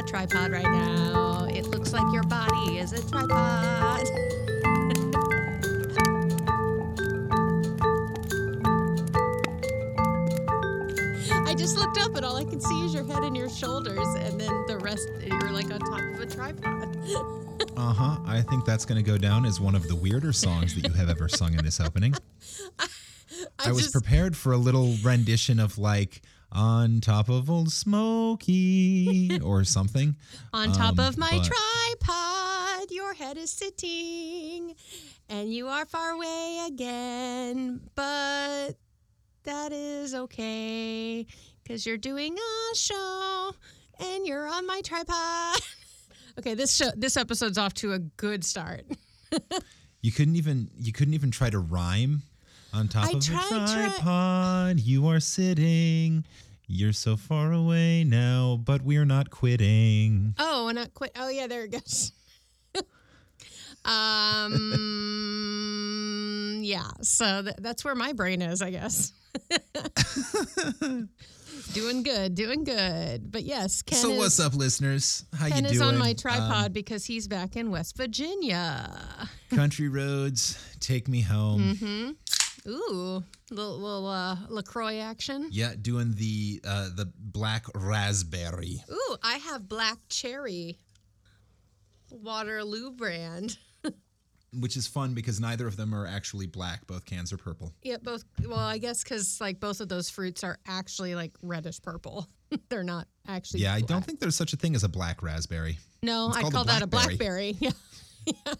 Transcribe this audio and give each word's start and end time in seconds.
a 0.00 0.02
tripod 0.02 0.50
right 0.50 0.62
now. 0.64 1.46
It 1.50 1.66
looks 1.66 1.92
like 1.92 2.10
your 2.12 2.22
body 2.24 2.78
is 2.78 2.92
a 2.92 3.06
tripod. 3.10 4.06
I 11.46 11.54
just 11.56 11.76
looked 11.76 11.98
up 11.98 12.14
and 12.16 12.24
all 12.24 12.36
I 12.36 12.44
can 12.44 12.60
see 12.60 12.84
is 12.84 12.94
your 12.94 13.04
head 13.04 13.22
and 13.22 13.36
your 13.36 13.48
shoulders, 13.48 14.06
and 14.18 14.40
then 14.40 14.64
the 14.66 14.78
rest, 14.78 15.08
you're 15.24 15.50
like 15.50 15.70
on 15.72 15.80
top 15.80 16.00
of 16.00 16.20
a 16.20 16.26
tripod. 16.26 16.96
Uh 17.76 17.92
huh. 17.92 18.16
I 18.26 18.40
think 18.42 18.64
that's 18.64 18.84
going 18.86 19.02
to 19.02 19.10
go 19.10 19.16
down 19.18 19.44
as 19.44 19.60
one 19.60 19.74
of 19.74 19.86
the 19.86 19.94
weirder 19.94 20.32
songs 20.32 20.74
that 20.74 20.86
you 20.86 20.92
have 20.94 21.08
ever 21.10 21.28
sung 21.28 21.54
in 21.54 21.64
this 21.64 21.78
opening. 21.78 22.14
I, 23.58 23.70
was 23.70 23.82
just- 23.82 23.92
prepared 23.92 24.34
for 24.36 24.52
a 24.52 24.56
little 24.56 24.94
rendition 25.02 25.60
of 25.60 25.76
like 25.78 26.22
on 26.52 27.00
top 27.00 27.28
of 27.28 27.48
old 27.50 27.72
Smoky 27.72 29.40
or 29.44 29.64
something. 29.64 30.16
On 30.52 30.72
top 30.72 30.98
Um, 30.98 31.06
of 31.06 31.18
my 31.18 31.30
but- 31.30 31.44
tripod, 31.44 32.90
your 32.90 33.14
head 33.14 33.36
is 33.36 33.52
sitting, 33.52 34.74
and 35.28 35.52
you 35.52 35.68
are 35.68 35.86
far 35.86 36.10
away 36.10 36.66
again. 36.66 37.80
But 37.94 38.72
that 39.44 39.72
is 39.72 40.14
okay, 40.14 41.26
because 41.62 41.86
you're 41.86 41.96
doing 41.96 42.36
a 42.36 42.76
show, 42.76 43.52
and 44.00 44.26
you're 44.26 44.46
on 44.48 44.66
my 44.66 44.80
tripod. 44.84 45.60
okay, 46.38 46.54
this 46.54 46.74
show, 46.74 46.90
this 46.96 47.16
episode's 47.16 47.58
off 47.58 47.74
to 47.74 47.92
a 47.92 47.98
good 47.98 48.44
start. 48.44 48.84
You 50.02 50.10
couldn't 50.12 50.36
even 50.36 50.70
you 50.78 50.92
couldn't 50.94 51.12
even 51.12 51.30
try 51.30 51.50
to 51.50 51.58
rhyme 51.58 52.22
on 52.72 52.88
top 52.88 53.06
I 53.06 53.10
of 53.16 53.24
tried, 53.24 53.52
a 53.52 53.66
tripod. 53.72 54.80
You 54.80 55.06
are 55.08 55.20
sitting. 55.20 56.24
You're 56.66 56.92
so 56.92 57.16
far 57.16 57.52
away 57.52 58.02
now, 58.04 58.60
but 58.64 58.82
we're 58.82 59.04
not 59.04 59.30
quitting. 59.30 60.34
Oh, 60.38 60.68
and 60.68 60.76
not 60.76 60.94
quit. 60.94 61.12
Oh 61.16 61.28
yeah, 61.28 61.46
there 61.48 61.64
it 61.64 61.72
goes. 61.72 62.12
um, 63.84 64.60
yeah. 66.62 66.88
So 67.02 67.42
th- 67.42 67.56
that's 67.58 67.84
where 67.84 67.94
my 67.96 68.12
brain 68.12 68.40
is, 68.42 68.62
I 68.62 68.70
guess. 68.70 69.12
doing 71.72 72.02
good, 72.02 72.34
doing 72.34 72.64
good. 72.64 73.30
But 73.32 73.44
yes, 73.44 73.82
Ken 73.82 73.98
so 73.98 74.12
is, 74.12 74.18
what's 74.18 74.40
up, 74.40 74.54
listeners? 74.54 75.24
How 75.36 75.48
Ken 75.48 75.64
you 75.64 75.70
is 75.70 75.80
on 75.80 75.98
my 75.98 76.10
Um, 76.10 76.16
tripod 76.16 76.72
because 76.72 77.04
he's 77.04 77.28
back 77.28 77.56
in 77.56 77.70
West 77.70 77.96
Virginia. 77.96 78.90
country 79.50 79.88
roads, 79.88 80.58
take 80.80 81.08
me 81.08 81.20
home. 81.22 81.74
Mm-hmm. 81.74 82.10
Ooh, 82.66 83.22
little, 83.50 83.78
little 83.78 84.06
uh, 84.06 84.36
Lacroix 84.48 84.98
action. 84.98 85.48
Yeah, 85.50 85.72
doing 85.80 86.14
the 86.14 86.60
uh, 86.66 86.88
the 86.94 87.10
black 87.18 87.64
raspberry. 87.74 88.82
Ooh, 88.90 89.16
I 89.22 89.34
have 89.36 89.68
black 89.68 89.98
cherry 90.08 90.78
Waterloo 92.10 92.90
brand. 92.90 93.56
which 94.58 94.76
is 94.76 94.86
fun 94.86 95.14
because 95.14 95.40
neither 95.40 95.66
of 95.66 95.76
them 95.76 95.94
are 95.94 96.06
actually 96.06 96.46
black. 96.46 96.86
Both 96.86 97.04
cans 97.04 97.32
are 97.32 97.36
purple. 97.36 97.72
Yeah, 97.82 97.96
both. 98.02 98.24
Well, 98.44 98.58
I 98.58 98.78
guess 98.78 99.02
because 99.02 99.40
like 99.40 99.60
both 99.60 99.80
of 99.80 99.88
those 99.88 100.10
fruits 100.10 100.44
are 100.44 100.58
actually 100.66 101.14
like 101.14 101.32
reddish 101.42 101.80
purple. 101.80 102.28
They're 102.68 102.84
not 102.84 103.06
actually. 103.28 103.60
Yeah, 103.60 103.74
I 103.74 103.80
don't 103.80 104.04
think 104.04 104.20
there's 104.20 104.36
such 104.36 104.52
a 104.52 104.56
thing 104.56 104.74
as 104.74 104.84
a 104.84 104.88
black 104.88 105.22
raspberry. 105.22 105.78
No, 106.02 106.28
I 106.28 106.40
called 106.40 106.52
a 106.52 106.56
call 106.56 106.64
that 106.64 106.82
a 106.82 106.86
blackberry. 106.86 107.52
blackberry. 107.52 107.56
Yeah. 108.26 108.34
yeah. 108.46 108.54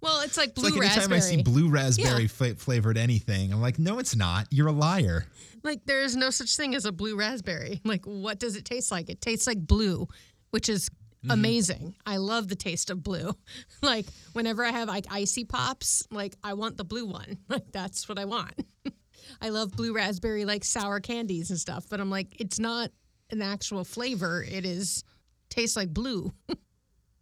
Well, 0.00 0.20
it's 0.20 0.36
like 0.36 0.50
It's 0.50 0.60
blue 0.60 0.70
like 0.70 0.80
anytime 0.80 1.10
raspberry. 1.10 1.18
I 1.18 1.20
see 1.20 1.42
blue 1.42 1.68
raspberry 1.70 2.22
Yeah. 2.22 2.28
fla- 2.28 2.54
flavored 2.56 2.96
anything, 2.98 3.52
I'm 3.52 3.60
like, 3.60 3.78
no, 3.78 3.98
it's 3.98 4.14
not. 4.14 4.46
You're 4.50 4.68
a 4.68 4.72
liar. 4.72 5.26
like 5.62 5.84
there 5.86 6.02
is 6.02 6.14
no 6.16 6.30
such 6.30 6.56
thing 6.56 6.74
as 6.74 6.84
a 6.84 6.92
blue 6.92 7.16
raspberry. 7.16 7.80
Like 7.84 8.04
what 8.04 8.38
does 8.38 8.56
it 8.56 8.64
taste 8.64 8.90
like? 8.92 9.08
It 9.10 9.20
tastes 9.20 9.46
like 9.46 9.58
blue, 9.66 10.06
which 10.50 10.68
is 10.68 10.88
Mm-hmm. 11.24 11.30
amazing. 11.30 11.94
I 12.04 12.18
love 12.18 12.46
the 12.46 12.54
taste 12.54 12.90
of 12.90 13.02
blue. 13.02 13.32
like 13.82 14.06
whenever 14.34 14.62
I 14.64 14.70
have 14.70 14.86
like 14.86 15.06
icy 15.10 15.44
pops, 15.44 16.06
like 16.12 16.36
I 16.44 16.52
want 16.52 16.76
the 16.76 16.84
blue 16.84 17.06
one. 17.06 17.38
Like 17.48 17.72
that's 17.72 18.06
what 18.08 18.18
I 18.18 18.26
want. 18.26 18.52
I 19.40 19.48
love 19.48 19.72
blue 19.72 19.92
raspberry 19.94 20.44
like 20.44 20.62
sour 20.62 21.00
candies 21.00 21.50
and 21.50 21.58
stuff, 21.58 21.86
but 21.88 22.00
I'm 22.00 22.10
like 22.10 22.38
it's 22.38 22.60
not 22.60 22.90
an 23.30 23.40
actual 23.42 23.82
flavor. 23.82 24.44
It 24.48 24.64
is 24.66 25.02
tastes 25.48 25.74
like 25.76 25.92
blue. 25.92 26.32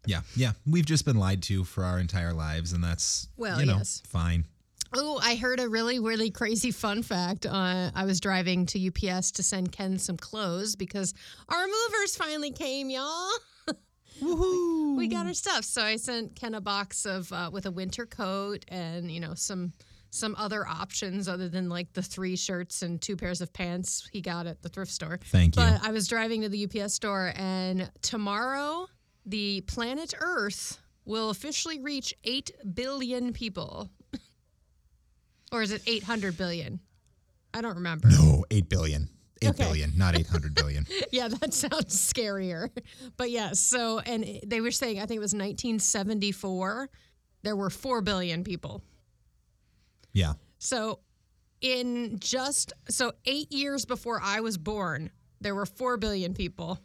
Yeah, 0.07 0.21
yeah. 0.35 0.51
We've 0.65 0.85
just 0.85 1.05
been 1.05 1.17
lied 1.17 1.41
to 1.43 1.63
for 1.63 1.83
our 1.83 1.99
entire 1.99 2.33
lives, 2.33 2.73
and 2.73 2.83
that's 2.83 3.27
Well, 3.37 3.59
you 3.59 3.65
know, 3.65 3.77
yes. 3.77 4.01
fine. 4.07 4.45
Oh, 4.93 5.19
I 5.21 5.35
heard 5.35 5.59
a 5.59 5.67
really, 5.67 5.99
really 5.99 6.29
crazy 6.29 6.71
fun 6.71 7.03
fact. 7.03 7.45
Uh, 7.45 7.91
I 7.93 8.05
was 8.05 8.19
driving 8.19 8.65
to 8.67 8.87
UPS 8.87 9.31
to 9.31 9.43
send 9.43 9.71
Ken 9.71 9.97
some 9.99 10.15
clothes 10.15 10.75
because 10.75 11.13
our 11.49 11.65
movers 11.65 12.15
finally 12.15 12.51
came, 12.51 12.89
y'all. 12.89 13.29
Woohoo! 14.21 14.95
We 14.95 15.07
got 15.07 15.25
our 15.25 15.33
stuff, 15.33 15.65
so 15.65 15.81
I 15.81 15.97
sent 15.97 16.35
Ken 16.35 16.55
a 16.55 16.61
box 16.61 17.05
of 17.05 17.31
uh, 17.33 17.49
with 17.51 17.65
a 17.65 17.71
winter 17.71 18.05
coat 18.05 18.63
and 18.69 19.11
you 19.11 19.19
know 19.19 19.33
some 19.33 19.73
some 20.11 20.33
other 20.37 20.65
options 20.65 21.27
other 21.27 21.49
than 21.49 21.67
like 21.67 21.91
the 21.91 22.01
three 22.01 22.37
shirts 22.37 22.81
and 22.81 23.01
two 23.01 23.17
pairs 23.17 23.41
of 23.41 23.51
pants 23.51 24.07
he 24.13 24.21
got 24.21 24.47
at 24.47 24.61
the 24.61 24.69
thrift 24.69 24.91
store. 24.91 25.19
Thank 25.25 25.57
you. 25.57 25.61
But 25.61 25.85
I 25.85 25.91
was 25.91 26.07
driving 26.07 26.43
to 26.43 26.49
the 26.49 26.63
UPS 26.63 26.93
store, 26.93 27.33
and 27.35 27.91
tomorrow 28.01 28.87
the 29.25 29.61
planet 29.61 30.13
Earth 30.19 30.79
will 31.05 31.29
officially 31.29 31.79
reach 31.79 32.13
8 32.23 32.51
billion 32.73 33.33
people. 33.33 33.89
or 35.51 35.61
is 35.61 35.71
it 35.71 35.81
800 35.85 36.37
billion? 36.37 36.79
I 37.53 37.61
don't 37.61 37.75
remember. 37.75 38.09
no, 38.09 38.43
eight 38.51 38.67
billion. 38.67 39.09
Eight 39.41 39.49
Okay. 39.49 39.63
billion, 39.63 39.93
not 39.97 40.15
eight 40.19 40.27
hundred 40.27 40.55
billion. 40.55 40.85
Yeah, 41.11 41.27
that 41.29 41.53
sounds 41.53 41.95
scarier. 41.95 42.69
But 43.17 43.31
yes, 43.31 43.59
so, 43.59 43.99
and 43.99 44.25
they 44.45 44.59
were 44.61 44.71
saying, 44.71 44.97
I 44.97 45.05
think 45.05 45.17
it 45.17 45.21
was 45.21 45.33
1974, 45.33 46.89
there 47.43 47.55
were 47.55 47.69
4 47.69 48.01
billion 48.01 48.43
people. 48.43 48.81
yeah. 50.13 50.33
So, 50.57 50.99
in 51.61 52.17
just 52.19 52.73
so 52.89 53.11
eight 53.25 53.51
years 53.51 53.85
before 53.85 54.19
I 54.21 54.39
was 54.41 54.57
born, 54.57 55.11
there 55.41 55.53
were 55.55 55.65
4 55.65 55.97
billion 55.97 56.33
people. 56.33 56.79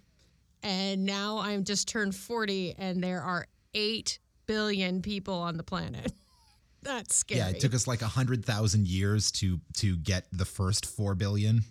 And 0.63 1.05
now 1.05 1.39
I'm 1.39 1.65
just 1.65 1.89
turned 1.89 2.15
40 2.15 2.75
and 2.79 3.03
there 3.03 3.23
are 3.23 3.47
8 3.75 4.19
billion 4.47 5.01
people 5.03 5.35
on 5.35 5.57
the 5.57 5.63
planet. 5.63 6.13
That's 6.83 7.15
scary. 7.15 7.41
Yeah, 7.41 7.49
it 7.49 7.61
took 7.61 7.75
us 7.75 7.87
like 7.87 8.01
a 8.03 8.07
hundred 8.09 8.45
thousand 8.45 8.89
years 8.89 9.31
to 9.33 9.61
to 9.79 9.97
get 9.99 10.25
the 10.33 10.47
first 10.47 10.87
four 10.87 11.15
billion, 11.15 11.63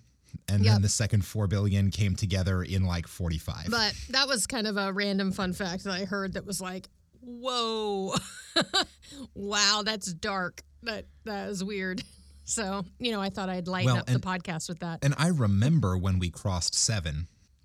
and 0.47 0.63
Yep. 0.63 0.73
then 0.73 0.81
the 0.83 0.89
second 0.89 1.25
four 1.25 1.47
billion 1.47 1.89
came 1.89 2.16
together 2.16 2.61
in 2.61 2.85
like 2.85 3.07
forty 3.07 3.39
five. 3.39 3.69
But 3.72 3.95
that 4.11 4.28
was 4.28 4.45
kind 4.45 4.67
of 4.67 4.78
a 4.78 4.94
random 4.94 5.31
fun 5.31 5.53
fact 5.53 5.85
that 5.85 5.94
I 5.94 6.05
heard 6.05 6.33
that 6.33 6.45
was 6.45 6.61
like, 6.61 6.89
whoa, 7.22 8.13
wow, 9.33 9.81
that's 9.83 10.13
dark. 10.13 10.61
That 10.83 11.05
that 11.25 11.49
is 11.49 11.63
weird. 11.63 12.03
So 12.45 12.83
you 12.97 13.11
know, 13.11 13.22
I 13.22 13.29
thought 13.29 13.47
I'd 13.47 13.67
lighten 13.67 13.91
Well, 13.94 13.97
up 14.01 14.09
and- 14.09 14.16
the 14.19 14.28
podcast 14.28 14.69
with 14.69 14.79
that. 14.79 15.03
And 15.03 15.13
I 15.19 15.28
remember 15.28 15.95
when 15.99 16.17
we 16.17 16.31
crossed 16.31 16.73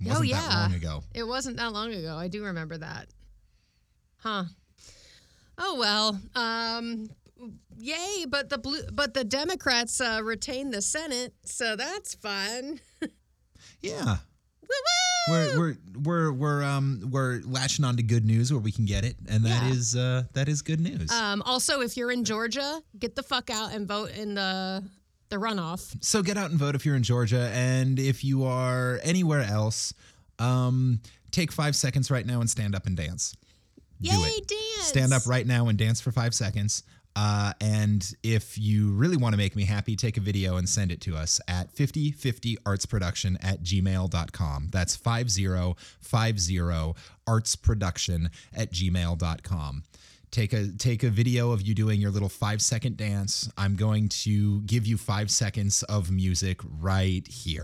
seven. 0.01 0.09
Wasn't 0.11 0.19
oh 0.21 0.23
yeah, 0.23 0.41
that 0.49 0.55
long 0.63 0.75
ago. 0.75 1.03
It 1.15 1.23
wasn't 1.25 1.57
that 1.59 1.73
long 1.73 1.93
ago. 1.93 2.17
I 2.17 2.29
do 2.29 2.45
remember 2.45 2.79
that. 2.79 3.07
Huh. 4.19 4.45
Oh 5.59 5.77
well. 5.79 6.21
Um. 6.35 7.09
Yay! 7.77 8.25
But 8.29 8.49
the 8.49 8.59
blue, 8.59 8.81
but 8.93 9.13
the 9.15 9.25
Democrats 9.25 10.01
uh, 10.01 10.21
retain 10.23 10.71
the 10.71 10.81
Senate, 10.81 11.35
so 11.45 11.77
that's 11.77 12.15
fun. 12.15 12.81
Yeah. 13.81 14.17
Woo-woo! 14.63 15.31
We're 15.31 15.59
we're 15.59 15.77
we're 16.03 16.33
we're 16.33 16.63
um 16.65 17.09
we're 17.11 17.41
latching 17.45 17.85
on 17.85 17.97
to 17.99 18.03
good 18.03 18.25
news 18.25 18.51
where 18.51 18.61
we 18.61 18.73
can 18.73 18.87
get 18.87 19.05
it, 19.05 19.17
and 19.29 19.45
that 19.45 19.63
Yeah. 19.65 19.71
is 19.73 19.95
uh 19.97 20.23
that 20.33 20.49
is 20.49 20.63
good 20.63 20.81
news. 20.81 21.11
Um, 21.11 21.43
also, 21.43 21.81
if 21.83 21.97
you're 21.97 22.11
in 22.11 22.25
Georgia, 22.25 22.83
get 22.99 23.15
the 23.15 23.23
fuck 23.23 23.51
out 23.51 23.73
and 23.75 23.87
vote 23.87 24.11
in 24.17 24.35
the 24.35 24.83
the 25.35 25.47
runoff. 25.47 25.97
so 26.01 26.23
get 26.23 26.37
out 26.37 26.51
and 26.51 26.59
vote 26.59 26.75
if 26.75 26.87
you're 26.87 26.97
in 26.97 27.03
Georgia, 27.03 27.51
and 27.53 27.99
if 27.99 28.25
you 28.25 28.45
are 28.45 29.01
anywhere 29.03 29.43
else, 29.43 29.93
um, 30.39 31.01
take 31.31 31.53
five 31.53 31.77
seconds 31.77 32.11
right 32.11 32.27
now 32.27 32.41
and 32.41 32.49
stand 32.49 32.75
up 32.75 32.87
and 32.87 32.97
dance. 32.97 33.37
Yay, 34.01 34.41
dance! 34.47 34.89
Stand 34.89 35.13
up 35.13 35.27
right 35.27 35.47
now 35.47 35.69
and 35.69 35.79
dance 35.79 36.01
for 36.01 36.13
five 36.13 36.35
seconds. 36.35 36.83
Uh, 37.17 37.53
and 37.61 38.13
if 38.25 38.59
you 38.59 38.93
really 38.93 39.17
want 39.17 39.33
to 39.33 39.37
make 39.37 39.55
me 39.55 39.65
happy, 39.65 39.95
take 39.95 40.17
a 40.17 40.21
video 40.21 40.57
and 40.57 40.69
send 40.69 40.91
it 40.91 41.01
to 41.01 41.17
us 41.17 41.41
at 41.47 41.73
5050artsproduction 41.75 43.37
at 43.41 43.63
gmail.com. 43.63 44.69
That's 44.73 44.97
5050 44.97 46.95
artsproduction 47.27 48.31
at 48.55 48.73
gmail.com. 48.73 49.85
Take 50.35 50.53
a 50.53 50.67
take 50.79 51.05
a 51.05 51.11
video 51.11 51.53
of 51.53 51.63
you 51.63 51.77
doing 51.77 52.01
your 52.01 52.11
little 52.11 52.29
five 52.29 52.61
second 52.61 52.97
dance. 52.97 53.49
I'm 53.57 53.77
going 53.77 54.09
to 54.25 54.63
give 54.63 54.85
you 54.85 54.97
five 54.97 55.31
seconds 55.31 55.85
of 55.85 56.11
music 56.11 56.59
right 56.81 57.25
here. 57.29 57.63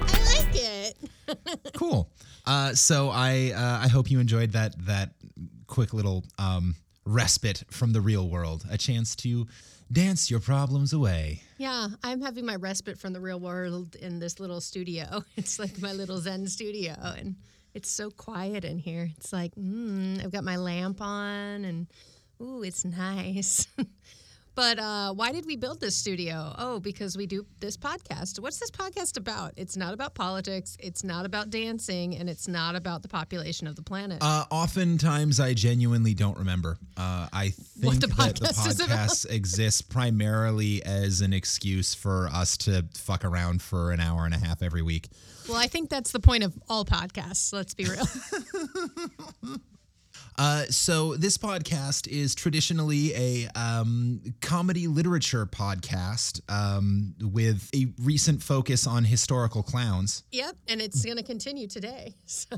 I 0.00 0.18
like 0.24 0.54
it. 0.54 0.96
cool. 1.74 2.10
Uh, 2.46 2.72
so 2.72 3.10
I 3.10 3.52
uh, 3.54 3.84
I 3.84 3.88
hope 3.88 4.10
you 4.10 4.18
enjoyed 4.18 4.52
that 4.52 4.82
that 4.86 5.10
quick 5.66 5.92
little 5.92 6.24
um, 6.38 6.76
respite 7.04 7.64
from 7.70 7.92
the 7.92 8.00
real 8.00 8.30
world, 8.30 8.64
a 8.70 8.78
chance 8.78 9.14
to 9.16 9.46
dance 9.92 10.30
your 10.30 10.40
problems 10.40 10.94
away. 10.94 11.42
Yeah, 11.58 11.88
I'm 12.02 12.22
having 12.22 12.46
my 12.46 12.56
respite 12.56 12.98
from 12.98 13.12
the 13.12 13.20
real 13.20 13.40
world 13.40 13.94
in 13.94 14.20
this 14.20 14.40
little 14.40 14.62
studio. 14.62 15.22
It's 15.36 15.58
like 15.58 15.82
my 15.82 15.92
little 15.92 16.16
Zen 16.16 16.46
studio, 16.46 16.94
and 16.98 17.36
it's 17.74 17.90
so 17.90 18.10
quiet 18.10 18.64
in 18.64 18.78
here. 18.78 19.10
It's 19.16 19.32
like, 19.32 19.54
mm, 19.54 20.22
I've 20.22 20.32
got 20.32 20.44
my 20.44 20.56
lamp 20.56 21.00
on, 21.00 21.64
and 21.64 21.86
ooh, 22.40 22.62
it's 22.62 22.84
nice. 22.84 23.66
But 24.54 24.78
uh, 24.78 25.14
why 25.14 25.32
did 25.32 25.46
we 25.46 25.56
build 25.56 25.80
this 25.80 25.96
studio? 25.96 26.54
Oh, 26.58 26.78
because 26.78 27.16
we 27.16 27.26
do 27.26 27.46
this 27.60 27.76
podcast. 27.76 28.38
What's 28.38 28.58
this 28.58 28.70
podcast 28.70 29.16
about? 29.16 29.52
It's 29.56 29.76
not 29.76 29.94
about 29.94 30.14
politics. 30.14 30.76
It's 30.78 31.02
not 31.02 31.24
about 31.24 31.48
dancing, 31.48 32.16
and 32.16 32.28
it's 32.28 32.48
not 32.48 32.76
about 32.76 33.02
the 33.02 33.08
population 33.08 33.66
of 33.66 33.76
the 33.76 33.82
planet. 33.82 34.18
Uh, 34.20 34.44
oftentimes, 34.50 35.40
I 35.40 35.54
genuinely 35.54 36.12
don't 36.12 36.36
remember. 36.36 36.76
Uh, 36.98 37.28
I 37.32 37.48
think 37.50 38.00
the 38.00 38.06
that 38.08 38.36
the 38.36 38.46
podcast 38.46 38.66
is 38.68 38.80
about. 38.80 39.08
podcast 39.08 39.30
exists 39.30 39.80
primarily 39.80 40.84
as 40.84 41.22
an 41.22 41.32
excuse 41.32 41.94
for 41.94 42.28
us 42.28 42.56
to 42.58 42.84
fuck 42.94 43.24
around 43.24 43.62
for 43.62 43.90
an 43.90 44.00
hour 44.00 44.26
and 44.26 44.34
a 44.34 44.38
half 44.38 44.62
every 44.62 44.82
week. 44.82 45.08
well, 45.48 45.56
I 45.56 45.66
think 45.66 45.88
that's 45.88 46.12
the 46.12 46.20
point 46.20 46.44
of 46.44 46.52
all 46.68 46.84
podcasts. 46.84 47.52
Let's 47.54 47.72
be 47.74 47.84
real. 47.84 48.06
Uh, 50.38 50.64
so 50.66 51.14
this 51.16 51.38
podcast 51.38 52.08
is 52.08 52.34
traditionally 52.34 53.14
a 53.14 53.48
um, 53.54 54.20
comedy 54.40 54.86
literature 54.86 55.46
podcast 55.46 56.40
um, 56.48 57.14
with 57.20 57.68
a 57.74 57.86
recent 58.02 58.42
focus 58.42 58.86
on 58.86 59.04
historical 59.04 59.62
clowns. 59.62 60.24
yep, 60.32 60.56
and 60.68 60.80
it's 60.80 61.04
going 61.04 61.16
to 61.16 61.22
continue 61.22 61.66
today. 61.66 62.14
So. 62.24 62.56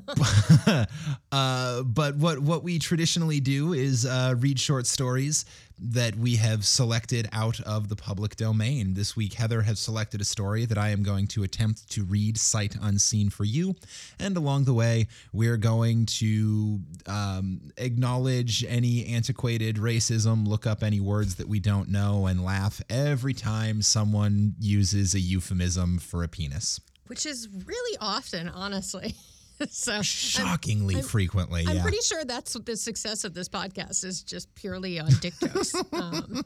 uh, 1.32 1.82
but 1.82 2.16
what 2.16 2.38
what 2.38 2.62
we 2.62 2.78
traditionally 2.78 3.40
do 3.40 3.72
is 3.72 4.06
uh, 4.06 4.34
read 4.38 4.60
short 4.60 4.86
stories 4.86 5.44
that 5.78 6.16
we 6.16 6.36
have 6.36 6.64
selected 6.64 7.28
out 7.32 7.60
of 7.60 7.88
the 7.88 7.96
public 7.96 8.36
domain. 8.36 8.94
This 8.94 9.16
week, 9.16 9.34
Heather 9.34 9.62
has 9.62 9.78
selected 9.78 10.20
a 10.20 10.24
story 10.24 10.64
that 10.66 10.78
I 10.78 10.90
am 10.90 11.02
going 11.02 11.26
to 11.28 11.42
attempt 11.42 11.90
to 11.90 12.04
read 12.04 12.38
sight 12.38 12.76
unseen 12.80 13.30
for 13.30 13.44
you, 13.44 13.74
and 14.18 14.36
along 14.36 14.64
the 14.64 14.74
way, 14.74 15.08
we're 15.32 15.56
going 15.56 16.06
to 16.06 16.80
um, 17.06 17.72
acknowledge 17.76 18.64
any 18.64 19.06
antiquated 19.06 19.76
racism, 19.76 20.46
look 20.46 20.66
up 20.66 20.82
any 20.82 21.00
words 21.00 21.36
that 21.36 21.48
we 21.48 21.60
don't 21.60 21.88
know, 21.88 22.26
and 22.26 22.44
laugh 22.44 22.80
every 22.88 23.34
time 23.34 23.82
someone 23.82 24.54
uses 24.58 25.14
a 25.14 25.20
euphemism 25.20 25.98
for 25.98 26.22
a 26.22 26.28
penis. 26.28 26.80
Which 27.06 27.26
is 27.26 27.48
really 27.66 27.98
often, 28.00 28.48
honestly. 28.48 29.14
so 29.70 29.92
I'm- 29.92 30.02
Shockingly 30.02 31.02
frequently, 31.02 31.64
I'm 31.66 31.76
yeah. 31.76 31.82
pretty 31.82 32.00
sure 32.02 32.24
that's 32.24 32.54
what 32.54 32.66
the 32.66 32.76
success 32.76 33.24
of 33.24 33.34
this 33.34 33.48
podcast 33.48 34.04
is 34.04 34.22
just 34.22 34.54
purely 34.54 34.98
on 34.98 35.10
dick 35.20 35.34
jokes. 35.40 35.74
um, 35.92 36.42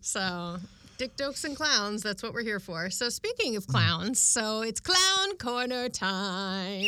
so, 0.00 0.56
dick 0.98 1.16
jokes 1.16 1.44
and 1.44 1.56
clowns, 1.56 2.02
that's 2.02 2.22
what 2.22 2.32
we're 2.32 2.42
here 2.42 2.60
for. 2.60 2.90
So, 2.90 3.08
speaking 3.08 3.56
of 3.56 3.66
clowns, 3.66 4.20
so 4.20 4.62
it's 4.62 4.80
clown 4.80 5.36
corner 5.38 5.88
time. 5.88 6.84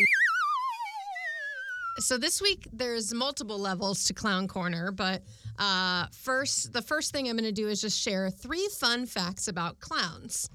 So 1.98 2.18
this 2.18 2.42
week 2.42 2.66
there's 2.72 3.14
multiple 3.14 3.58
levels 3.58 4.04
to 4.06 4.14
clown 4.14 4.48
corner, 4.48 4.90
but 4.90 5.22
uh, 5.58 6.06
first, 6.12 6.72
the 6.72 6.82
first 6.82 7.12
thing 7.12 7.28
I'm 7.28 7.36
going 7.36 7.44
to 7.44 7.52
do 7.52 7.68
is 7.68 7.80
just 7.80 8.00
share 8.00 8.30
three 8.30 8.68
fun 8.80 9.06
facts 9.06 9.46
about 9.46 9.78
clowns. 9.78 10.50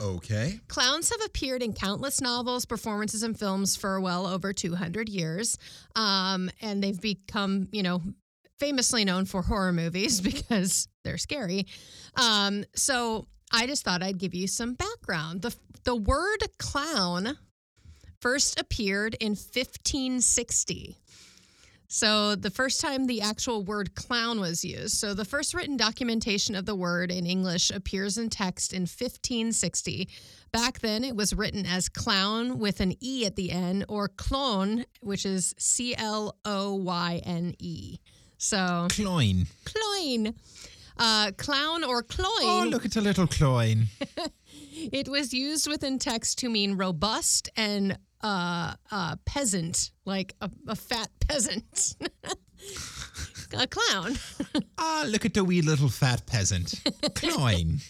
Okay. 0.00 0.60
Clowns 0.68 1.10
have 1.10 1.20
appeared 1.24 1.62
in 1.62 1.72
countless 1.72 2.20
novels, 2.20 2.64
performances, 2.64 3.22
and 3.22 3.38
films 3.38 3.76
for 3.76 4.00
well 4.00 4.26
over 4.26 4.52
200 4.52 5.08
years. 5.08 5.58
Um, 5.96 6.50
and 6.60 6.82
they've 6.82 7.00
become, 7.00 7.68
you 7.72 7.82
know, 7.82 8.02
famously 8.58 9.04
known 9.04 9.24
for 9.24 9.42
horror 9.42 9.72
movies 9.72 10.20
because 10.22 10.88
they're 11.04 11.18
scary. 11.18 11.66
Um, 12.16 12.64
so 12.74 13.26
I 13.52 13.66
just 13.66 13.84
thought 13.84 14.02
I'd 14.02 14.18
give 14.18 14.34
you 14.34 14.46
some 14.46 14.74
background. 14.74 15.42
The, 15.42 15.54
the 15.84 15.96
word 15.96 16.44
clown 16.58 17.38
first 18.20 18.60
appeared 18.60 19.14
in 19.20 19.30
1560. 19.30 20.96
So 21.90 22.34
the 22.34 22.50
first 22.50 22.82
time 22.82 23.06
the 23.06 23.22
actual 23.22 23.64
word 23.64 23.94
clown 23.94 24.40
was 24.40 24.62
used. 24.62 24.98
So 24.98 25.14
the 25.14 25.24
first 25.24 25.54
written 25.54 25.78
documentation 25.78 26.54
of 26.54 26.66
the 26.66 26.74
word 26.74 27.10
in 27.10 27.24
English 27.26 27.70
appears 27.70 28.18
in 28.18 28.28
text 28.28 28.74
in 28.74 28.82
1560. 28.82 30.08
Back 30.52 30.80
then 30.80 31.02
it 31.02 31.16
was 31.16 31.32
written 31.32 31.64
as 31.64 31.88
clown 31.88 32.58
with 32.58 32.80
an 32.80 32.94
e 33.00 33.24
at 33.24 33.36
the 33.36 33.50
end 33.50 33.86
or 33.88 34.08
clone, 34.08 34.84
which 35.00 35.24
is 35.24 35.54
C 35.58 35.96
L 35.96 36.36
O 36.44 36.74
Y 36.74 37.22
N 37.24 37.54
E. 37.58 37.98
So 38.36 38.86
Cloyne. 38.90 39.46
cloyne. 39.64 40.34
Uh, 40.98 41.30
clown 41.36 41.84
or 41.84 42.02
cloyne. 42.02 42.28
Oh, 42.42 42.66
look 42.68 42.84
at 42.84 42.96
a 42.96 43.00
little 43.00 43.26
cloyne. 43.26 43.86
It 44.92 45.08
was 45.08 45.34
used 45.34 45.66
within 45.66 45.98
text 45.98 46.38
to 46.38 46.48
mean 46.48 46.76
robust 46.76 47.50
and 47.56 47.98
uh, 48.22 48.74
uh, 48.90 49.16
peasant, 49.24 49.90
like 50.04 50.34
a, 50.40 50.50
a 50.66 50.74
fat 50.76 51.08
peasant. 51.28 51.96
a 53.56 53.66
clown. 53.66 54.16
Ah, 54.80 55.04
look 55.08 55.24
at 55.24 55.34
the 55.34 55.42
wee 55.44 55.60
little 55.62 55.88
fat 55.88 56.24
peasant. 56.26 56.74
Cloyne. 57.14 57.80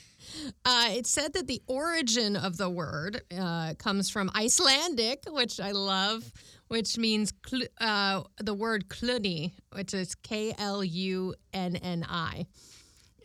Uh, 0.64 0.88
it 0.90 1.06
said 1.06 1.32
that 1.34 1.46
the 1.46 1.60
origin 1.66 2.34
of 2.36 2.56
the 2.56 2.68
word 2.70 3.20
uh, 3.38 3.74
comes 3.74 4.08
from 4.08 4.30
Icelandic, 4.34 5.24
which 5.28 5.60
I 5.60 5.72
love, 5.72 6.24
which 6.68 6.96
means 6.96 7.32
cl- 7.46 7.66
uh, 7.80 8.22
the 8.40 8.54
word 8.54 8.88
cluny, 8.88 9.52
which 9.72 9.92
is 9.92 10.14
K 10.14 10.54
L 10.58 10.82
U 10.82 11.34
N 11.52 11.76
N 11.76 12.06
I. 12.08 12.46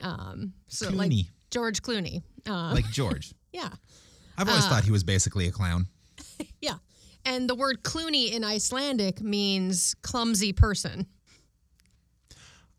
Um, 0.01 0.53
so 0.67 0.89
like 0.89 1.11
George 1.51 1.81
Clooney. 1.81 2.23
Uh, 2.47 2.73
Like 2.73 2.89
George. 2.91 3.33
yeah. 3.53 3.69
I've 4.37 4.49
always 4.49 4.65
thought 4.67 4.83
he 4.83 4.91
was 4.91 5.03
basically 5.05 5.47
a 5.47 5.51
clown. 5.51 5.87
Yeah. 6.59 6.75
And 7.25 7.49
the 7.49 7.55
word 7.55 7.83
Clooney 7.83 8.31
in 8.31 8.43
Icelandic 8.43 9.21
means 9.21 9.95
clumsy 10.01 10.51
person. 10.53 11.07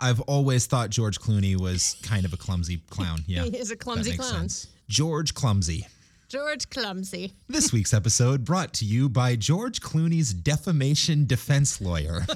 I've 0.01 0.21
always 0.23 0.67
thought 0.67 0.91
George 0.91 1.19
Clooney 1.19 1.59
was 1.59 1.97
kind 2.03 2.25
of 2.27 2.33
a 2.33 2.37
clumsy 2.37 2.83
clown. 2.91 3.21
Yeah. 3.27 3.45
He 3.45 3.57
is 3.57 3.71
a 3.71 3.77
clumsy 3.77 4.17
clown. 4.17 4.33
sense. 4.33 4.67
George 4.89 5.33
Clumsy. 5.33 5.87
George 6.29 6.69
Clumsy. 6.69 7.33
This 7.49 7.73
week's 7.73 7.95
episode 7.95 8.45
brought 8.45 8.75
to 8.75 8.85
you 8.85 9.09
by 9.09 9.37
George 9.37 9.81
Clooney's 9.81 10.35
defamation 10.35 11.27
defense 11.27 11.81
lawyer. 11.81 12.27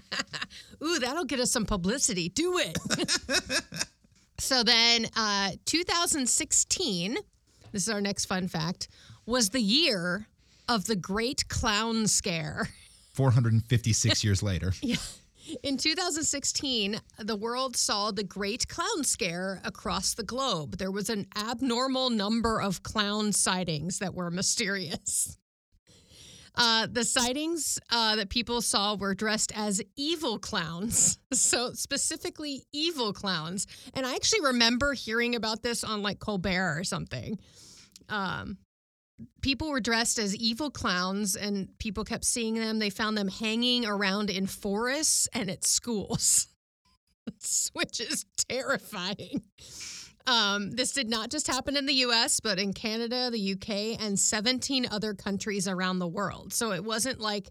Ooh, 0.82 0.98
that'll 0.98 1.24
get 1.24 1.38
us 1.38 1.50
some 1.50 1.66
publicity. 1.66 2.30
Do 2.30 2.58
it. 2.58 2.78
so 4.38 4.62
then, 4.62 5.08
uh, 5.16 5.52
2016, 5.66 7.16
this 7.72 7.82
is 7.82 7.88
our 7.88 8.00
next 8.00 8.24
fun 8.26 8.48
fact, 8.48 8.88
was 9.26 9.50
the 9.50 9.60
year 9.60 10.26
of 10.68 10.84
the 10.86 10.96
Great 10.96 11.48
Clown 11.48 12.06
Scare. 12.06 12.68
456 13.14 14.24
years 14.24 14.42
later. 14.42 14.72
Yeah. 14.82 14.96
In 15.62 15.78
2016, 15.78 17.00
the 17.20 17.36
world 17.36 17.74
saw 17.74 18.10
the 18.10 18.22
Great 18.22 18.68
Clown 18.68 19.02
Scare 19.02 19.62
across 19.64 20.12
the 20.12 20.22
globe. 20.22 20.76
There 20.76 20.90
was 20.90 21.08
an 21.08 21.26
abnormal 21.34 22.10
number 22.10 22.60
of 22.60 22.82
clown 22.82 23.32
sightings 23.32 23.98
that 24.00 24.12
were 24.12 24.30
mysterious. 24.30 25.38
Uh, 26.54 26.86
the 26.90 27.04
sightings 27.04 27.78
uh, 27.90 28.16
that 28.16 28.28
people 28.28 28.60
saw 28.60 28.96
were 28.96 29.14
dressed 29.14 29.52
as 29.56 29.80
evil 29.96 30.38
clowns. 30.38 31.18
So, 31.32 31.72
specifically, 31.72 32.64
evil 32.72 33.12
clowns. 33.12 33.66
And 33.94 34.06
I 34.06 34.14
actually 34.14 34.40
remember 34.40 34.94
hearing 34.94 35.34
about 35.34 35.62
this 35.62 35.84
on 35.84 36.02
like 36.02 36.18
Colbert 36.18 36.78
or 36.78 36.84
something. 36.84 37.38
Um, 38.08 38.56
people 39.40 39.70
were 39.70 39.80
dressed 39.80 40.18
as 40.18 40.34
evil 40.36 40.70
clowns 40.70 41.36
and 41.36 41.68
people 41.78 42.04
kept 42.04 42.24
seeing 42.24 42.54
them. 42.54 42.78
They 42.78 42.90
found 42.90 43.16
them 43.16 43.28
hanging 43.28 43.86
around 43.86 44.30
in 44.30 44.46
forests 44.46 45.28
and 45.32 45.50
at 45.50 45.64
schools, 45.64 46.48
which 47.72 48.00
is 48.00 48.24
terrifying. 48.48 49.42
Um, 50.26 50.72
this 50.72 50.92
did 50.92 51.08
not 51.08 51.30
just 51.30 51.46
happen 51.46 51.76
in 51.76 51.86
the 51.86 51.94
US, 51.94 52.38
but 52.40 52.58
in 52.58 52.74
Canada, 52.74 53.30
the 53.30 53.52
UK, 53.52 54.00
and 54.00 54.18
17 54.18 54.86
other 54.90 55.14
countries 55.14 55.66
around 55.66 56.00
the 56.00 56.06
world. 56.06 56.52
So 56.52 56.72
it 56.72 56.84
wasn't 56.84 57.18
like 57.18 57.48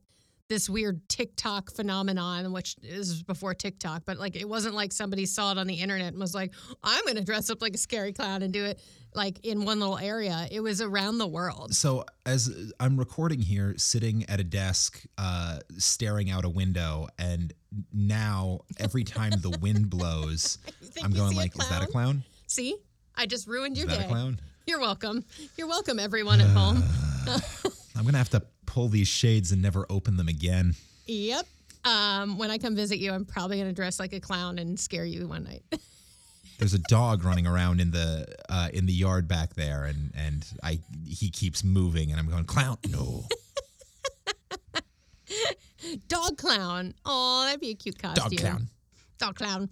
this 0.49 0.69
weird 0.69 1.07
TikTok 1.09 1.71
phenomenon, 1.71 2.51
which 2.53 2.75
is 2.81 3.23
before 3.23 3.53
TikTok, 3.53 4.03
but 4.05 4.17
like 4.17 4.35
it 4.35 4.47
wasn't 4.47 4.75
like 4.75 4.93
somebody 4.93 5.25
saw 5.25 5.51
it 5.51 5.57
on 5.57 5.67
the 5.67 5.75
internet 5.75 6.09
and 6.09 6.19
was 6.19 6.33
like, 6.33 6.53
I'm 6.83 7.03
going 7.03 7.17
to 7.17 7.23
dress 7.23 7.49
up 7.49 7.61
like 7.61 7.75
a 7.75 7.77
scary 7.77 8.13
clown 8.13 8.41
and 8.41 8.53
do 8.53 8.63
it 8.63 8.79
like 9.13 9.45
in 9.45 9.65
one 9.65 9.79
little 9.79 9.97
area. 9.97 10.47
It 10.51 10.61
was 10.61 10.81
around 10.81 11.17
the 11.17 11.27
world. 11.27 11.73
So 11.73 12.05
as 12.25 12.71
I'm 12.79 12.97
recording 12.97 13.39
here, 13.41 13.73
sitting 13.77 14.25
at 14.29 14.39
a 14.39 14.43
desk, 14.43 15.03
uh, 15.17 15.59
staring 15.77 16.29
out 16.29 16.45
a 16.45 16.49
window, 16.49 17.07
and 17.17 17.53
now 17.93 18.61
every 18.79 19.03
time 19.03 19.31
the 19.41 19.57
wind 19.61 19.89
blows, 19.89 20.59
I'm 21.03 21.11
going 21.11 21.35
like, 21.35 21.59
"Is 21.59 21.67
that 21.69 21.83
a 21.83 21.87
clown? 21.87 22.23
See, 22.47 22.75
I 23.15 23.25
just 23.25 23.47
ruined 23.47 23.77
your 23.77 23.87
that 23.87 23.99
day. 23.99 24.05
a 24.05 24.07
clown?" 24.07 24.39
You're 24.65 24.79
welcome. 24.79 25.23
You're 25.55 25.67
welcome, 25.67 25.97
everyone 25.97 26.41
at 26.41 26.47
home. 26.55 26.83
I'm 27.95 28.05
gonna 28.05 28.17
have 28.17 28.29
to 28.31 28.43
pull 28.77 28.87
these 28.89 29.07
shades 29.07 29.51
and 29.51 29.59
never 29.59 29.87
open 29.89 30.17
them 30.17 30.27
again. 30.27 30.75
Yep. 31.07 31.47
Um, 31.83 32.37
when 32.37 32.51
I 32.51 32.59
come 32.59 32.75
visit 32.75 32.99
you, 32.99 33.11
I'm 33.11 33.25
probably 33.25 33.57
going 33.57 33.69
to 33.69 33.73
dress 33.73 33.99
like 33.99 34.13
a 34.13 34.19
clown 34.19 34.59
and 34.59 34.79
scare 34.79 35.03
you 35.03 35.27
one 35.27 35.45
night. 35.45 35.63
There's 36.59 36.75
a 36.75 36.79
dog 36.87 37.23
running 37.23 37.47
around 37.47 37.81
in 37.81 37.89
the 37.89 38.27
uh, 38.49 38.69
in 38.71 38.85
the 38.85 38.93
yard 38.93 39.27
back 39.27 39.55
there, 39.55 39.85
and 39.85 40.11
and 40.15 40.45
I 40.61 40.79
he 41.07 41.31
keeps 41.31 41.63
moving, 41.63 42.11
and 42.11 42.19
I'm 42.19 42.29
going 42.29 42.45
clown. 42.45 42.77
No, 42.87 43.25
Dog 46.07 46.37
clown. 46.37 46.93
Oh, 47.03 47.45
that'd 47.45 47.59
be 47.59 47.71
a 47.71 47.75
cute 47.75 47.97
costume. 47.99 48.29
dog 48.29 48.37
clown, 48.39 48.67
Dog 49.17 49.35
clown. 49.35 49.69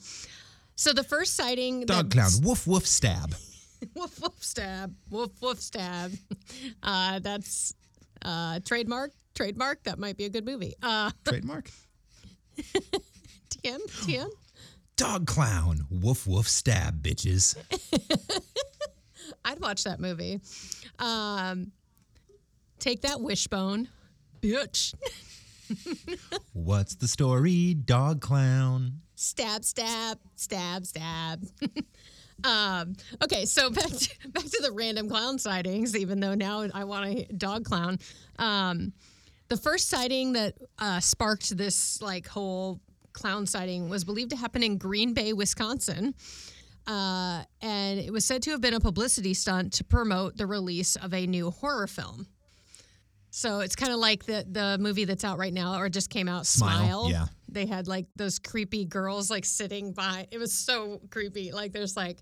So 0.75 0.93
the 0.93 1.03
first 1.03 1.35
sighting. 1.35 1.85
dog 1.85 2.09
clown. 2.09 2.31
Woof 2.41 2.65
woof 2.65 2.87
stab. 2.87 3.35
Woof 3.95 4.19
woof 4.19 4.43
stab. 4.43 4.95
Woof 5.11 5.31
woof 5.41 5.61
stab. 5.61 6.11
Uh, 6.81 7.19
that's 7.19 7.73
uh, 8.25 8.59
trademark. 8.65 9.11
Trademark. 9.35 9.83
That 9.83 9.99
might 9.99 10.17
be 10.17 10.25
a 10.25 10.29
good 10.29 10.45
movie. 10.45 10.73
Uh, 10.81 11.11
Trademark. 11.25 11.69
TM. 12.57 13.79
TM. 14.03 14.29
Dog 14.97 15.27
clown. 15.27 15.85
Woof 15.89 16.25
woof 16.27 16.47
stab, 16.47 17.01
bitches. 17.01 17.55
I'd 19.45 19.59
watch 19.59 19.83
that 19.83 19.99
movie. 19.99 20.39
Um, 20.99 21.71
take 22.79 23.01
that 23.01 23.21
wishbone, 23.21 23.89
bitch. 24.41 24.93
What's 26.53 26.95
the 26.95 27.07
story, 27.07 27.73
dog 27.73 28.21
clown? 28.21 29.01
stab, 29.15 29.63
stab, 29.63 30.19
stab, 30.35 30.85
stab. 30.85 31.43
Um, 32.43 32.95
okay, 33.23 33.45
so 33.45 33.69
back 33.71 33.87
to, 33.87 34.29
back 34.29 34.43
to 34.43 34.59
the 34.61 34.71
random 34.71 35.09
clown 35.09 35.39
sightings. 35.39 35.95
Even 35.95 36.19
though 36.19 36.35
now 36.35 36.67
I 36.73 36.83
want 36.83 37.05
a 37.05 37.33
dog 37.33 37.65
clown. 37.65 37.99
Um, 38.39 38.93
the 39.47 39.57
first 39.57 39.89
sighting 39.89 40.33
that 40.33 40.55
uh, 40.79 40.99
sparked 40.99 41.55
this 41.55 42.01
like 42.01 42.27
whole 42.27 42.79
clown 43.13 43.45
sighting 43.45 43.89
was 43.89 44.03
believed 44.03 44.31
to 44.31 44.37
happen 44.37 44.63
in 44.63 44.77
Green 44.77 45.13
Bay, 45.13 45.33
Wisconsin. 45.33 46.13
Uh, 46.87 47.43
and 47.61 47.99
it 47.99 48.11
was 48.11 48.25
said 48.25 48.43
to 48.43 48.51
have 48.51 48.61
been 48.61 48.73
a 48.73 48.79
publicity 48.79 49.33
stunt 49.33 49.73
to 49.73 49.83
promote 49.83 50.37
the 50.37 50.45
release 50.45 50.95
of 50.95 51.13
a 51.13 51.25
new 51.25 51.49
horror 51.49 51.87
film. 51.87 52.27
So 53.35 53.59
it's 53.59 53.75
kind 53.75 53.91
of 53.91 53.99
like 53.99 54.23
the 54.23 54.45
the 54.49 54.77
movie 54.79 55.03
that's 55.03 55.25
out 55.25 55.37
right 55.37 55.53
now 55.53 55.77
or 55.77 55.89
just 55.89 56.09
came 56.09 56.29
out, 56.29 56.45
Smile, 56.47 56.77
Smile. 56.77 57.11
yeah. 57.11 57.25
They 57.49 57.65
had 57.65 57.85
like 57.85 58.05
those 58.15 58.39
creepy 58.39 58.85
girls 58.85 59.29
like 59.29 59.43
sitting 59.43 59.91
by. 59.91 60.25
It 60.31 60.37
was 60.37 60.53
so 60.53 61.01
creepy. 61.11 61.51
Like 61.51 61.73
there's 61.73 61.97
like 61.97 62.19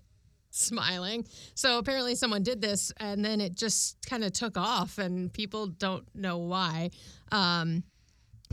smiling. 0.50 1.24
So 1.54 1.78
apparently 1.78 2.16
someone 2.16 2.42
did 2.42 2.60
this 2.60 2.92
and 2.96 3.24
then 3.24 3.40
it 3.40 3.54
just 3.54 4.04
kind 4.10 4.24
of 4.24 4.32
took 4.32 4.58
off 4.58 4.98
and 4.98 5.32
people 5.32 5.68
don't 5.68 6.04
know 6.16 6.38
why. 6.38 6.90
Um, 7.30 7.84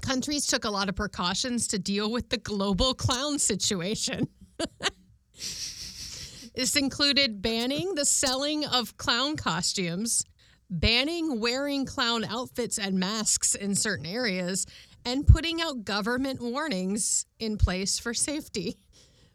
countries 0.04 0.46
took 0.46 0.64
a 0.64 0.70
lot 0.70 0.88
of 0.88 0.96
precautions 0.96 1.68
to 1.70 1.80
deal 1.80 2.12
with 2.12 2.30
the 2.30 2.38
global 2.38 2.94
clown 2.94 3.40
situation. 3.40 4.28
this 5.34 6.76
included 6.76 7.42
banning 7.42 7.96
the 7.96 8.06
selling 8.06 8.68
of 8.68 8.98
clown 8.98 9.36
costumes, 9.36 10.26
banning 10.72 11.40
wearing 11.40 11.86
clown 11.86 12.24
outfits 12.24 12.80
and 12.80 13.00
masks 13.00 13.54
in 13.54 13.76
certain 13.76 14.06
areas, 14.06 14.66
and 15.06 15.28
putting 15.28 15.62
out 15.62 15.84
government 15.84 16.42
warnings 16.42 17.26
in 17.40 17.58
place 17.58 18.00
for 18.00 18.14
safety. 18.14 18.78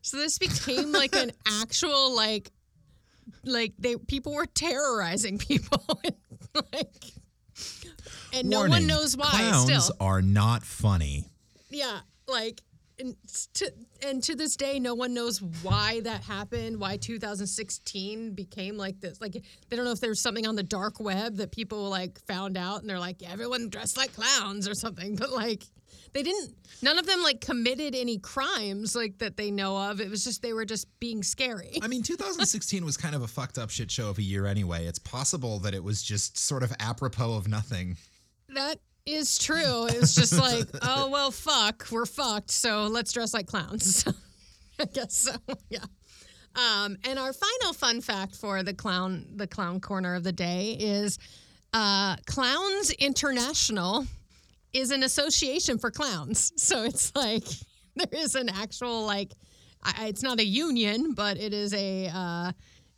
So 0.00 0.16
this 0.16 0.38
became 0.38 0.93
like 0.93 1.14
an 1.14 1.33
actual 1.62 2.16
like 2.16 2.50
like 3.45 3.75
they 3.78 3.97
people 3.97 4.35
were 4.35 4.47
terrorizing 4.47 5.38
people 5.38 5.85
like 6.73 7.12
and 8.33 8.49
no 8.49 8.66
one 8.66 8.87
knows 8.87 9.16
why 9.16 9.31
Clowns 9.31 9.85
still. 9.85 9.97
are 10.00 10.23
not 10.23 10.62
funny. 10.62 11.26
Yeah, 11.71 12.00
like 12.28 12.61
and 12.99 13.17
to 13.55 13.73
and 14.07 14.23
to 14.23 14.35
this 14.35 14.57
day, 14.57 14.79
no 14.79 14.95
one 14.95 15.15
knows 15.15 15.43
why 15.62 16.00
that 16.00 16.23
happened. 16.23 16.81
Why 16.81 16.97
2016 16.97 18.35
became 18.35 18.76
like 18.76 19.00
this. 19.00 19.21
Like 19.21 19.33
they 19.33 19.76
don't 19.76 19.85
know 19.85 19.93
if 19.93 20.00
there's 20.00 20.21
something 20.21 20.47
on 20.47 20.57
the 20.57 20.62
dark 20.62 21.00
web 21.00 21.37
that 21.37 21.53
people 21.53 21.88
like 21.88 22.21
found 22.26 22.57
out, 22.57 22.81
and 22.81 22.91
they're 22.91 23.00
like, 23.00 23.23
everyone 23.23 23.69
dressed 23.69 23.97
like 23.97 24.15
clowns 24.15 24.69
or 24.69 24.75
something. 24.75 25.17
But 25.17 25.31
like 25.31 25.65
they 26.12 26.23
didn't. 26.23 26.55
None 26.83 26.99
of 26.99 27.07
them 27.07 27.23
like 27.23 27.41
committed 27.41 27.95
any 27.95 28.19
crimes 28.19 28.97
like 28.97 29.19
that 29.19 29.37
they 29.37 29.50
know 29.50 29.76
of. 29.76 30.00
It 30.00 30.11
was 30.11 30.25
just 30.25 30.43
they 30.43 30.53
were 30.53 30.65
just 30.65 30.87
being 30.99 31.23
scary. 31.23 31.79
I 31.83 31.88
mean, 31.88 32.03
2016 32.03 32.85
was 32.85 32.97
kind 32.97 33.15
of 33.15 33.23
a 33.23 33.29
fucked 33.29 33.59
up 33.59 33.71
shit 33.71 33.91
show 33.91 34.09
of 34.09 34.19
a 34.19 34.23
year 34.23 34.47
anyway. 34.47 34.87
It's 34.87 34.99
possible 34.99 35.59
that 35.61 35.75
it 35.75 35.85
was 35.85 36.03
just 36.03 36.38
sort 36.38 36.62
of 36.62 36.73
apropos 36.81 37.35
of 37.35 37.49
nothing. 37.49 37.97
That 38.49 38.79
is 39.07 39.39
true. 39.39 39.87
It 39.87 40.01
was 40.01 40.15
just 40.15 40.39
like, 40.39 40.67
oh 40.83 41.09
well, 41.09 41.31
fuck, 41.31 41.87
we're 41.91 42.07
fucked. 42.07 42.51
So 42.51 42.85
let's 42.85 43.13
dress 43.13 43.33
like 43.33 43.47
clowns. 43.47 44.05
I 44.81 44.85
guess 44.85 45.15
so. 45.15 45.33
Yeah. 45.71 45.85
Um, 46.55 46.97
and 47.05 47.19
our 47.19 47.33
final 47.33 47.73
fun 47.75 48.01
fact 48.01 48.35
for 48.35 48.63
the 48.63 48.75
clown, 48.75 49.27
the 49.37 49.47
clown 49.47 49.81
corner 49.81 50.15
of 50.15 50.25
the 50.25 50.33
day 50.33 50.77
is, 50.79 51.19
uh, 51.73 52.17
Clowns 52.27 52.91
International 52.93 54.07
is 54.73 54.91
an 54.91 55.03
association 55.03 55.79
for 55.79 55.91
clowns. 55.91 56.53
So 56.57 56.85
it's 56.85 57.15
like 57.15 57.45
there 57.97 58.21
is 58.21 58.35
an 58.35 58.49
actual 58.49 59.05
like, 59.05 59.33
I, 59.83 60.07
it's 60.07 60.23
not 60.23 60.41
a 60.41 60.45
union, 60.45 61.13
but 61.13 61.37
it 61.37 61.53
is 61.53 61.75
a, 61.75 62.11
uh, 62.13 62.53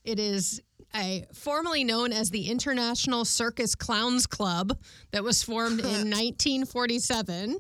it 0.05 0.19
is 0.21 0.63
a 0.95 1.27
formerly 1.33 1.85
known 1.85 2.13
as 2.13 2.31
the 2.31 2.49
International 2.49 3.25
Circus 3.25 3.75
Clowns 3.75 4.27
Club 4.27 4.79
that 5.11 5.23
was 5.23 5.43
formed 5.43 5.81
in 5.81 5.87
1947. 6.11 7.59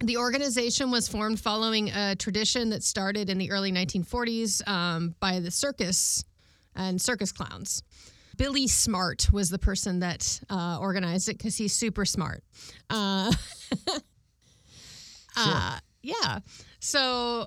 The 0.00 0.18
organization 0.18 0.90
was 0.90 1.08
formed 1.08 1.40
following 1.40 1.90
a 1.90 2.14
tradition 2.16 2.70
that 2.70 2.82
started 2.82 3.30
in 3.30 3.38
the 3.38 3.50
early 3.50 3.72
1940s 3.72 4.66
um, 4.68 5.14
by 5.20 5.40
the 5.40 5.50
circus 5.50 6.22
and 6.74 7.00
circus 7.00 7.32
clowns. 7.32 7.82
Billy 8.36 8.68
Smart 8.68 9.32
was 9.32 9.48
the 9.48 9.58
person 9.58 10.00
that 10.00 10.40
uh, 10.50 10.78
organized 10.78 11.30
it 11.30 11.38
because 11.38 11.56
he's 11.56 11.72
super 11.72 12.04
smart. 12.04 12.44
Uh, 12.90 13.32
uh, 15.36 15.78
yeah. 16.02 16.40
So 16.80 17.46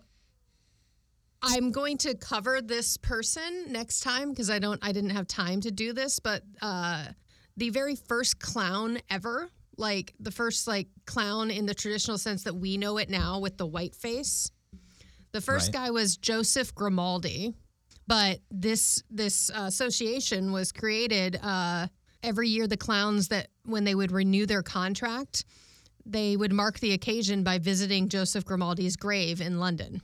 I'm 1.42 1.72
going 1.72 1.98
to 2.00 2.16
cover 2.16 2.62
this 2.62 2.98
person 2.98 3.66
next 3.72 4.02
time 4.02 4.32
because 4.32 4.50
I 4.50 4.60
don't 4.60 4.80
I 4.84 4.92
didn't 4.92 5.12
have 5.12 5.28
time 5.28 5.62
to 5.62 5.72
do 5.72 5.94
this, 5.94 6.20
but 6.20 6.44
uh 6.62 7.06
the 7.58 7.70
very 7.70 7.96
first 7.96 8.40
clown 8.40 9.00
ever, 9.10 9.50
like 9.78 10.14
the 10.20 10.32
first 10.32 10.68
like 10.68 10.88
clown 11.06 11.52
in 11.52 11.66
the 11.66 11.74
traditional 11.74 12.18
sense 12.18 12.44
that 12.44 12.56
we 12.56 12.78
know 12.78 12.98
it 12.98 13.10
now 13.10 13.40
with 13.40 13.58
the 13.58 13.66
white 13.66 13.96
face. 13.96 14.52
The 15.32 15.42
first 15.42 15.68
Right. 15.68 15.86
guy 15.86 15.92
was 15.92 16.18
Joseph 16.18 16.74
Grimaldi, 16.76 17.54
but 18.08 18.40
this 18.52 19.04
this 19.10 19.50
uh, 19.52 19.64
association 19.68 20.52
was 20.52 20.72
created 20.72 21.40
uh 21.42 21.88
every 22.22 22.50
year 22.50 22.68
the 22.68 22.76
clowns 22.78 23.30
that 23.30 23.48
when 23.64 23.86
they 23.86 23.96
would 23.96 24.12
renew 24.12 24.46
their 24.46 24.64
contract, 24.64 25.46
they 26.06 26.36
would 26.36 26.52
mark 26.52 26.80
the 26.80 26.92
occasion 26.92 27.44
by 27.44 27.58
visiting 27.60 28.10
Joseph 28.10 28.44
Grimaldi's 28.44 28.98
grave 28.98 29.40
in 29.40 29.60
London. 29.60 30.02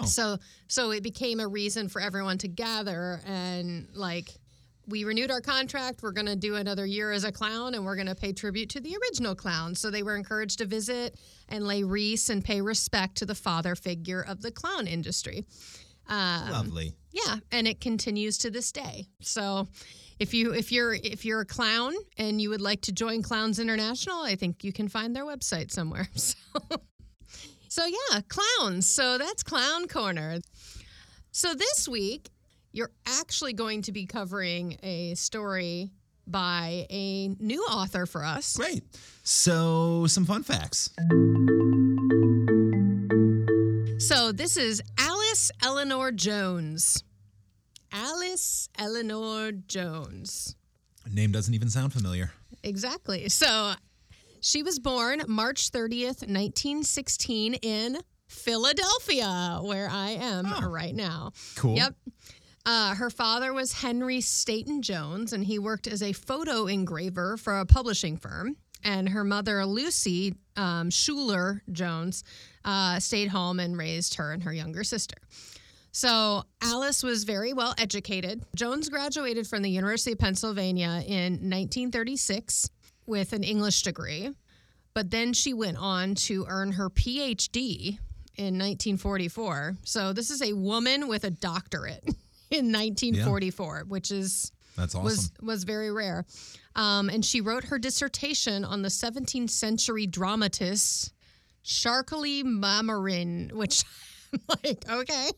Oh, 0.00 0.04
So 0.04 0.38
so 0.68 0.90
it 0.90 1.02
became 1.02 1.40
a 1.40 1.46
reason 1.48 1.88
for 1.88 2.00
everyone 2.00 2.38
to 2.38 2.48
gather 2.48 3.20
and 3.26 3.88
like 3.94 4.30
we 4.88 5.04
renewed 5.04 5.30
our 5.30 5.40
contract. 5.40 6.02
We're 6.02 6.12
going 6.12 6.26
to 6.26 6.34
do 6.36 6.56
another 6.56 6.84
year 6.84 7.12
as 7.12 7.22
a 7.24 7.30
clown 7.30 7.74
and 7.74 7.84
we're 7.84 7.94
going 7.94 8.08
to 8.08 8.16
pay 8.16 8.32
tribute 8.32 8.68
to 8.70 8.80
the 8.80 8.96
original 8.96 9.34
clown. 9.34 9.76
So 9.76 9.90
they 9.90 10.02
were 10.02 10.16
encouraged 10.16 10.58
to 10.58 10.66
visit 10.66 11.18
and 11.48 11.64
lay 11.66 11.84
wreaths 11.84 12.30
and 12.30 12.44
pay 12.44 12.60
respect 12.60 13.16
to 13.18 13.26
the 13.26 13.34
father 13.34 13.76
figure 13.76 14.22
of 14.22 14.42
the 14.42 14.50
clown 14.50 14.88
industry. 14.88 15.44
Um, 16.08 16.50
lovely. 16.50 16.92
yeah, 17.12 17.36
and 17.52 17.68
it 17.68 17.80
continues 17.80 18.38
to 18.38 18.50
this 18.50 18.72
day. 18.72 19.06
So 19.20 19.68
if 20.18 20.34
you 20.34 20.52
if 20.52 20.72
you're 20.72 20.94
if 20.94 21.24
you're 21.24 21.40
a 21.42 21.46
clown 21.46 21.94
and 22.18 22.40
you 22.40 22.50
would 22.50 22.60
like 22.60 22.80
to 22.82 22.92
join 22.92 23.22
Clowns 23.22 23.60
International, 23.60 24.20
I 24.20 24.34
think 24.34 24.64
you 24.64 24.72
can 24.72 24.88
find 24.88 25.14
their 25.14 25.24
website 25.24 25.70
somewhere. 25.70 26.08
So 26.16 26.34
So 27.72 27.86
yeah, 27.86 28.20
clowns. 28.28 28.86
So 28.86 29.16
that's 29.16 29.42
Clown 29.42 29.88
Corner. 29.88 30.40
So 31.30 31.54
this 31.54 31.88
week 31.88 32.28
you're 32.70 32.90
actually 33.06 33.54
going 33.54 33.80
to 33.82 33.92
be 33.92 34.04
covering 34.04 34.76
a 34.82 35.14
story 35.14 35.90
by 36.26 36.86
a 36.90 37.28
new 37.40 37.62
author 37.62 38.04
for 38.04 38.26
us. 38.26 38.58
Great. 38.58 38.84
So, 39.24 40.06
some 40.06 40.26
fun 40.26 40.42
facts. 40.42 40.90
So 44.06 44.32
this 44.32 44.58
is 44.58 44.82
Alice 44.98 45.50
Eleanor 45.62 46.12
Jones. 46.12 47.02
Alice 47.90 48.68
Eleanor 48.78 49.52
Jones. 49.52 50.56
Name 51.10 51.32
doesn't 51.32 51.54
even 51.54 51.70
sound 51.70 51.94
familiar. 51.94 52.32
Exactly. 52.62 53.30
So 53.30 53.72
she 54.42 54.62
was 54.62 54.78
born 54.78 55.22
March 55.26 55.70
30th, 55.70 56.20
1916 56.28 57.54
in 57.54 57.96
Philadelphia, 58.28 59.60
where 59.62 59.88
I 59.88 60.10
am 60.10 60.46
Oh. 60.46 60.68
right 60.68 60.94
now. 60.94 61.32
Cool. 61.56 61.76
Yep. 61.76 61.94
Uh, 62.64 62.94
her 62.94 63.10
father 63.10 63.52
was 63.52 63.72
Henry 63.72 64.20
Staten 64.20 64.82
Jones, 64.82 65.32
and 65.32 65.44
he 65.44 65.58
worked 65.58 65.86
as 65.86 66.02
a 66.02 66.12
photo 66.12 66.66
engraver 66.66 67.36
for 67.36 67.58
a 67.58 67.66
publishing 67.66 68.16
firm. 68.16 68.56
And 68.84 69.08
her 69.08 69.24
mother, 69.24 69.64
Lucy 69.64 70.34
um, 70.56 70.90
Schuler 70.90 71.62
Jones, 71.72 72.24
uh, 72.64 72.98
stayed 73.00 73.28
home 73.28 73.58
and 73.60 73.76
raised 73.76 74.14
her 74.14 74.32
and 74.32 74.42
her 74.42 74.52
younger 74.52 74.84
sister. 74.84 75.16
So 75.92 76.44
Alice 76.60 77.02
was 77.02 77.24
very 77.24 77.52
well 77.52 77.74
educated. 77.78 78.44
Jones 78.56 78.88
graduated 78.88 79.46
from 79.46 79.62
the 79.62 79.70
University 79.70 80.12
of 80.12 80.18
Pennsylvania 80.18 81.02
in 81.06 81.34
1936 81.50 82.70
with 83.06 83.32
an 83.32 83.42
English 83.44 83.82
degree, 83.82 84.30
but 84.94 85.10
then 85.10 85.32
she 85.32 85.52
went 85.54 85.76
on 85.78 86.14
to 86.14 86.44
earn 86.48 86.72
her 86.72 86.90
PhD 86.90 87.98
in 88.36 88.58
1944. 88.58 89.76
So 89.84 90.12
this 90.12 90.30
is 90.30 90.42
a 90.42 90.52
woman 90.52 91.08
with 91.08 91.24
a 91.24 91.30
doctorate 91.30 92.04
in 92.50 92.72
1944, 92.72 93.84
which 93.88 94.10
is 94.10 94.52
That's 94.76 94.94
awesome. 94.94 95.04
was 95.04 95.32
was 95.40 95.64
very 95.64 95.90
rare. 95.90 96.24
Um, 96.74 97.08
and 97.10 97.24
she 97.24 97.40
wrote 97.40 97.64
her 97.64 97.78
dissertation 97.78 98.64
on 98.64 98.82
the 98.82 98.88
17th 98.88 99.50
century 99.50 100.06
dramatist 100.06 101.12
Sharkly 101.62 102.42
Mamarin, 102.42 103.52
which 103.52 103.84
I'm 104.32 104.40
like, 104.64 104.84
okay, 104.88 105.30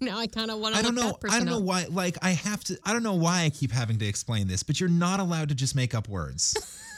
now 0.00 0.18
I 0.18 0.26
kind 0.26 0.50
of 0.50 0.58
want 0.58 0.74
to 0.74 0.78
I 0.78 0.82
don't 0.82 0.94
know. 0.94 1.16
I 1.30 1.38
don't 1.38 1.46
know 1.46 1.58
up. 1.58 1.62
why. 1.62 1.86
Like, 1.90 2.16
I 2.22 2.30
have 2.30 2.64
to. 2.64 2.78
I 2.84 2.92
don't 2.92 3.02
know 3.02 3.14
why 3.14 3.42
I 3.42 3.50
keep 3.50 3.70
having 3.70 3.98
to 3.98 4.06
explain 4.06 4.48
this, 4.48 4.62
but 4.62 4.80
you're 4.80 4.88
not 4.88 5.20
allowed 5.20 5.50
to 5.50 5.54
just 5.54 5.76
make 5.76 5.94
up 5.94 6.08
words. 6.08 6.56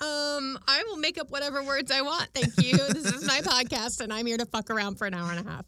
Um, 0.00 0.58
I 0.68 0.84
will 0.86 0.96
make 0.98 1.18
up 1.18 1.30
whatever 1.30 1.62
words 1.62 1.90
I 1.90 2.02
want. 2.02 2.28
Thank 2.34 2.56
you. 2.64 2.76
this 2.76 3.06
is 3.06 3.26
my 3.26 3.40
podcast, 3.40 4.00
and 4.00 4.12
I'm 4.12 4.26
here 4.26 4.36
to 4.36 4.46
fuck 4.46 4.70
around 4.70 4.96
for 4.96 5.06
an 5.06 5.14
hour 5.14 5.30
and 5.32 5.46
a 5.46 5.50
half. 5.50 5.64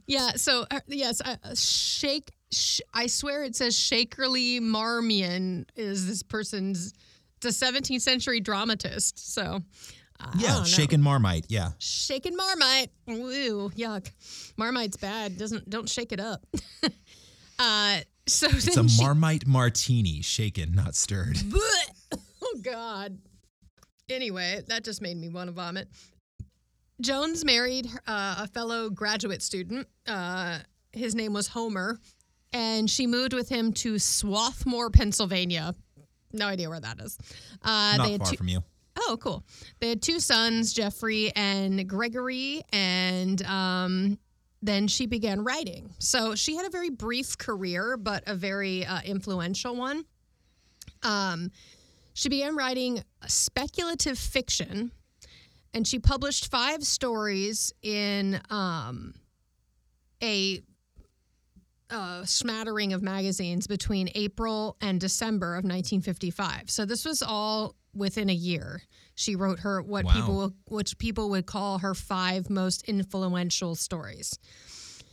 yeah. 0.06 0.32
So 0.36 0.64
uh, 0.70 0.80
yes, 0.86 1.20
uh, 1.20 1.36
shake. 1.54 2.30
Sh- 2.50 2.80
I 2.94 3.06
swear 3.06 3.44
it 3.44 3.56
says 3.56 3.76
Shakerly 3.76 4.60
Marmion 4.60 5.64
is 5.76 6.06
this 6.06 6.22
person's. 6.22 6.92
It's 7.44 7.60
a 7.62 7.66
17th 7.72 8.00
century 8.02 8.40
dramatist. 8.40 9.34
So. 9.34 9.60
uh, 10.20 10.32
yeah, 10.38 10.62
shaken 10.64 11.02
marmite. 11.02 11.46
Yeah. 11.48 11.70
Shaken 11.78 12.36
Marmite. 12.36 12.90
Ooh, 13.10 13.70
yuck. 13.76 14.08
Marmite's 14.56 14.96
bad. 14.96 15.36
Doesn't 15.36 15.68
don't 15.68 15.88
shake 15.88 16.12
it 16.12 16.20
up. 16.20 16.44
uh 17.58 17.98
so 18.28 18.46
It's 18.48 18.76
a 18.76 18.88
she, 18.88 19.02
marmite 19.02 19.46
martini, 19.48 20.22
shaken, 20.22 20.72
not 20.72 20.94
stirred. 20.94 21.38
Oh 22.52 22.58
God. 22.62 23.18
Anyway, 24.10 24.60
that 24.68 24.84
just 24.84 25.00
made 25.00 25.16
me 25.16 25.28
want 25.28 25.48
to 25.48 25.52
vomit. 25.52 25.88
Jones 27.00 27.44
married 27.44 27.88
uh, 28.06 28.36
a 28.38 28.46
fellow 28.48 28.90
graduate 28.90 29.42
student. 29.42 29.88
Uh, 30.06 30.58
his 30.92 31.14
name 31.14 31.32
was 31.32 31.48
Homer, 31.48 31.98
and 32.52 32.88
she 32.90 33.06
moved 33.06 33.32
with 33.32 33.48
him 33.48 33.72
to 33.74 33.98
Swarthmore, 33.98 34.90
Pennsylvania. 34.90 35.74
No 36.32 36.46
idea 36.46 36.68
where 36.68 36.80
that 36.80 37.00
is. 37.00 37.18
Uh, 37.62 37.94
not 37.96 38.18
far 38.18 38.30
two, 38.30 38.36
from 38.36 38.48
you. 38.48 38.62
Oh, 38.98 39.16
cool. 39.20 39.44
They 39.80 39.88
had 39.88 40.02
two 40.02 40.20
sons, 40.20 40.72
Jeffrey 40.72 41.32
and 41.34 41.88
Gregory, 41.88 42.62
and 42.72 43.42
um, 43.46 44.18
then 44.60 44.86
she 44.86 45.06
began 45.06 45.42
writing. 45.42 45.90
So 45.98 46.34
she 46.34 46.56
had 46.56 46.66
a 46.66 46.70
very 46.70 46.90
brief 46.90 47.38
career, 47.38 47.96
but 47.96 48.24
a 48.26 48.34
very 48.34 48.84
uh, 48.84 49.00
influential 49.04 49.74
one. 49.74 50.04
Um, 51.02 51.50
she 52.14 52.28
began 52.28 52.56
writing 52.56 53.02
speculative 53.26 54.18
fiction, 54.18 54.92
and 55.74 55.86
she 55.86 55.98
published 55.98 56.50
five 56.50 56.82
stories 56.84 57.72
in 57.82 58.40
um, 58.50 59.14
a 60.22 60.60
uh, 61.90 62.24
smattering 62.24 62.92
of 62.92 63.02
magazines 63.02 63.66
between 63.66 64.08
April 64.14 64.76
and 64.80 65.00
December 65.00 65.54
of 65.54 65.64
1955. 65.64 66.70
So 66.70 66.84
this 66.84 67.04
was 67.04 67.22
all 67.22 67.74
within 67.94 68.30
a 68.30 68.34
year. 68.34 68.82
She 69.14 69.36
wrote 69.36 69.60
her 69.60 69.82
what 69.82 70.06
Wow. 70.06 70.12
people 70.14 70.52
which 70.68 70.96
people 70.96 71.28
would 71.30 71.44
call 71.44 71.78
her 71.78 71.94
five 71.94 72.48
most 72.48 72.82
influential 72.84 73.74
stories. 73.74 74.38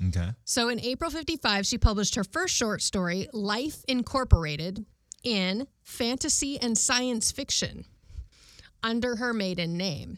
Okay. 0.08 0.30
So 0.46 0.70
in 0.70 0.80
April 0.80 1.10
55, 1.12 1.66
she 1.66 1.78
published 1.78 2.16
her 2.16 2.24
first 2.24 2.56
short 2.56 2.82
story, 2.82 3.28
Life 3.34 3.84
Incorporated, 3.90 4.86
in 5.24 5.68
fantasy 5.82 6.60
and 6.60 6.78
science 6.78 7.32
fiction 7.32 7.86
under 8.84 9.16
her 9.18 9.34
maiden 9.34 9.78
name. 9.78 10.18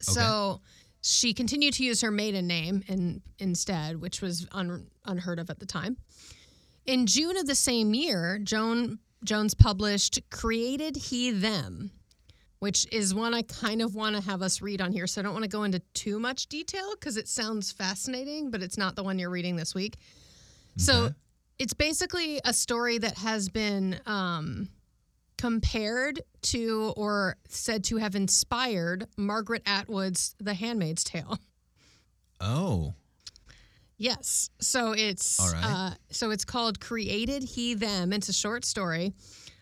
So 0.00 0.60
she 1.00 1.34
continued 1.34 1.74
to 1.74 1.84
use 1.84 2.00
her 2.02 2.10
maiden 2.10 2.46
name 2.46 2.82
in, 2.86 3.22
instead, 3.38 4.00
which 4.00 4.20
was 4.20 4.46
un, 4.52 4.86
unheard 5.04 5.38
of 5.38 5.50
at 5.50 5.58
the 5.58 5.66
time. 5.66 5.96
In 6.86 7.06
June 7.06 7.36
of 7.36 7.46
the 7.46 7.54
same 7.54 7.94
year, 7.94 8.38
Joan 8.42 8.98
Jones 9.24 9.54
published 9.54 10.20
Created 10.30 10.96
He 10.96 11.32
Them, 11.32 11.90
which 12.60 12.86
is 12.92 13.14
one 13.14 13.34
I 13.34 13.42
kind 13.42 13.82
of 13.82 13.94
want 13.94 14.14
to 14.16 14.22
have 14.22 14.42
us 14.42 14.62
read 14.62 14.80
on 14.80 14.92
here. 14.92 15.06
So 15.06 15.20
I 15.20 15.24
don't 15.24 15.32
want 15.32 15.42
to 15.42 15.50
go 15.50 15.64
into 15.64 15.80
too 15.94 16.20
much 16.20 16.46
detail 16.46 16.94
because 16.94 17.16
it 17.16 17.28
sounds 17.28 17.72
fascinating, 17.72 18.50
but 18.50 18.62
it's 18.62 18.78
not 18.78 18.94
the 18.94 19.02
one 19.02 19.18
you're 19.18 19.30
reading 19.30 19.56
this 19.56 19.74
week. 19.74 19.96
So 20.76 21.04
Okay. 21.06 21.14
It's 21.58 21.74
basically 21.74 22.40
a 22.44 22.52
story 22.52 22.98
that 22.98 23.18
has 23.18 23.48
been 23.48 24.00
um, 24.06 24.68
compared 25.36 26.20
to 26.42 26.92
or 26.96 27.36
said 27.48 27.84
to 27.84 27.96
have 27.96 28.14
inspired 28.14 29.06
Margaret 29.16 29.62
Atwood's 29.66 30.34
The 30.38 30.54
Handmaid's 30.54 31.04
Tale. 31.04 31.38
Oh. 32.40 32.94
Yes. 33.96 34.50
So 34.60 34.92
it's 34.92 35.40
right. 35.52 35.64
uh, 35.64 35.90
so 36.10 36.30
it's 36.30 36.44
called 36.44 36.78
Created 36.78 37.42
He 37.42 37.74
Them. 37.74 38.12
It's 38.12 38.28
a 38.28 38.32
short 38.32 38.64
story. 38.64 39.12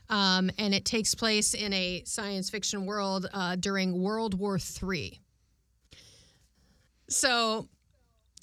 Um, 0.09 0.51
and 0.59 0.75
it 0.75 0.85
takes 0.85 1.15
place 1.15 1.55
in 1.55 1.73
a 1.73 2.03
science 2.05 2.51
fiction 2.51 2.87
world 2.87 3.29
uh, 3.33 3.57
during 3.57 4.01
World 4.01 4.35
War 4.35 4.59
III. 4.59 5.21
So 7.09 7.69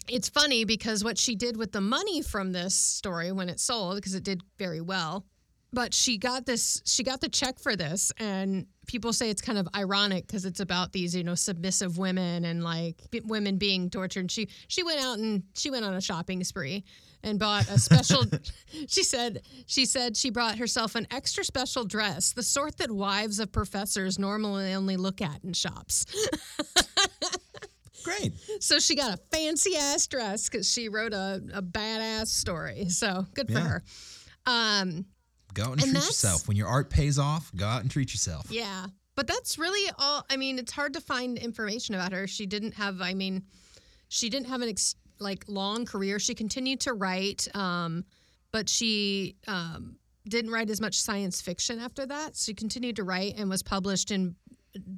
it's 0.07 0.29
funny 0.29 0.65
because 0.65 1.03
what 1.03 1.17
she 1.17 1.35
did 1.35 1.57
with 1.57 1.71
the 1.71 1.81
money 1.81 2.21
from 2.21 2.51
this 2.51 2.75
story 2.75 3.31
when 3.31 3.49
it 3.49 3.59
sold, 3.59 3.95
because 3.95 4.15
it 4.15 4.23
did 4.23 4.41
very 4.57 4.81
well, 4.81 5.25
but 5.73 5.93
she 5.93 6.17
got 6.17 6.45
this, 6.45 6.81
she 6.85 7.03
got 7.03 7.19
the 7.19 7.29
check 7.29 7.59
for 7.59 7.75
this, 7.75 8.11
and 8.17 8.67
people 8.85 9.11
say 9.11 9.29
it's 9.29 9.41
kind 9.41 9.57
of 9.57 9.67
ironic 9.75 10.27
because 10.27 10.45
it's 10.45 10.59
about 10.59 10.91
these, 10.91 11.15
you 11.15 11.23
know, 11.23 11.35
submissive 11.35 11.97
women 11.97 12.45
and 12.45 12.63
like 12.63 13.01
b- 13.09 13.21
women 13.25 13.57
being 13.57 13.89
tortured. 13.89 14.21
And 14.21 14.31
she 14.31 14.49
she 14.67 14.83
went 14.83 15.01
out 15.01 15.17
and 15.17 15.43
she 15.55 15.71
went 15.71 15.83
on 15.83 15.95
a 15.95 16.01
shopping 16.01 16.43
spree 16.43 16.83
and 17.23 17.39
bought 17.39 17.67
a 17.69 17.79
special. 17.79 18.23
she 18.87 19.03
said 19.03 19.41
she 19.65 19.85
said 19.85 20.15
she 20.15 20.29
brought 20.29 20.59
herself 20.59 20.95
an 20.95 21.07
extra 21.09 21.43
special 21.43 21.85
dress, 21.85 22.33
the 22.33 22.43
sort 22.43 22.77
that 22.77 22.91
wives 22.91 23.39
of 23.39 23.51
professors 23.51 24.19
normally 24.19 24.73
only 24.73 24.97
look 24.97 25.21
at 25.21 25.43
in 25.43 25.53
shops. 25.53 26.05
Great. 28.03 28.33
So 28.59 28.79
she 28.79 28.95
got 28.95 29.13
a 29.13 29.17
fancy 29.31 29.75
ass 29.75 30.05
dress 30.07 30.49
because 30.49 30.69
she 30.71 30.89
wrote 30.89 31.13
a, 31.13 31.41
a 31.53 31.61
badass 31.61 32.27
story. 32.27 32.89
So 32.89 33.25
good 33.33 33.47
for 33.47 33.53
Yeah. 33.53 33.67
her. 33.67 33.83
Um, 34.45 35.05
Go 35.53 35.63
out 35.63 35.71
and, 35.73 35.83
And 35.83 35.91
treat 35.91 36.03
yourself. 36.05 36.47
When 36.47 36.57
your 36.57 36.67
art 36.67 36.89
pays 36.89 37.19
off, 37.19 37.51
go 37.55 37.65
out 37.65 37.81
and 37.81 37.91
treat 37.91 38.11
yourself. 38.13 38.47
yeah. 38.49 38.87
But 39.15 39.27
that's 39.27 39.59
really 39.59 39.91
all. 39.99 40.25
I 40.31 40.37
mean, 40.37 40.57
it's 40.57 40.71
hard 40.71 40.93
to 40.93 40.99
find 41.01 41.37
information 41.37 41.93
about 41.93 42.11
her. 42.13 42.25
She 42.25 42.47
didn't 42.47 42.73
have, 42.73 42.99
I 42.99 43.13
mean, 43.13 43.43
she 44.09 44.27
didn't 44.29 44.47
have 44.47 44.61
an 44.63 44.69
ex, 44.69 44.95
like 45.19 45.45
long 45.47 45.85
career. 45.85 46.17
She 46.17 46.33
continued 46.33 46.79
to 46.81 46.93
write, 46.93 47.47
um, 47.55 48.05
but 48.51 48.67
she 48.67 49.35
um, 49.47 49.97
didn't 50.27 50.49
write 50.49 50.71
as 50.71 50.81
much 50.81 50.99
science 50.99 51.41
fiction 51.41 51.79
after 51.79 52.07
that. 52.07 52.35
She 52.35 52.55
continued 52.55 52.95
to 52.95 53.03
write 53.03 53.35
and 53.37 53.51
was 53.51 53.61
published 53.61 54.09
in 54.09 54.35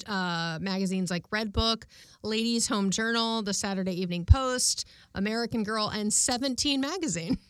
uh, 0.07 0.57
magazines 0.61 1.11
like 1.11 1.29
Redbook, 1.29 1.83
Ladies 2.23 2.67
Home 2.67 2.89
Journal, 2.89 3.41
The 3.41 3.53
Saturday 3.53 3.99
Evening 4.01 4.25
Post, 4.25 4.87
American 5.13 5.63
Girl, 5.63 5.89
and 5.89 6.11
17 6.11 6.79
magazine. 6.81 7.37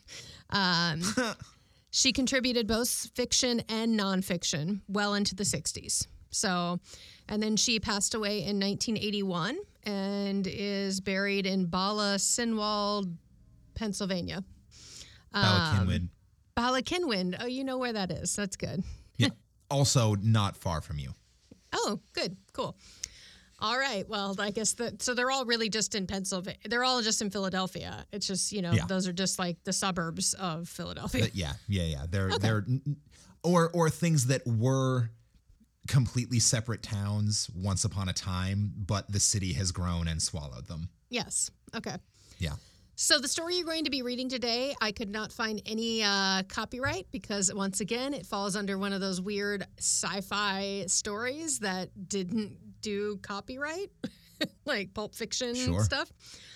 Um, 0.50 1.02
she 1.90 2.12
contributed 2.12 2.68
both 2.68 3.10
fiction 3.16 3.62
and 3.68 3.98
nonfiction 3.98 4.80
well 4.86 5.14
into 5.14 5.34
the 5.34 5.42
60s. 5.42 6.06
So, 6.30 6.78
and 7.28 7.42
then 7.42 7.56
she 7.56 7.80
passed 7.80 8.14
away 8.14 8.38
in 8.44 8.60
1981 8.60 9.58
and 9.82 10.46
is 10.46 11.00
buried 11.00 11.46
in 11.46 11.66
Bala 11.66 12.14
Cynwyd, 12.18 13.12
Pennsylvania. 13.74 14.44
Bala 15.32 15.72
Um, 15.80 15.88
Cynwyd. 15.88 16.08
Balakinwind. 16.56 17.38
Oh, 17.40 17.46
you 17.46 17.64
know 17.64 17.78
where 17.78 17.92
that 17.94 18.12
is. 18.12 18.36
That's 18.36 18.56
good. 18.56 18.84
Yeah. 19.16 19.30
also 19.70 20.14
not 20.14 20.56
far 20.56 20.80
from 20.80 21.00
you. 21.00 21.12
Oh, 21.72 22.00
good. 22.12 22.36
Cool. 22.52 22.76
All 23.58 23.78
right. 23.78 24.06
Well, 24.08 24.36
I 24.38 24.50
guess 24.50 24.72
that 24.74 25.00
so 25.02 25.14
they're 25.14 25.30
all 25.30 25.46
really 25.46 25.68
just 25.70 25.94
in 25.94 26.06
Pennsylvania. 26.06 26.58
They're 26.66 26.84
all 26.84 27.00
just 27.00 27.22
in 27.22 27.30
Philadelphia. 27.30 28.04
It's 28.12 28.26
just, 28.26 28.52
you 28.52 28.60
know, 28.60 28.72
Yeah. 28.72 28.84
those 28.86 29.08
are 29.08 29.12
just 29.14 29.38
like 29.38 29.56
the 29.64 29.72
suburbs 29.72 30.34
of 30.34 30.68
Philadelphia. 30.68 31.22
But 31.22 31.34
yeah, 31.34 31.54
yeah, 31.66 31.84
yeah. 31.84 32.06
They're 32.10 32.38
they're 32.38 32.66
or 33.42 33.70
or 33.72 33.88
things 33.88 34.26
that 34.26 34.46
were 34.46 35.10
completely 35.88 36.38
separate 36.40 36.82
towns 36.82 37.48
once 37.54 37.84
upon 37.84 38.08
a 38.08 38.12
time, 38.12 38.72
but 38.76 39.10
the 39.10 39.20
city 39.20 39.52
has 39.54 39.72
grown 39.72 40.08
and 40.08 40.20
swallowed 40.20 40.66
them. 40.66 40.88
yes. 41.08 41.50
Okay. 41.74 41.96
Yeah. 42.38 42.54
So 42.98 43.18
the 43.18 43.28
story 43.28 43.56
you're 43.56 43.66
going 43.66 43.84
to 43.84 43.90
be 43.90 44.00
reading 44.00 44.30
today, 44.30 44.74
I 44.80 44.90
could 44.90 45.10
not 45.10 45.30
find 45.30 45.60
any 45.66 46.02
uh, 46.02 46.44
copyright 46.48 47.06
because 47.12 47.52
once 47.52 47.80
again, 47.80 48.14
it 48.14 48.24
falls 48.24 48.56
under 48.56 48.78
one 48.78 48.94
of 48.94 49.02
those 49.02 49.20
weird 49.20 49.66
sci-fi 49.78 50.84
stories 50.86 51.58
that 51.58 51.90
didn't 52.08 52.56
do 52.80 53.18
copyright, 53.18 53.90
like 54.64 54.94
Pulp 54.94 55.14
Fiction 55.14 55.54
Sure. 55.54 55.84
stuff. 55.84 56.10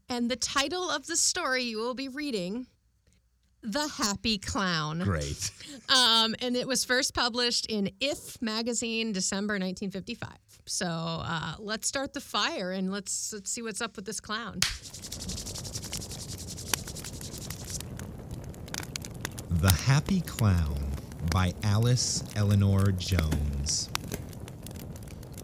And 0.09 0.31
the 0.31 0.37
title 0.37 0.91
of 0.91 1.07
the 1.07 1.17
story 1.17 1.65
you 1.65 1.77
will 1.77 1.95
be 1.95 2.09
reading, 2.09 2.67
"The 3.61 3.87
Happy 3.87 4.39
Clown," 4.39 5.01
Great. 5.01 5.51
um, 5.91 6.35
and 6.41 6.57
it 6.57 6.67
was 6.67 6.87
first 6.87 7.13
published 7.13 7.67
in 7.67 7.91
If 8.01 8.41
magazine, 8.41 9.13
December 9.13 9.55
1955. 9.55 10.31
So 10.65 10.87
uh, 10.87 11.57
let's 11.59 11.87
start 11.87 12.15
the 12.15 12.21
fire 12.21 12.73
and 12.73 12.91
let's 12.91 13.35
let's 13.35 13.51
see 13.53 13.61
what's 13.61 13.83
up 13.83 13.97
with 13.97 14.07
this 14.07 14.21
clown. 14.21 14.61
The 19.61 19.71
Happy 19.71 20.23
Clown 20.23 20.91
by 21.31 21.53
Alice 21.63 22.25
Eleanor 22.35 22.93
Jones. 22.93 23.91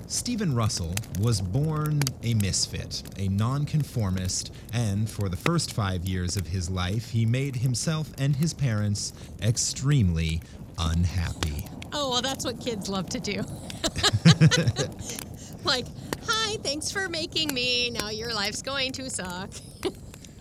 Stephen 0.06 0.54
Russell 0.54 0.94
was 1.20 1.42
born 1.42 2.00
a 2.22 2.32
misfit, 2.32 3.02
a 3.18 3.28
nonconformist, 3.28 4.54
and 4.72 5.10
for 5.10 5.28
the 5.28 5.36
first 5.36 5.74
five 5.74 6.06
years 6.06 6.38
of 6.38 6.46
his 6.46 6.70
life, 6.70 7.10
he 7.10 7.26
made 7.26 7.56
himself 7.56 8.10
and 8.16 8.36
his 8.36 8.54
parents 8.54 9.12
extremely 9.42 10.40
unhappy. 10.78 11.66
Oh, 11.92 12.08
well, 12.08 12.22
that's 12.22 12.46
what 12.46 12.58
kids 12.58 12.88
love 12.88 13.10
to 13.10 13.20
do. 13.20 13.42
like, 15.64 15.84
hi, 16.26 16.56
thanks 16.62 16.90
for 16.90 17.10
making 17.10 17.52
me. 17.52 17.90
Now 17.90 18.08
your 18.08 18.32
life's 18.32 18.62
going 18.62 18.92
to 18.92 19.10
suck. 19.10 19.50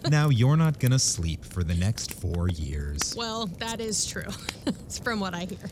now 0.09 0.29
you're 0.29 0.57
not 0.57 0.79
gonna 0.79 0.99
sleep 0.99 1.43
for 1.43 1.63
the 1.63 1.75
next 1.75 2.13
four 2.13 2.49
years. 2.49 3.15
Well, 3.17 3.47
that 3.59 3.79
is 3.79 4.05
true. 4.05 4.29
it's 4.65 4.99
from 4.99 5.19
what 5.19 5.33
I 5.33 5.45
hear. 5.45 5.69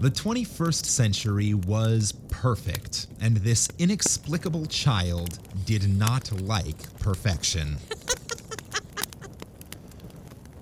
The 0.00 0.10
21st 0.10 0.86
century 0.86 1.52
was 1.52 2.12
perfect, 2.30 3.06
and 3.20 3.36
this 3.38 3.68
inexplicable 3.78 4.64
child 4.66 5.38
did 5.66 5.94
not 5.98 6.32
like 6.40 6.98
perfection. 6.98 7.76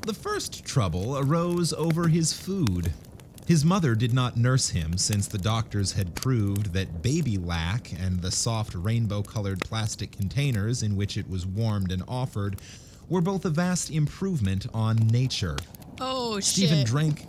the 0.06 0.14
first 0.14 0.64
trouble 0.64 1.18
arose 1.18 1.72
over 1.72 2.08
his 2.08 2.32
food. 2.32 2.92
His 3.48 3.64
mother 3.64 3.94
did 3.94 4.12
not 4.12 4.36
nurse 4.36 4.68
him 4.68 4.98
since 4.98 5.26
the 5.26 5.38
doctors 5.38 5.92
had 5.92 6.14
proved 6.14 6.74
that 6.74 7.00
baby 7.00 7.38
lac 7.38 7.90
and 7.98 8.20
the 8.20 8.30
soft 8.30 8.74
rainbow 8.74 9.22
colored 9.22 9.60
plastic 9.60 10.12
containers 10.12 10.82
in 10.82 10.96
which 10.96 11.16
it 11.16 11.26
was 11.30 11.46
warmed 11.46 11.90
and 11.90 12.02
offered 12.06 12.60
were 13.08 13.22
both 13.22 13.46
a 13.46 13.48
vast 13.48 13.90
improvement 13.90 14.66
on 14.74 14.96
nature. 14.96 15.56
Oh, 15.98 16.40
Stephen 16.40 16.80
shit. 16.80 16.86
drank. 16.88 17.26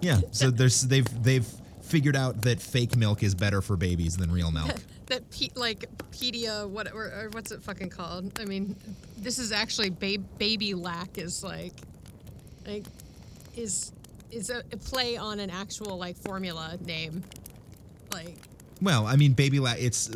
yeah, 0.00 0.18
so 0.32 0.50
there's 0.50 0.82
they've 0.82 1.22
they've 1.22 1.46
figured 1.82 2.16
out 2.16 2.42
that 2.42 2.60
fake 2.60 2.96
milk 2.96 3.22
is 3.22 3.32
better 3.32 3.62
for 3.62 3.76
babies 3.76 4.16
than 4.16 4.32
real 4.32 4.50
milk. 4.50 4.74
that, 5.06 5.30
pe- 5.30 5.50
like, 5.54 5.84
pedia, 6.10 6.68
what, 6.68 6.92
or, 6.92 7.04
or 7.04 7.28
what's 7.30 7.52
it 7.52 7.62
fucking 7.62 7.90
called? 7.90 8.36
I 8.40 8.44
mean, 8.44 8.74
this 9.18 9.38
is 9.38 9.52
actually 9.52 9.90
ba- 9.90 10.18
baby 10.36 10.74
lac 10.74 11.16
is 11.16 11.44
like, 11.44 11.74
like, 12.66 12.86
is 13.56 13.92
is 14.30 14.50
a, 14.50 14.58
a 14.72 14.76
play 14.76 15.16
on 15.16 15.40
an 15.40 15.50
actual 15.50 15.96
like 15.98 16.16
formula 16.16 16.76
name. 16.84 17.22
Like, 18.12 18.36
Well, 18.82 19.06
I 19.06 19.16
mean, 19.16 19.32
baby 19.32 19.58
lac 19.60 19.78
it's 19.80 20.10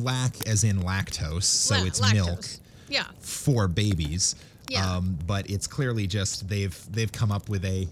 lac 0.00 0.46
as 0.46 0.64
in 0.64 0.78
lactose, 0.80 1.44
so 1.44 1.76
la- 1.76 1.84
it's 1.84 2.00
lactose. 2.00 2.12
milk 2.14 2.44
Yeah. 2.88 3.06
for 3.20 3.68
babies. 3.68 4.36
Yeah. 4.68 4.96
Um, 4.96 5.18
but 5.26 5.50
it's 5.50 5.66
clearly 5.66 6.06
just 6.06 6.48
they've 6.48 6.78
they've 6.92 7.10
come 7.10 7.32
up 7.32 7.48
with 7.48 7.64
a 7.64 7.88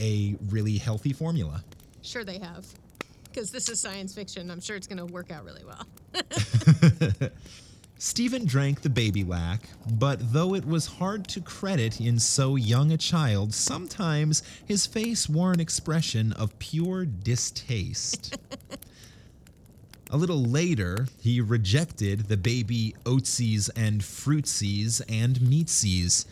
a 0.00 0.36
really 0.48 0.78
healthy 0.78 1.12
formula. 1.12 1.62
Sure, 2.02 2.24
they 2.24 2.38
have. 2.38 2.64
Because 3.24 3.50
this 3.50 3.68
is 3.68 3.78
science 3.80 4.14
fiction. 4.14 4.50
I'm 4.50 4.60
sure 4.60 4.74
it's 4.76 4.86
going 4.86 4.98
to 4.98 5.04
work 5.12 5.30
out 5.30 5.44
really 5.44 5.64
well. 5.64 5.86
Stephen 8.00 8.44
drank 8.44 8.82
the 8.82 8.88
baby 8.88 9.24
lac, 9.24 9.62
but 9.90 10.32
though 10.32 10.54
it 10.54 10.64
was 10.64 10.86
hard 10.86 11.26
to 11.26 11.40
credit 11.40 12.00
in 12.00 12.16
so 12.16 12.54
young 12.54 12.92
a 12.92 12.96
child, 12.96 13.52
sometimes 13.52 14.40
his 14.64 14.86
face 14.86 15.28
wore 15.28 15.52
an 15.52 15.58
expression 15.58 16.32
of 16.34 16.56
pure 16.60 17.04
distaste. 17.04 18.38
a 20.10 20.16
little 20.16 20.44
later, 20.44 21.08
he 21.20 21.40
rejected 21.40 22.28
the 22.28 22.36
baby 22.36 22.94
oatsies 23.02 23.68
and 23.74 24.00
fruitsies 24.00 25.02
and 25.08 25.40
meatsies, 25.40 26.24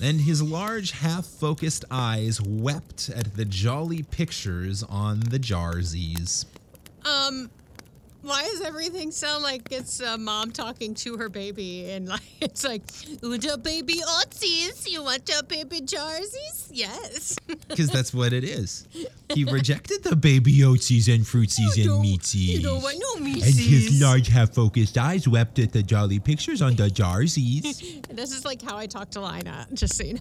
and 0.00 0.20
his 0.20 0.40
large, 0.40 0.92
half 0.92 1.26
focused 1.26 1.84
eyes 1.90 2.40
wept 2.40 3.10
at 3.10 3.34
the 3.34 3.44
jolly 3.44 4.04
pictures 4.04 4.84
on 4.84 5.18
the 5.18 5.40
jarsies. 5.40 6.44
Um, 7.04 7.50
why 8.22 8.42
does 8.42 8.60
everything 8.60 9.10
sound 9.10 9.42
like 9.42 9.68
it's 9.70 10.00
a 10.00 10.18
mom 10.18 10.52
talking 10.52 10.94
to 10.94 11.16
her 11.16 11.28
baby? 11.28 11.90
And 11.90 12.08
like, 12.08 12.20
it's 12.40 12.64
like, 12.64 12.82
want 13.22 13.62
baby 13.62 13.94
oatsies? 13.94 14.88
You 14.90 15.02
want 15.02 15.28
your 15.28 15.42
baby 15.42 15.80
Jarsies? 15.80 16.68
Yes. 16.70 17.36
Because 17.68 17.88
that's 17.88 18.12
what 18.12 18.32
it 18.32 18.42
is. 18.42 18.88
He 19.32 19.44
rejected 19.44 20.02
the 20.02 20.16
baby 20.16 20.58
oatsies 20.58 21.12
and 21.12 21.24
fruitsies 21.24 21.76
You 21.76 21.94
and 21.94 22.04
meatsies. 22.04 22.48
You 22.48 22.62
don't 22.62 22.82
want 22.82 22.98
no 22.98 23.24
and 23.24 23.54
his 23.54 24.02
large 24.02 24.26
half-focused 24.26 24.98
eyes 24.98 25.28
wept 25.28 25.60
at 25.60 25.72
the 25.72 25.82
jolly 25.82 26.18
pictures 26.18 26.62
on 26.62 26.74
the 26.74 26.88
jarsies. 26.88 28.04
This 28.14 28.32
is 28.32 28.44
like 28.44 28.60
how 28.60 28.76
I 28.76 28.86
talk 28.86 29.10
to 29.12 29.20
Lina, 29.20 29.68
just 29.72 29.96
so 29.96 30.04
you 30.04 30.14
know. 30.14 30.20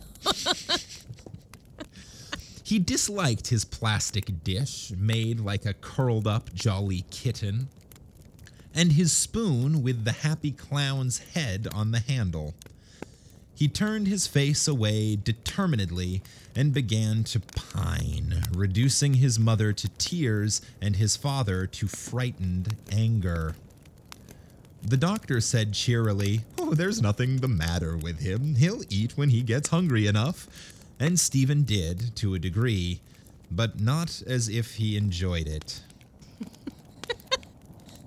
he 2.63 2.77
disliked 2.77 3.47
his 3.47 3.65
plastic 3.65 4.43
dish, 4.43 4.91
made 4.95 5.39
like 5.39 5.65
a 5.65 5.73
curled-up 5.73 6.53
jolly 6.53 7.03
kitten, 7.09 7.67
and 8.79 8.93
his 8.93 9.11
spoon 9.11 9.83
with 9.83 10.05
the 10.05 10.13
happy 10.13 10.51
clown's 10.51 11.17
head 11.33 11.67
on 11.73 11.91
the 11.91 11.99
handle. 11.99 12.53
He 13.53 13.67
turned 13.67 14.07
his 14.07 14.25
face 14.25 14.69
away 14.69 15.17
determinedly 15.17 16.21
and 16.55 16.73
began 16.73 17.25
to 17.25 17.41
pine, 17.41 18.45
reducing 18.55 19.15
his 19.15 19.37
mother 19.37 19.73
to 19.73 19.89
tears 19.97 20.61
and 20.81 20.95
his 20.95 21.17
father 21.17 21.67
to 21.67 21.89
frightened 21.89 22.77
anger. 22.89 23.53
The 24.81 24.95
doctor 24.95 25.41
said 25.41 25.73
cheerily, 25.73 26.45
Oh, 26.57 26.73
there's 26.73 27.01
nothing 27.01 27.41
the 27.41 27.49
matter 27.49 27.97
with 27.97 28.21
him. 28.21 28.55
He'll 28.55 28.83
eat 28.89 29.17
when 29.17 29.31
he 29.31 29.41
gets 29.41 29.67
hungry 29.67 30.07
enough. 30.07 30.47
And 30.97 31.19
Stephen 31.19 31.63
did, 31.63 32.15
to 32.15 32.33
a 32.33 32.39
degree, 32.39 33.01
but 33.51 33.81
not 33.81 34.23
as 34.25 34.47
if 34.47 34.75
he 34.75 34.95
enjoyed 34.95 35.49
it. 35.49 35.81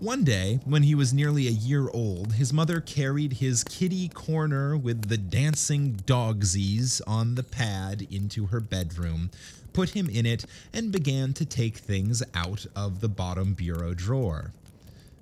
One 0.03 0.25
day, 0.25 0.59
when 0.65 0.83
he 0.83 0.97
was 0.97 1.15
nearly 1.15 1.47
a 1.47 1.53
year 1.53 1.89
old, 1.89 2.33
his 2.33 2.53
mother 2.53 2.81
carried 2.81 3.35
his 3.35 3.63
kitty 3.63 4.09
corner 4.09 4.77
with 4.77 5.09
the 5.09 5.17
dancing 5.17 5.93
dogsies 5.93 7.01
on 7.07 7.37
the 7.37 7.45
pad 7.45 8.09
into 8.11 8.47
her 8.47 8.59
bedroom, 8.59 9.31
put 9.73 9.91
him 9.91 10.11
in 10.11 10.27
it, 10.27 10.45
and 10.73 10.91
began 10.91 11.33
to 11.35 11.45
take 11.45 11.77
things 11.77 12.21
out 12.35 12.67
of 12.75 13.01
the 13.01 13.09
bottom 13.09 13.55
bureau 13.55 13.95
drawer. 13.95 14.51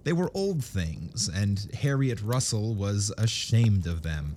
They 0.05 0.15
were 0.15 0.31
old 0.33 0.65
things, 0.65 1.29
and 1.29 1.69
Harriet 1.75 2.23
Russell 2.23 2.75
was 2.75 3.13
ashamed 3.19 3.87
of 3.87 4.01
them. 4.01 4.37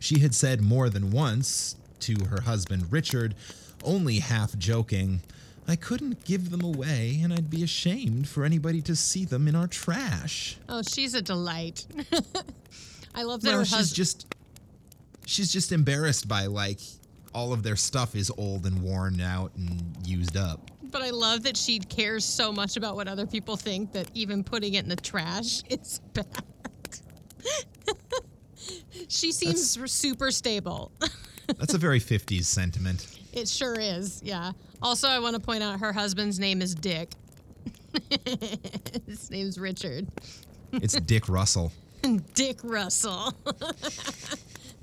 She 0.00 0.18
had 0.18 0.34
said 0.34 0.60
more 0.60 0.90
than 0.90 1.12
once 1.12 1.76
to 2.00 2.24
her 2.30 2.40
husband 2.40 2.90
Richard, 2.90 3.36
only 3.84 4.18
half 4.18 4.58
joking, 4.58 5.20
I 5.70 5.76
couldn't 5.76 6.24
give 6.24 6.50
them 6.50 6.62
away, 6.62 7.20
and 7.22 7.32
I'd 7.32 7.48
be 7.48 7.62
ashamed 7.62 8.28
for 8.28 8.44
anybody 8.44 8.82
to 8.82 8.96
see 8.96 9.24
them 9.24 9.46
in 9.46 9.54
our 9.54 9.68
trash. 9.68 10.58
Oh, 10.68 10.82
she's 10.82 11.14
a 11.14 11.22
delight. 11.22 11.86
I 13.14 13.22
love 13.22 13.42
that 13.42 13.52
her 13.52 13.64
she's 13.64 13.74
husband. 13.74 13.94
just 13.94 14.34
she's 15.26 15.52
just 15.52 15.70
embarrassed 15.70 16.26
by 16.26 16.46
like 16.46 16.80
all 17.32 17.52
of 17.52 17.62
their 17.62 17.76
stuff 17.76 18.16
is 18.16 18.32
old 18.36 18.66
and 18.66 18.82
worn 18.82 19.20
out 19.20 19.52
and 19.54 19.96
used 20.04 20.36
up. 20.36 20.72
But 20.90 21.02
I 21.02 21.10
love 21.10 21.44
that 21.44 21.56
she 21.56 21.78
cares 21.78 22.24
so 22.24 22.50
much 22.50 22.76
about 22.76 22.96
what 22.96 23.06
other 23.06 23.26
people 23.26 23.56
think 23.56 23.92
that 23.92 24.10
even 24.12 24.42
putting 24.42 24.74
it 24.74 24.82
in 24.82 24.88
the 24.88 24.96
trash 24.96 25.62
is 25.70 26.00
bad. 26.14 26.26
she 29.08 29.30
seems 29.30 29.78
super 29.92 30.32
stable. 30.32 30.90
That's 31.58 31.74
a 31.74 31.78
very 31.78 32.00
50s 32.00 32.44
sentiment. 32.44 33.19
It 33.32 33.48
sure 33.48 33.78
is. 33.78 34.20
Yeah. 34.24 34.52
Also, 34.82 35.08
I 35.08 35.18
want 35.18 35.34
to 35.34 35.40
point 35.40 35.62
out 35.62 35.80
her 35.80 35.92
husband's 35.92 36.38
name 36.38 36.62
is 36.62 36.74
Dick. 36.74 37.12
His 39.06 39.30
name's 39.30 39.58
Richard. 39.58 40.06
It's 40.72 40.94
Dick 40.94 41.28
Russell. 41.28 41.72
Dick 42.34 42.60
Russell. 42.62 43.34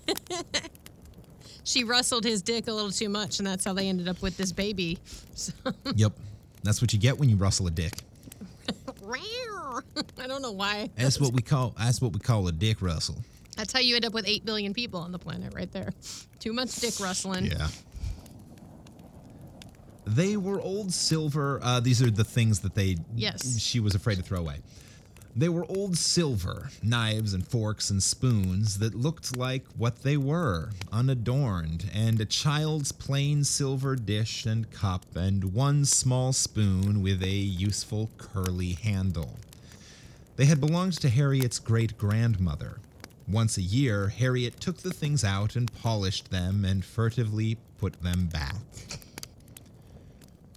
she 1.64 1.84
rustled 1.84 2.24
his 2.24 2.42
dick 2.42 2.68
a 2.68 2.72
little 2.74 2.92
too 2.92 3.10
much, 3.10 3.40
and 3.40 3.48
that's 3.48 3.66
how 3.66 3.74
they 3.74 3.88
ended 3.90 4.08
up 4.08 4.22
with 4.22 4.38
this 4.38 4.52
baby. 4.52 5.00
So, 5.34 5.54
Yep. 5.96 6.14
That's 6.64 6.82
what 6.82 6.92
you 6.94 7.00
get 7.00 7.18
when 7.18 7.30
you 7.30 7.38
rustle 7.38 7.68
a 7.68 7.72
dick. 7.72 7.94
I 10.20 10.28
don't 10.28 10.42
know 10.42 10.52
why. 10.52 10.90
That's 10.96 11.20
what 11.20 11.34
we 11.34 11.42
call 11.42 11.74
that's 11.78 12.02
what 12.02 12.14
we 12.14 12.20
call 12.20 12.48
a 12.48 12.52
dick 12.52 12.82
rustle. 12.82 13.16
That's 13.56 13.72
how 13.74 13.80
you 13.80 13.96
end 13.96 14.06
up 14.06 14.14
with 14.14 14.28
8 14.28 14.46
billion 14.46 14.74
people 14.74 15.00
on 15.00 15.12
the 15.12 15.20
planet 15.20 15.54
right 15.56 15.72
there. 15.72 15.92
Too 16.40 16.54
much 16.54 16.76
dick 16.76 17.00
rustling. 17.00 17.46
Yeah. 17.46 17.68
They 20.08 20.38
were 20.38 20.62
old 20.62 20.94
silver. 20.94 21.60
Uh, 21.62 21.82
these 21.82 22.02
are 22.02 22.10
the 22.10 22.24
things 22.24 22.62
that 22.62 22.76
they. 22.76 22.96
Yes. 23.14 23.60
She 23.60 23.82
was 23.82 23.94
afraid 23.94 24.16
to 24.16 24.24
throw 24.24 24.40
away. 24.40 24.60
They 25.36 25.50
were 25.50 25.66
old 25.70 25.98
silver 25.98 26.70
knives 26.82 27.34
and 27.34 27.46
forks 27.46 27.92
and 27.92 28.02
spoons 28.02 28.80
that 28.80 28.96
looked 28.96 29.38
like 29.38 29.66
what 29.78 30.02
they 30.02 30.18
were, 30.18 30.72
unadorned, 30.92 31.92
and 31.94 32.20
a 32.20 32.26
child's 32.26 32.92
plain 32.92 33.44
silver 33.44 33.96
dish 33.96 34.46
and 34.46 34.72
cup, 34.72 35.16
and 35.16 35.54
one 35.54 35.86
small 35.86 36.34
spoon 36.34 37.04
with 37.04 37.22
a 37.22 37.30
useful 37.30 38.10
curly 38.18 38.74
handle. 38.74 39.38
They 40.38 40.46
had 40.46 40.62
belonged 40.62 40.94
to 41.02 41.10
Harriet's 41.10 41.60
great 41.60 41.98
grandmother. 41.98 42.80
Once 43.28 43.58
a 43.58 43.62
year, 43.62 44.08
Harriet 44.08 44.60
took 44.60 44.78
the 44.78 44.94
things 44.94 45.24
out 45.24 45.56
and 45.58 45.72
polished 45.82 46.32
them 46.32 46.64
and 46.64 46.84
furtively 46.84 47.58
put 47.78 48.02
them 48.02 48.28
back. 48.28 48.56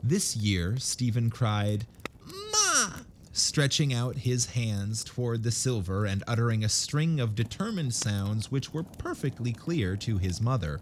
This 0.02 0.34
year, 0.36 0.76
Stephen 0.78 1.30
cried, 1.30 1.86
Ma! 2.26 2.90
Stretching 3.32 3.92
out 3.92 4.16
his 4.16 4.46
hands 4.46 5.04
toward 5.04 5.42
the 5.42 5.50
silver 5.50 6.06
and 6.06 6.24
uttering 6.26 6.64
a 6.64 6.68
string 6.68 7.20
of 7.20 7.34
determined 7.34 7.94
sounds 7.94 8.50
which 8.50 8.72
were 8.72 8.82
perfectly 8.82 9.52
clear 9.52 9.96
to 9.96 10.18
his 10.18 10.40
mother. 10.40 10.80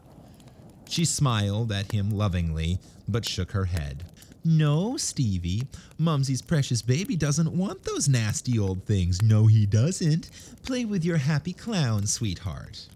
She 0.88 1.04
smiled 1.04 1.72
at 1.72 1.92
him 1.92 2.10
lovingly, 2.10 2.78
but 3.06 3.26
shook 3.26 3.52
her 3.52 3.66
head. 3.66 4.04
No, 4.44 4.96
Stevie. 4.96 5.64
Mumsy's 5.98 6.40
precious 6.40 6.80
baby 6.80 7.16
doesn't 7.16 7.52
want 7.52 7.82
those 7.82 8.08
nasty 8.08 8.58
old 8.58 8.84
things. 8.84 9.20
No, 9.20 9.46
he 9.46 9.66
doesn't. 9.66 10.30
Play 10.62 10.84
with 10.84 11.04
your 11.04 11.18
happy 11.18 11.52
clown, 11.52 12.06
sweetheart. 12.06 12.86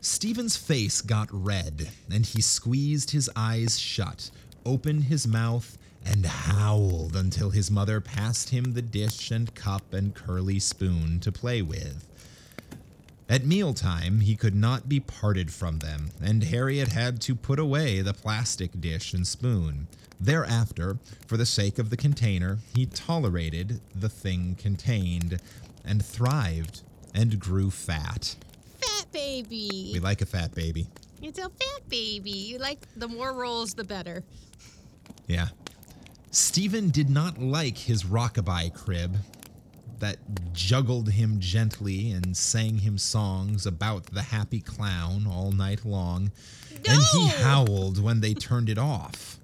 Stephen's 0.00 0.56
face 0.56 1.02
got 1.02 1.28
red, 1.30 1.90
and 2.10 2.24
he 2.24 2.40
squeezed 2.40 3.10
his 3.10 3.30
eyes 3.36 3.78
shut, 3.78 4.30
opened 4.66 5.04
his 5.04 5.26
mouth, 5.26 5.78
and 6.04 6.26
howled 6.26 7.16
until 7.16 7.50
his 7.50 7.70
mother 7.70 8.00
passed 8.00 8.50
him 8.50 8.74
the 8.74 8.82
dish 8.82 9.30
and 9.30 9.54
cup 9.54 9.92
and 9.94 10.14
curly 10.14 10.58
spoon 10.58 11.20
to 11.20 11.32
play 11.32 11.62
with. 11.62 12.04
At 13.28 13.44
mealtime, 13.44 14.20
he 14.20 14.36
could 14.36 14.54
not 14.54 14.88
be 14.88 15.00
parted 15.00 15.52
from 15.52 15.78
them, 15.78 16.10
and 16.22 16.44
Harriet 16.44 16.88
had 16.88 17.20
to 17.22 17.34
put 17.34 17.58
away 17.58 18.00
the 18.00 18.14
plastic 18.14 18.80
dish 18.80 19.14
and 19.14 19.26
spoon. 19.26 19.88
Thereafter, 20.20 20.98
for 21.26 21.36
the 21.36 21.46
sake 21.46 21.78
of 21.78 21.90
the 21.90 21.96
container, 21.96 22.58
he 22.74 22.86
tolerated 22.86 23.80
the 23.94 24.08
thing 24.08 24.56
contained, 24.58 25.40
and 25.84 26.04
thrived 26.04 26.82
and 27.14 27.40
grew 27.40 27.70
fat. 27.70 28.36
Fat 28.80 29.10
baby. 29.12 29.90
We 29.92 30.00
like 30.00 30.22
a 30.22 30.26
fat 30.26 30.54
baby. 30.54 30.86
It's 31.26 31.40
a 31.40 31.48
fat 31.48 31.88
baby. 31.88 32.30
You 32.30 32.58
like 32.58 32.86
the 32.94 33.08
more 33.08 33.32
rolls, 33.32 33.74
the 33.74 33.82
better. 33.82 34.22
Yeah. 35.26 35.48
Stephen 36.30 36.90
did 36.90 37.10
not 37.10 37.36
like 37.36 37.76
his 37.76 38.04
rockabye 38.04 38.72
crib 38.72 39.16
that 39.98 40.18
juggled 40.52 41.10
him 41.10 41.40
gently 41.40 42.12
and 42.12 42.36
sang 42.36 42.78
him 42.78 42.96
songs 42.96 43.66
about 43.66 44.06
the 44.06 44.22
happy 44.22 44.60
clown 44.60 45.26
all 45.26 45.50
night 45.50 45.84
long, 45.84 46.30
no! 46.86 46.92
and 46.92 47.02
he 47.02 47.26
howled 47.42 48.00
when 48.00 48.20
they 48.20 48.32
turned 48.32 48.68
it 48.68 48.78
off. 48.78 49.40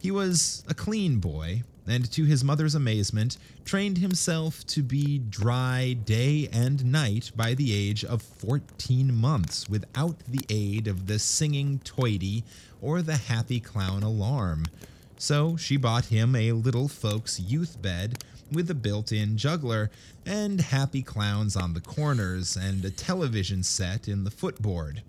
He 0.00 0.10
was 0.10 0.64
a 0.66 0.72
clean 0.72 1.18
boy, 1.18 1.62
and 1.86 2.10
to 2.12 2.24
his 2.24 2.44
mother's 2.44 2.74
amazement, 2.74 3.36
trained 3.64 3.98
himself 3.98 4.66
to 4.66 4.82
be 4.82 5.18
dry 5.18 5.96
day 6.04 6.48
and 6.52 6.84
night 6.84 7.32
by 7.34 7.54
the 7.54 7.74
age 7.74 8.04
of 8.04 8.22
14 8.22 9.14
months 9.14 9.68
without 9.68 10.18
the 10.28 10.44
aid 10.48 10.86
of 10.86 11.06
the 11.06 11.18
singing 11.18 11.80
toity 11.80 12.44
or 12.80 13.02
the 13.02 13.16
happy 13.16 13.60
clown 13.60 14.02
alarm. 14.02 14.64
So 15.18 15.56
she 15.56 15.76
bought 15.76 16.06
him 16.06 16.34
a 16.34 16.52
little 16.52 16.88
folks 16.88 17.38
youth 17.38 17.80
bed 17.80 18.24
with 18.50 18.70
a 18.70 18.74
built 18.74 19.12
in 19.12 19.36
juggler 19.36 19.90
and 20.26 20.60
happy 20.60 21.02
clowns 21.02 21.56
on 21.56 21.74
the 21.74 21.80
corners 21.80 22.56
and 22.56 22.84
a 22.84 22.90
television 22.90 23.62
set 23.62 24.08
in 24.08 24.24
the 24.24 24.30
footboard. 24.30 25.02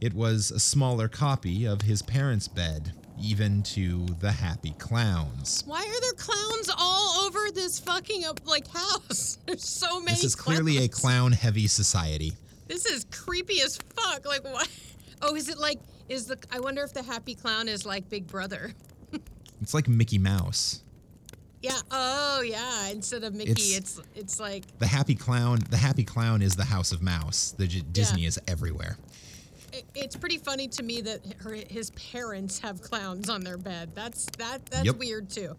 It 0.00 0.14
was 0.14 0.50
a 0.50 0.60
smaller 0.60 1.08
copy 1.08 1.64
of 1.64 1.82
his 1.82 2.02
parents' 2.02 2.48
bed, 2.48 2.92
even 3.20 3.62
to 3.62 4.04
the 4.20 4.30
happy 4.32 4.74
clowns. 4.78 5.62
Why 5.66 5.80
are 5.80 6.00
there 6.00 6.12
clowns 6.12 6.70
all 6.76 7.24
over 7.26 7.50
this 7.52 7.78
fucking 7.80 8.24
uh, 8.24 8.34
like 8.44 8.66
house? 8.68 9.38
There's 9.46 9.64
so 9.68 10.00
many. 10.00 10.12
This 10.12 10.24
is 10.24 10.34
clearly 10.34 10.78
a 10.84 10.88
clown 10.88 11.32
heavy 11.32 11.66
society. 11.66 12.32
This 12.68 12.86
is 12.86 13.04
creepy 13.12 13.60
as 13.62 13.78
fuck. 13.94 14.24
Like 14.26 14.44
what? 14.44 14.68
Oh, 15.22 15.34
is 15.34 15.48
it 15.48 15.56
like? 15.58 15.78
Is 16.10 16.26
the? 16.26 16.36
I 16.52 16.60
wonder 16.60 16.82
if 16.84 16.92
the 16.92 17.02
happy 17.02 17.34
clown 17.34 17.68
is 17.68 17.86
like 17.86 18.08
Big 18.10 18.26
Brother. 18.26 18.72
It's 19.62 19.72
like 19.72 19.88
Mickey 19.88 20.18
Mouse. 20.18 20.82
Yeah. 21.62 21.78
Oh, 21.90 22.42
yeah. 22.42 22.88
Instead 22.88 23.24
of 23.24 23.32
Mickey, 23.34 23.50
It's- 23.52 23.76
it's 23.98 24.00
it's, 24.14 24.38
like 24.40 24.64
The 24.78 24.86
happy 24.86 25.14
clown, 25.14 25.60
the 25.70 25.78
happy 25.78 26.04
clown 26.04 26.42
is 26.42 26.54
the 26.54 26.66
House 26.66 26.92
of 26.92 27.00
Mouse. 27.00 27.54
The 27.56 27.66
J- 27.66 27.80
Disney 27.90 28.26
is 28.26 28.38
everywhere. 28.46 28.98
It, 29.76 29.84
it's 29.94 30.16
pretty 30.16 30.38
funny 30.38 30.68
to 30.68 30.82
me 30.82 31.00
that 31.02 31.20
her, 31.42 31.54
his 31.68 31.90
parents 31.90 32.58
have 32.60 32.80
clowns 32.82 33.28
on 33.28 33.42
their 33.42 33.58
bed. 33.58 33.90
That's 33.94 34.26
that 34.38 34.64
that's 34.66 34.84
Yep. 34.86 34.96
weird 34.96 35.30
too. 35.30 35.56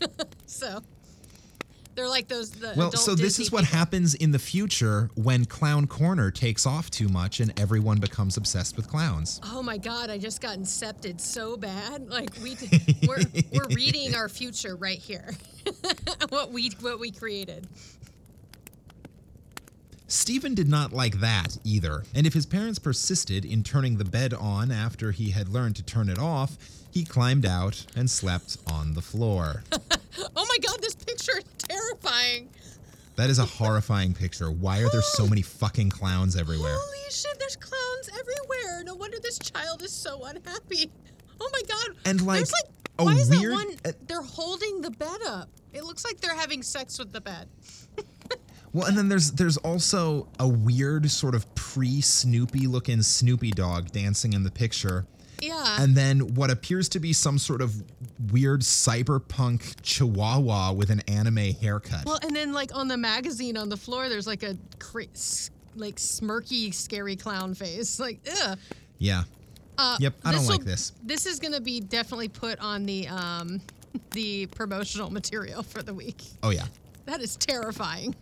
so 0.46 0.80
they're 1.94 2.08
like 2.08 2.26
those 2.28 2.50
the 2.50 2.74
Well, 2.76 2.90
so 2.92 3.12
this 3.14 3.36
Disney 3.36 3.44
is 3.44 3.52
what 3.52 3.64
people. 3.64 3.78
happens 3.78 4.14
in 4.14 4.32
the 4.32 4.38
future 4.38 5.10
when 5.14 5.44
Clown 5.44 5.86
Corner 5.86 6.30
takes 6.32 6.66
off 6.66 6.90
too 6.90 7.08
much 7.08 7.38
and 7.40 7.58
everyone 7.58 7.98
becomes 8.00 8.36
obsessed 8.36 8.76
with 8.76 8.88
clowns. 8.88 9.40
Oh 9.44 9.62
my 9.62 9.78
god, 9.78 10.10
I 10.10 10.18
just 10.18 10.40
got 10.40 10.58
incepted 10.58 11.20
so 11.20 11.56
bad. 11.56 12.08
Like 12.08 12.30
we 12.42 12.56
we're 13.06 13.22
we're 13.52 13.68
reading 13.74 14.14
our 14.14 14.28
future 14.28 14.74
right 14.76 14.98
here. 14.98 15.34
what 16.30 16.50
we 16.50 16.70
what 16.80 16.98
we 16.98 17.10
created. 17.12 17.68
Stephen 20.14 20.54
did 20.54 20.68
not 20.68 20.92
like 20.92 21.18
that 21.18 21.58
either, 21.64 22.04
and 22.14 22.24
if 22.24 22.32
his 22.32 22.46
parents 22.46 22.78
persisted 22.78 23.44
in 23.44 23.64
turning 23.64 23.96
the 23.96 24.04
bed 24.04 24.32
on 24.32 24.70
after 24.70 25.10
he 25.10 25.30
had 25.30 25.48
learned 25.48 25.74
to 25.74 25.82
turn 25.82 26.08
it 26.08 26.20
off, 26.20 26.56
he 26.92 27.04
climbed 27.04 27.44
out 27.44 27.84
and 27.96 28.08
slept 28.08 28.56
on 28.70 28.94
the 28.94 29.02
floor. 29.02 29.64
Oh 30.36 30.46
my 30.48 30.58
god, 30.64 30.80
this 30.80 30.94
picture 30.94 31.36
is 31.38 31.44
terrifying. 31.58 32.48
That 33.16 33.28
is 33.30 33.40
a 33.40 33.44
horrifying 33.44 34.14
picture. 34.14 34.48
Why 34.48 34.80
are 34.80 34.88
there 34.88 35.02
so 35.02 35.26
many 35.28 35.42
fucking 35.42 35.90
clowns 35.90 36.36
everywhere? 36.36 36.76
Holy 36.78 37.10
shit, 37.10 37.36
there's 37.40 37.56
clowns 37.56 38.08
everywhere. 38.20 38.84
No 38.84 38.94
wonder 38.94 39.18
this 39.20 39.40
child 39.40 39.82
is 39.82 39.90
so 39.92 40.24
unhappy. 40.24 40.92
Oh 41.40 41.50
my 41.52 41.60
god. 41.68 41.96
And, 42.04 42.24
like, 42.24 42.38
there's 42.38 42.52
like 42.52 42.72
a 43.00 43.04
why 43.04 43.14
is 43.14 43.28
weird- 43.28 43.58
that 43.58 43.84
one 43.84 43.94
they're 44.06 44.22
holding 44.22 44.80
the 44.82 44.92
bed 44.92 45.18
up? 45.26 45.48
It 45.72 45.82
looks 45.84 46.04
like 46.04 46.20
they're 46.20 46.36
having 46.36 46.62
sex 46.62 46.96
with 47.00 47.12
the 47.12 47.20
bed. 47.20 47.48
Well, 48.74 48.86
and 48.86 48.98
then 48.98 49.08
there's 49.08 49.30
there's 49.32 49.56
also 49.58 50.28
a 50.38 50.46
weird 50.48 51.10
sort 51.10 51.34
of 51.34 51.52
pre-Snoopy 51.54 52.66
looking 52.66 53.00
Snoopy 53.02 53.52
dog 53.52 53.90
dancing 53.92 54.32
in 54.34 54.42
the 54.42 54.50
picture. 54.50 55.06
Yeah. 55.40 55.76
and 55.82 55.94
then 55.94 56.34
what 56.36 56.50
appears 56.50 56.88
to 56.90 57.00
be 57.00 57.12
some 57.12 57.38
sort 57.38 57.60
of 57.60 57.74
weird 58.32 58.62
cyberpunk 58.62 59.76
chihuahua 59.82 60.72
with 60.72 60.88
an 60.90 61.00
anime 61.08 61.52
haircut. 61.60 62.06
well, 62.06 62.18
and 62.22 62.34
then 62.34 62.52
like 62.52 62.74
on 62.74 62.88
the 62.88 62.96
magazine 62.96 63.56
on 63.56 63.68
the 63.68 63.76
floor, 63.76 64.08
there's 64.08 64.26
like 64.26 64.42
a 64.42 64.56
cra- 64.78 65.06
s- 65.14 65.50
like 65.76 65.96
smirky, 65.96 66.72
scary 66.72 67.16
clown 67.16 67.52
face. 67.54 67.98
Like, 68.00 68.20
ugh. 68.44 68.58
yeah. 68.98 69.24
Uh, 69.76 69.96
Yep, 70.00 70.14
I 70.24 70.32
don't 70.32 70.46
like 70.46 70.64
this. 70.64 70.92
This 71.02 71.26
is 71.26 71.38
gonna 71.40 71.60
be 71.60 71.80
definitely 71.80 72.28
put 72.28 72.58
on 72.60 72.86
the 72.86 73.08
um, 73.08 73.60
the 74.12 74.46
promotional 74.46 75.10
material 75.10 75.62
for 75.62 75.82
the 75.82 75.92
week. 75.92 76.22
Oh 76.42 76.50
yeah. 76.50 76.66
That 77.06 77.20
is 77.20 77.36
terrifying. 77.36 78.14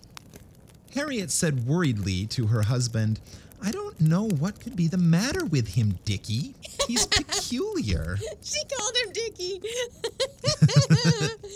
Harriet 0.95 1.31
said 1.31 1.67
worriedly 1.67 2.27
to 2.27 2.47
her 2.49 2.63
husband, 2.63 3.21
I 3.63 3.71
don't 3.71 4.01
know 4.01 4.29
what 4.29 4.61
could 4.61 4.77
be 4.77 4.89
the 4.89 4.99
matter 4.99 5.45
with 5.45 5.69
him, 5.69 5.99
Dickie. 6.05 6.55
He's 6.87 7.07
peculiar. 7.07 8.19
She 8.43 8.61
called 8.65 8.97
him 8.97 9.13
Dickie. 9.13 9.63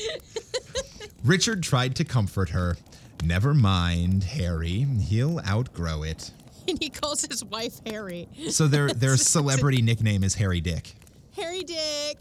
Richard 1.25 1.63
tried 1.63 1.97
to 1.97 2.05
comfort 2.05 2.51
her. 2.51 2.77
Never 3.25 3.53
mind, 3.55 4.23
Harry. 4.25 4.87
He'll 5.01 5.41
outgrow 5.41 6.05
it. 6.05 6.31
and 6.69 6.79
he 6.81 6.91
calls 6.91 7.25
his 7.25 7.45
wife 7.45 7.81
Harry. 7.87 8.29
So 8.51 8.69
their 8.69 8.89
their 8.89 9.17
celebrity 9.17 9.83
nickname 9.83 10.23
is 10.25 10.35
Harry 10.35 10.61
Dick. 10.61 10.95
Harry 11.37 11.63
Dick. 11.63 12.19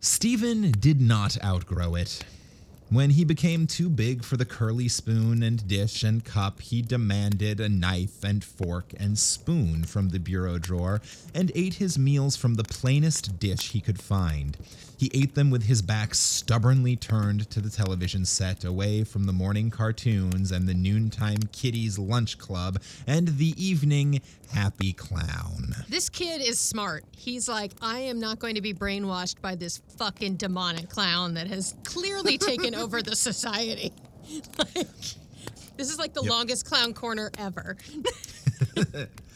Stephen 0.00 0.72
did 0.72 1.00
not 1.00 1.42
outgrow 1.44 1.94
it. 1.94 2.24
When 2.90 3.10
he 3.10 3.22
became 3.22 3.68
too 3.68 3.88
big 3.88 4.24
for 4.24 4.36
the 4.36 4.44
curly 4.44 4.88
spoon 4.88 5.44
and 5.44 5.66
dish 5.68 6.02
and 6.02 6.24
cup, 6.24 6.60
he 6.60 6.82
demanded 6.82 7.60
a 7.60 7.68
knife 7.68 8.24
and 8.24 8.42
fork 8.42 8.92
and 8.96 9.16
spoon 9.16 9.84
from 9.84 10.08
the 10.08 10.18
bureau 10.18 10.58
drawer 10.58 11.00
and 11.32 11.52
ate 11.54 11.74
his 11.74 11.96
meals 11.96 12.34
from 12.34 12.54
the 12.54 12.64
plainest 12.64 13.38
dish 13.38 13.70
he 13.70 13.80
could 13.80 14.02
find. 14.02 14.56
He 15.00 15.10
ate 15.14 15.34
them 15.34 15.48
with 15.48 15.62
his 15.62 15.80
back 15.80 16.14
stubbornly 16.14 16.94
turned 16.94 17.48
to 17.52 17.62
the 17.62 17.70
television 17.70 18.26
set, 18.26 18.64
away 18.64 19.02
from 19.02 19.24
the 19.24 19.32
morning 19.32 19.70
cartoons 19.70 20.52
and 20.52 20.68
the 20.68 20.74
noontime 20.74 21.38
kiddies 21.52 21.98
lunch 21.98 22.36
club 22.36 22.76
and 23.06 23.26
the 23.38 23.54
evening 23.56 24.20
happy 24.52 24.92
clown. 24.92 25.74
This 25.88 26.10
kid 26.10 26.42
is 26.42 26.58
smart. 26.58 27.04
He's 27.16 27.48
like, 27.48 27.72
I 27.80 28.00
am 28.00 28.20
not 28.20 28.40
going 28.40 28.56
to 28.56 28.60
be 28.60 28.74
brainwashed 28.74 29.40
by 29.40 29.54
this 29.54 29.80
fucking 29.96 30.36
demonic 30.36 30.90
clown 30.90 31.32
that 31.32 31.46
has 31.46 31.74
clearly 31.82 32.36
taken 32.50 32.74
over 32.74 33.00
the 33.00 33.16
society. 33.16 33.94
Like, 34.58 34.86
this 35.78 35.90
is 35.90 35.98
like 35.98 36.12
the 36.12 36.20
Yep. 36.22 36.30
longest 36.30 36.66
clown 36.66 36.92
corner 36.92 37.30
ever. 37.38 37.76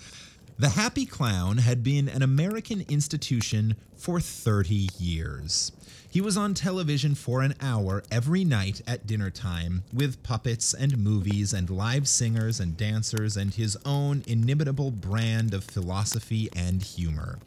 The 0.57 0.69
Happy 0.69 1.05
Clown 1.05 1.59
had 1.59 1.83
been 1.83 2.09
an 2.09 2.23
American 2.23 2.83
institution 2.89 3.75
for 3.97 4.21
30 4.21 4.89
years. 5.01 5.73
He 6.09 6.21
was 6.21 6.37
on 6.37 6.55
television 6.55 7.17
for 7.17 7.43
an 7.43 7.57
hour 7.61 8.05
every 8.09 8.45
night 8.45 8.81
at 8.87 9.05
dinner 9.05 9.31
time 9.31 9.83
with 9.93 10.23
puppets 10.23 10.73
and 10.73 10.97
movies 10.97 11.53
and 11.53 11.69
live 11.69 12.07
singers 12.07 12.61
and 12.61 12.77
dancers 12.77 13.37
and 13.37 13.53
his 13.53 13.77
own 13.85 14.23
inimitable 14.29 14.93
brand 14.93 15.55
of 15.55 15.65
philosophy 15.65 16.49
and 16.55 16.85
humor. 16.85 17.41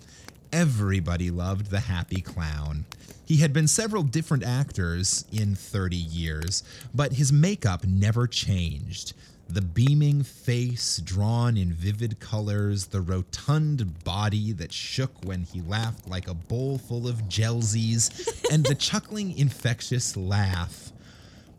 Everybody 0.51 1.31
loved 1.31 1.67
the 1.67 1.79
Happy 1.79 2.19
Clown. 2.19 2.83
He 3.25 3.37
had 3.37 3.53
been 3.53 3.69
several 3.69 4.03
different 4.03 4.43
actors 4.43 5.23
in 5.31 5.55
30 5.55 5.95
years, 5.95 6.61
but 6.93 7.13
his 7.13 7.31
makeup 7.31 7.85
never 7.85 8.27
changed. 8.27 9.13
The 9.49 9.61
beaming 9.61 10.23
face 10.23 10.97
drawn 10.97 11.55
in 11.55 11.71
vivid 11.71 12.19
colors, 12.19 12.87
the 12.87 12.99
rotund 12.99 14.03
body 14.03 14.51
that 14.51 14.73
shook 14.73 15.11
when 15.23 15.43
he 15.43 15.61
laughed 15.61 16.07
like 16.07 16.27
a 16.27 16.33
bowl 16.33 16.77
full 16.77 17.07
of 17.07 17.29
gelsies, 17.29 18.11
and 18.51 18.65
the 18.65 18.75
chuckling, 18.75 19.37
infectious 19.37 20.17
laugh. 20.17 20.91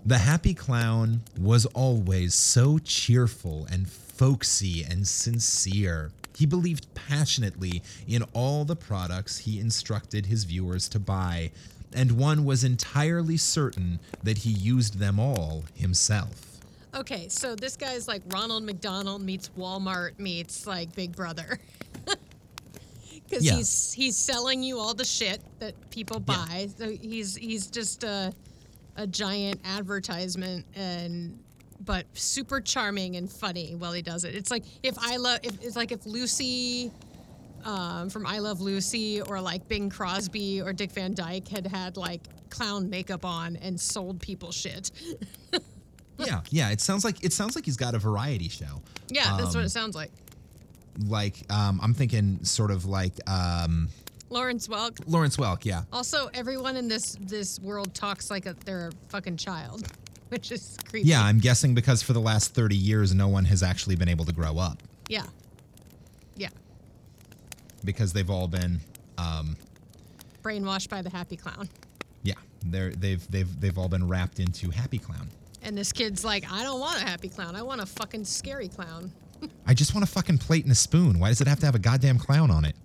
The 0.05 0.19
happy 0.19 0.53
clown 0.53 1.23
was 1.39 1.65
always 1.67 2.35
so 2.35 2.79
cheerful 2.79 3.67
and 3.71 3.89
folksy 3.89 4.85
and 4.85 5.09
sincere. 5.09 6.11
He 6.37 6.45
believed 6.45 6.95
passionately 6.95 7.83
in 8.07 8.23
all 8.35 8.67
the 8.67 8.77
products 8.77 9.39
he 9.39 9.59
instructed 9.59 10.27
his 10.27 10.45
viewers 10.45 10.89
to 10.91 10.99
buy, 10.99 11.53
and 11.95 12.13
one 12.13 12.45
was 12.45 12.65
entirely 12.65 13.39
certain 13.39 13.99
that 14.23 14.39
he 14.39 14.51
used 14.51 14.99
them 14.99 15.19
all 15.19 15.65
himself. 15.75 16.58
Okay, 16.95 17.29
so 17.29 17.55
this 17.55 17.77
guy's 17.77 18.09
like 18.09 18.23
Ronald 18.33 18.65
McDonald 18.65 19.23
meets 19.23 19.51
Walmart 19.59 20.19
meets 20.19 20.67
like 20.67 20.95
Big 20.95 21.15
Brother. 21.15 21.59
Because 23.29 23.45
Yeah. 23.45 23.57
he's 23.57 23.93
he's 23.93 24.17
selling 24.17 24.63
you 24.63 24.79
all 24.79 24.95
the 24.95 25.05
shit 25.05 25.43
that 25.59 25.75
people 25.91 26.17
Yeah. 26.27 26.35
buy. 26.47 26.69
So 26.79 26.89
he's 26.91 27.37
he's 27.37 27.67
just 27.67 28.03
a 28.03 28.33
a 28.97 29.07
giant 29.07 29.61
advertisement 29.67 30.65
and 30.75 31.39
but 31.85 32.07
super 32.15 32.59
charming 32.59 33.17
and 33.17 33.31
funny 33.31 33.75
while 33.75 33.93
he 33.93 34.01
does 34.01 34.25
it. 34.25 34.35
It's 34.35 34.51
like 34.51 34.65
if 34.83 34.97
I 34.99 35.17
love 35.19 35.41
if 35.43 35.63
it's 35.63 35.77
like 35.77 35.93
if 35.93 36.07
Lucy 36.07 36.91
um, 37.67 38.09
from 38.09 38.27
I 38.27 38.39
Love 38.39 38.63
Lucy 38.63 39.21
or 39.21 39.43
like 39.43 39.69
Bing 39.69 39.91
Crosby 39.91 40.63
or 40.63 40.73
Dick 40.73 40.93
Van 40.93 41.13
Dyke 41.13 41.49
had 41.49 41.67
had 41.67 41.99
like 41.99 42.23
clown 42.49 42.89
makeup 42.89 43.27
on 43.27 43.57
and 43.57 43.79
sold 43.79 44.21
people 44.23 44.53
shit. 44.53 44.91
Yeah, 46.27 46.41
yeah. 46.51 46.71
It 46.71 46.81
sounds 46.81 47.05
like 47.05 47.23
it 47.25 47.33
sounds 47.33 47.55
like 47.55 47.65
he's 47.65 47.77
got 47.77 47.95
a 47.95 47.99
variety 47.99 48.49
show. 48.49 48.83
Yeah, 49.09 49.37
that's 49.39 49.55
what 49.55 49.61
Um, 49.61 49.65
it 49.67 49.69
sounds 49.71 49.95
like. 49.95 50.11
Like 51.07 51.37
um, 51.51 51.79
I'm 51.83 51.95
thinking, 51.95 52.43
sort 52.45 52.71
of 52.73 52.85
like 52.87 53.13
um, 53.31 53.89
Lawrence 54.31 54.67
Welk. 54.69 54.99
Lawrence 55.07 55.37
Welk. 55.37 55.65
Yeah, 55.65 55.83
Also, 55.93 56.29
everyone 56.35 56.77
in 56.77 56.89
this 56.89 57.17
this 57.21 57.61
world 57.61 57.95
talks 57.95 58.31
like 58.31 58.47
a, 58.47 58.55
they're 58.65 58.89
a 58.89 58.93
fucking 59.11 59.37
child, 59.37 59.87
which 60.31 60.51
is 60.51 60.77
creepy. 60.89 61.09
yeah. 61.09 61.23
I'm 61.23 61.39
guessing 61.39 61.75
because 61.75 62.03
for 62.03 62.13
the 62.15 62.21
last 62.21 62.53
30 62.55 62.75
years, 62.77 63.15
no 63.15 63.29
one 63.29 63.45
has 63.45 63.63
actually 63.63 63.95
been 63.97 64.09
able 64.09 64.25
to 64.25 64.33
grow 64.33 64.59
up 64.59 64.83
Yeah. 65.09 65.23
Yeah. 66.37 66.49
because 67.85 68.13
they've 68.13 68.29
all 68.31 68.49
been, 68.49 68.81
um, 69.19 69.57
Brainwashed 70.43 70.89
by 70.89 71.03
the 71.03 71.11
happy 71.11 71.37
clown. 71.37 71.69
yeah, 72.23 72.35
they're 72.65 72.91
they've 72.91 73.25
they've 73.31 73.61
they've 73.61 73.77
all 73.79 73.89
been 73.89 74.09
wrapped 74.09 74.39
into 74.41 74.71
Happy 74.71 74.99
Clown. 74.99 75.29
And 75.63 75.77
this 75.77 75.93
kid's 75.93 76.25
like, 76.25 76.51
I 76.51 76.63
don't 76.63 76.81
want 76.81 77.01
a 77.03 77.05
happy 77.05 77.29
clown. 77.29 77.57
I 77.57 77.63
want 77.63 77.81
a 77.81 77.87
fucking 77.87 78.25
scary 78.25 78.69
clown. 78.69 79.13
I 79.67 79.75
just 79.75 79.95
want 79.95 80.05
a 80.05 80.11
fucking 80.11 80.39
plate 80.39 80.65
and 80.65 80.73
a 80.73 80.77
spoon. 80.77 81.19
Why 81.19 81.29
does 81.29 81.41
it 81.41 81.47
have 81.47 81.61
to 81.61 81.67
have 81.67 81.75
a 81.75 81.81
goddamn 81.81 82.19
clown 82.19 82.51
on 82.51 82.65
it? 82.65 82.77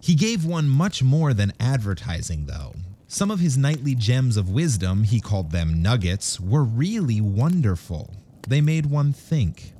He 0.00 0.14
gave 0.14 0.44
one 0.44 0.68
much 0.68 1.02
more 1.02 1.32
than 1.32 1.52
advertising, 1.58 2.46
though. 2.46 2.74
Some 3.08 3.30
of 3.30 3.40
his 3.40 3.56
nightly 3.56 3.94
gems 3.94 4.36
of 4.36 4.50
wisdom, 4.50 5.04
he 5.04 5.20
called 5.20 5.50
them 5.50 5.80
nuggets, 5.80 6.40
were 6.40 6.64
really 6.64 7.20
wonderful. 7.20 8.12
They 8.48 8.60
made 8.60 8.86
one 8.86 9.12
think. 9.12 9.72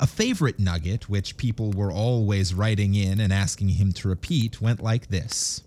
A 0.00 0.06
favorite 0.06 0.58
nugget, 0.58 1.08
which 1.08 1.36
people 1.36 1.70
were 1.70 1.92
always 1.92 2.54
writing 2.54 2.94
in 2.94 3.20
and 3.20 3.32
asking 3.32 3.70
him 3.70 3.92
to 3.92 4.08
repeat, 4.08 4.60
went 4.60 4.82
like 4.82 5.08
this 5.08 5.62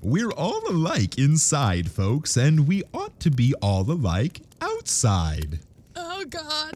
We're 0.00 0.32
all 0.32 0.62
alike 0.68 1.18
inside, 1.18 1.90
folks, 1.90 2.36
and 2.36 2.66
we 2.66 2.82
ought 2.92 3.18
to 3.20 3.30
be 3.30 3.54
all 3.60 3.82
alike 3.90 4.40
outside. 4.64 5.60
Oh, 5.94 6.24
God. 6.24 6.74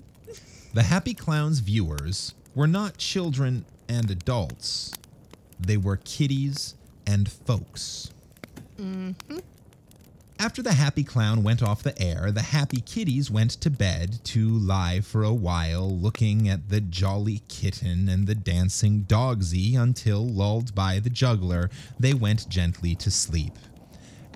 The 0.74 0.82
Happy 0.82 1.14
Clowns 1.14 1.60
viewers 1.60 2.34
were 2.54 2.66
not 2.66 2.98
children 2.98 3.64
and 3.88 4.10
adults, 4.10 4.92
they 5.58 5.76
were 5.76 5.96
kiddies 5.96 6.74
and 7.06 7.30
folks. 7.30 8.12
Mm-hmm. 8.78 9.38
After 10.40 10.62
the 10.62 10.74
Happy 10.74 11.02
Clown 11.02 11.42
went 11.42 11.64
off 11.64 11.82
the 11.82 12.00
air, 12.00 12.30
the 12.30 12.42
Happy 12.42 12.80
Kitties 12.80 13.28
went 13.28 13.50
to 13.52 13.70
bed 13.70 14.20
to 14.26 14.48
lie 14.48 15.00
for 15.00 15.24
a 15.24 15.32
while, 15.32 15.90
looking 15.90 16.48
at 16.48 16.68
the 16.68 16.80
jolly 16.80 17.42
kitten 17.48 18.08
and 18.08 18.28
the 18.28 18.36
dancing 18.36 19.04
dogsy 19.08 19.76
until, 19.76 20.24
lulled 20.24 20.76
by 20.76 21.00
the 21.00 21.10
juggler, 21.10 21.70
they 21.98 22.14
went 22.14 22.48
gently 22.48 22.94
to 22.96 23.10
sleep. 23.10 23.58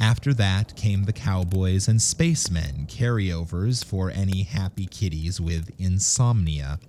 After 0.03 0.35
that 0.35 0.75
came 0.75 1.05
the 1.05 1.13
cowboys 1.13 1.87
and 1.87 2.03
spacemen, 2.03 2.87
carryovers 2.89 3.85
for 3.85 4.11
any 4.11 4.43
happy 4.43 4.87
kitties 4.87 5.41
with 5.41 5.71
insomnia. 5.79 6.81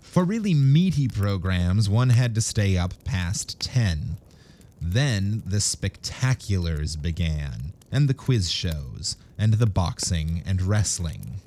For 0.00 0.24
really 0.24 0.54
meaty 0.54 1.06
programs, 1.06 1.90
one 1.90 2.08
had 2.08 2.34
to 2.34 2.40
stay 2.40 2.78
up 2.78 2.94
past 3.04 3.60
10. 3.60 4.16
Then 4.80 5.42
the 5.44 5.58
spectaculars 5.58 7.00
began, 7.00 7.74
and 7.92 8.08
the 8.08 8.14
quiz 8.14 8.50
shows, 8.50 9.18
and 9.36 9.54
the 9.54 9.66
boxing 9.66 10.42
and 10.46 10.62
wrestling. 10.62 11.42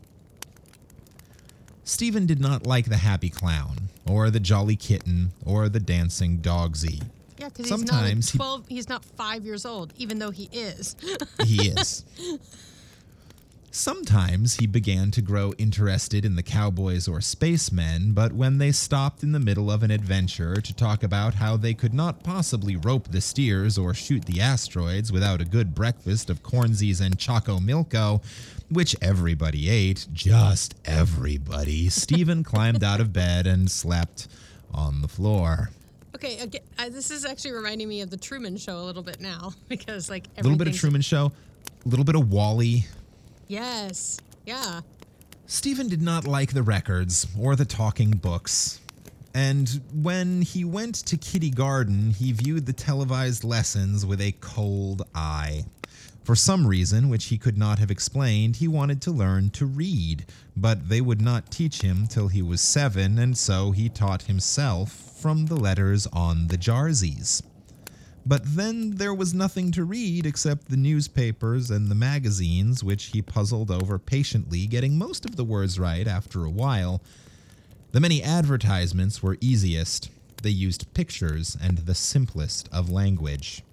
Stephen 1.84 2.28
did 2.28 2.40
not 2.40 2.68
like 2.68 2.86
the 2.86 2.98
happy 2.98 3.32
clown, 3.32 3.90
or 4.06 4.30
the 4.30 4.40
jolly 4.40 4.76
kitten, 4.76 5.32
or 5.44 5.70
the 5.70 5.80
dancing 5.80 6.38
dogsy. 6.38 7.02
Yeah, 7.44 7.50
because 7.50 7.66
he's 7.66 7.78
Sometimes 7.78 8.32
he- 8.32 8.38
not 8.38 8.46
like 8.46 8.62
12, 8.62 8.68
he's 8.70 8.88
not 8.90 9.04
five 9.04 9.44
years 9.44 9.66
old, 9.66 9.92
even 9.98 10.18
though 10.18 10.32
he 10.32 10.48
is. 10.54 10.96
He 11.46 11.68
is. 11.68 12.06
Sometimes 13.70 14.56
he 14.56 14.66
began 14.66 15.12
to 15.12 15.22
grow 15.22 15.52
interested 15.58 16.24
in 16.24 16.36
the 16.38 16.44
cowboys 16.44 17.06
or 17.06 17.20
spacemen, 17.20 18.14
but 18.14 18.32
when 18.32 18.60
they 18.60 18.72
stopped 18.72 19.24
in 19.24 19.34
the 19.34 19.42
middle 19.42 19.70
of 19.70 19.84
an 19.84 19.92
adventure 19.92 20.62
to 20.62 20.74
talk 20.74 21.04
about 21.04 21.34
how 21.34 21.58
they 21.58 21.74
could 21.74 21.94
not 21.94 22.24
possibly 22.24 22.78
rope 22.78 23.10
the 23.10 23.20
steers 23.20 23.78
or 23.78 23.94
shoot 23.94 24.24
the 24.26 24.40
asteroids 24.40 25.12
without 25.12 25.42
a 25.42 25.46
good 25.46 25.76
breakfast 25.76 26.30
of 26.30 26.44
cornsies 26.44 27.02
and 27.02 27.20
choco 27.20 27.58
milko, 27.60 28.24
which 28.70 28.96
everybody 29.02 29.70
ate, 29.70 30.08
just 30.14 30.76
everybody, 30.86 31.90
Stephen 31.90 32.42
climbed 32.42 32.86
out 32.86 33.02
of 33.02 33.12
bed 33.12 33.46
and 33.48 33.70
slept 33.70 34.30
on 34.74 35.02
the 35.02 35.10
floor. 35.10 35.72
Okay, 36.16 36.40
again, 36.40 36.62
I, 36.78 36.88
uh, 36.88 36.90
this 36.90 37.10
is 37.10 37.26
actually 37.26 37.54
reminding 37.54 37.90
me 37.90 38.02
of 38.02 38.10
the 38.10 38.18
Truman 38.18 38.58
Show 38.58 38.78
a 38.78 38.86
little 38.86 39.02
bit 39.04 39.20
now 39.20 39.54
because, 39.68 40.10
like, 40.10 40.28
A 40.38 40.44
little 40.44 40.58
bit 40.58 40.68
of 40.68 40.76
Truman 40.76 41.02
Show, 41.02 41.32
a 41.86 41.90
little 41.90 42.06
bit 42.06 42.16
of 42.16 42.32
WALL-E. 42.32 42.86
Yes. 43.48 44.20
Yeah. 44.46 44.82
Stephen 45.48 45.88
did 45.88 46.02
not 46.02 46.26
like 46.26 46.54
the 46.54 46.64
records 46.64 47.28
or 47.40 47.56
the 47.56 47.66
talking 47.66 48.12
books. 48.12 48.80
And 49.34 49.82
when 49.94 50.44
he 50.44 50.64
went 50.64 50.96
to 51.08 51.18
Kitty 51.18 51.50
Garden, 51.50 52.12
he 52.12 52.32
viewed 52.32 52.68
the 52.68 52.74
televised 52.74 53.44
lessons 53.44 54.06
with 54.06 54.22
a 54.22 54.34
cold 54.40 55.02
eye. 55.16 55.66
For 56.24 56.36
some 56.36 56.66
reason, 56.66 57.10
which 57.10 57.26
he 57.26 57.38
could 57.38 57.58
not 57.58 57.80
have 57.80 57.92
explained, 57.92 58.58
he 58.58 58.68
wanted 58.68 59.02
to 59.02 59.12
learn 59.12 59.50
to 59.52 59.66
read, 59.66 60.26
but 60.56 60.88
they 60.88 61.02
would 61.02 61.20
not 61.20 61.52
teach 61.52 61.82
him 61.82 62.08
till 62.08 62.30
he 62.30 62.42
was 62.42 62.62
seven, 62.62 63.18
and 63.20 63.38
so 63.38 63.72
he 63.72 63.90
taught 63.90 64.24
himself 64.24 65.13
from 65.24 65.46
the 65.46 65.56
letters 65.56 66.06
on 66.12 66.48
the 66.48 66.58
jarsies. 66.58 67.42
But 68.26 68.42
then 68.44 68.98
there 68.98 69.14
was 69.14 69.34
nothing 69.34 69.72
to 69.72 69.86
read 69.86 70.26
except 70.26 70.68
the 70.68 70.76
newspapers 70.76 71.72
and 71.72 71.88
the 71.88 71.96
magazines, 71.96 72.84
which 72.84 73.06
he 73.06 73.22
puzzled 73.22 73.72
over 73.72 73.98
patiently, 73.98 74.68
getting 74.68 74.98
most 74.98 75.24
of 75.24 75.38
the 75.38 75.46
words 75.46 75.80
right 75.80 76.06
after 76.10 76.44
a 76.44 76.50
while. 76.50 77.02
The 77.94 78.02
many 78.02 78.22
advertisements 78.22 79.24
were 79.24 79.38
easiest. 79.40 80.10
They 80.42 80.50
used 80.50 80.94
pictures 80.94 81.56
and 81.62 81.78
the 81.78 81.96
simplest 81.96 82.68
of 82.74 82.90
language. 82.90 83.64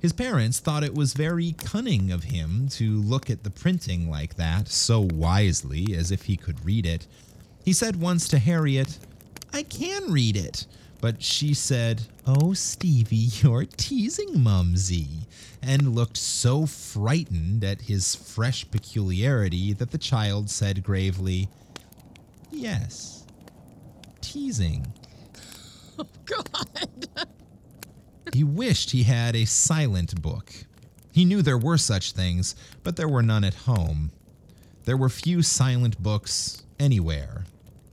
His 0.00 0.12
parents 0.12 0.58
thought 0.58 0.84
it 0.84 0.94
was 0.94 1.14
very 1.14 1.52
cunning 1.52 2.12
of 2.12 2.24
him 2.24 2.68
to 2.72 3.00
look 3.00 3.30
at 3.30 3.42
the 3.42 3.50
printing 3.50 4.10
like 4.10 4.34
that, 4.36 4.68
so 4.68 5.00
wisely, 5.00 5.94
as 5.96 6.10
if 6.10 6.24
he 6.24 6.36
could 6.36 6.62
read 6.62 6.84
it. 6.84 7.06
He 7.64 7.72
said 7.72 7.96
once 7.96 8.28
to 8.28 8.38
Harriet, 8.38 8.98
I 9.52 9.62
can 9.62 10.10
read 10.12 10.36
it. 10.36 10.66
But 11.00 11.22
she 11.22 11.52
said, 11.52 12.02
Oh, 12.26 12.52
Stevie, 12.52 13.16
you're 13.42 13.64
teasing 13.64 14.40
Mumsy, 14.42 15.26
and 15.60 15.94
looked 15.94 16.16
so 16.16 16.64
frightened 16.66 17.64
at 17.64 17.82
his 17.82 18.14
fresh 18.14 18.70
peculiarity 18.70 19.72
that 19.72 19.90
the 19.90 19.98
child 19.98 20.48
said 20.48 20.82
gravely, 20.84 21.48
Yes, 22.50 23.24
teasing. 24.20 24.92
Oh, 25.98 26.06
God. 26.24 27.28
He 28.32 28.42
wished 28.42 28.92
he 28.92 29.02
had 29.02 29.36
a 29.36 29.44
silent 29.44 30.22
book. 30.22 30.50
He 31.12 31.26
knew 31.26 31.42
there 31.42 31.58
were 31.58 31.76
such 31.76 32.12
things, 32.12 32.56
but 32.82 32.96
there 32.96 33.08
were 33.08 33.22
none 33.22 33.44
at 33.44 33.52
home. 33.54 34.10
There 34.84 34.96
were 34.96 35.10
few 35.10 35.42
silent 35.42 36.02
books 36.02 36.62
anywhere. 36.80 37.44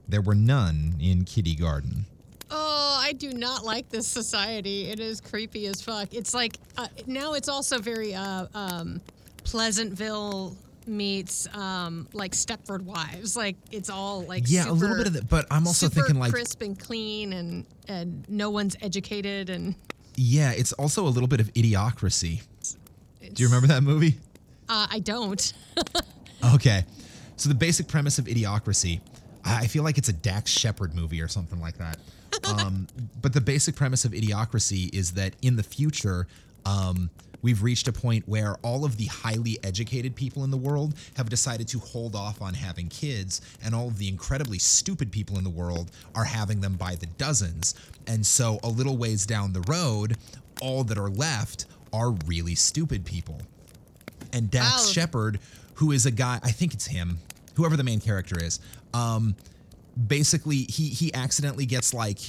There 0.09 0.21
were 0.21 0.35
none 0.35 0.95
in 0.99 1.23
Kitty 1.23 1.55
Garden. 1.55 2.05
Oh, 2.51 2.99
I 3.01 3.13
do 3.13 3.31
not 3.31 3.63
like 3.63 3.89
this 3.89 4.07
society. 4.07 4.85
It 4.89 4.99
is 4.99 5.21
creepy 5.21 5.67
as 5.67 5.81
fuck. 5.81 6.13
It's 6.13 6.33
like 6.33 6.57
uh, 6.77 6.87
now 7.05 7.33
it's 7.33 7.47
also 7.49 7.77
very 7.77 8.15
uh, 8.15 8.47
um, 8.55 9.01
Pleasantville 9.43 10.57
meets 10.87 11.47
um, 11.55 12.07
like 12.13 12.31
Stepford 12.31 12.81
Wives. 12.81 13.37
Like 13.37 13.55
it's 13.71 13.89
all 13.89 14.23
like 14.23 14.43
Yeah, 14.47 14.69
a 14.69 14.73
little 14.73 14.97
bit 14.97 15.05
of 15.07 15.13
that, 15.13 15.29
but 15.29 15.45
I'm 15.51 15.67
also 15.67 15.87
super 15.87 16.01
thinking 16.01 16.19
like 16.19 16.31
crisp 16.31 16.61
and 16.63 16.79
clean 16.79 17.33
and 17.33 17.65
and 17.87 18.27
no 18.27 18.49
one's 18.49 18.75
educated 18.81 19.49
and 19.51 19.75
yeah, 20.15 20.51
it's 20.51 20.73
also 20.73 21.05
a 21.05 21.09
little 21.09 21.27
bit 21.27 21.39
of 21.39 21.53
idiocracy. 21.53 22.41
Do 23.21 23.43
you 23.43 23.47
remember 23.47 23.67
that 23.67 23.83
movie? 23.83 24.17
uh, 24.69 24.87
I 24.89 24.99
don't. 24.99 25.53
Okay. 26.55 26.85
So 27.35 27.49
the 27.49 27.55
basic 27.55 27.89
premise 27.89 28.17
of 28.17 28.25
Idiocracy, 28.25 29.01
I 29.49 29.67
feel 29.67 29.83
like 29.83 29.97
it's 29.97 30.09
a 30.09 30.13
Dax 30.13 30.51
Shepard 30.51 30.93
movie 30.95 31.21
or 31.21 31.27
something 31.27 31.59
like 31.59 31.77
that. 31.77 31.97
Um, 32.45 32.87
but 33.21 33.33
the 33.33 33.41
basic 33.41 33.75
premise 33.75 34.05
of 34.05 34.11
Idiocracy 34.11 34.93
is 34.93 35.11
that 35.13 35.33
in 35.41 35.55
the 35.55 35.63
future, 35.63 36.25
um, 36.65 37.09
we've 37.41 37.61
reached 37.63 37.87
a 37.87 37.91
point 37.91 38.27
where 38.29 38.55
all 38.61 38.85
of 38.85 38.97
the 38.97 39.05
highly 39.07 39.57
educated 39.63 40.15
people 40.15 40.43
in 40.43 40.51
the 40.51 40.57
world 40.57 40.93
have 41.17 41.27
decided 41.29 41.67
to 41.69 41.79
hold 41.79 42.15
off 42.15 42.41
on 42.41 42.53
having 42.53 42.87
kids, 42.87 43.41
and 43.63 43.75
all 43.75 43.87
of 43.87 43.97
the 43.97 44.07
incredibly 44.07 44.57
stupid 44.57 45.11
people 45.11 45.37
in 45.37 45.43
the 45.43 45.49
world 45.49 45.91
are 46.15 46.23
having 46.23 46.61
them 46.61 46.73
by 46.75 46.95
the 46.95 47.07
dozens. 47.07 47.75
And 48.07 48.25
so, 48.25 48.59
a 48.63 48.69
little 48.69 48.95
ways 48.97 49.25
down 49.25 49.51
the 49.51 49.61
road, 49.67 50.15
all 50.61 50.83
that 50.85 50.97
are 50.97 51.09
left 51.09 51.65
are 51.91 52.11
really 52.25 52.55
stupid 52.55 53.03
people 53.05 53.41
and 54.33 54.49
Dax 54.49 54.85
Wow. 54.85 54.91
Shepard, 54.91 55.39
who 55.75 55.91
is 55.91 56.05
a 56.05 56.11
guy, 56.11 56.39
I 56.43 56.51
think 56.51 56.73
it's 56.73 56.87
him, 56.87 57.19
whoever 57.55 57.75
the 57.77 57.83
main 57.83 57.99
character 57.99 58.41
is. 58.43 58.59
Um, 58.93 59.35
basically, 60.07 60.57
he 60.57 60.89
he 60.89 61.13
accidentally 61.13 61.65
gets 61.65 61.93
like 61.93 62.19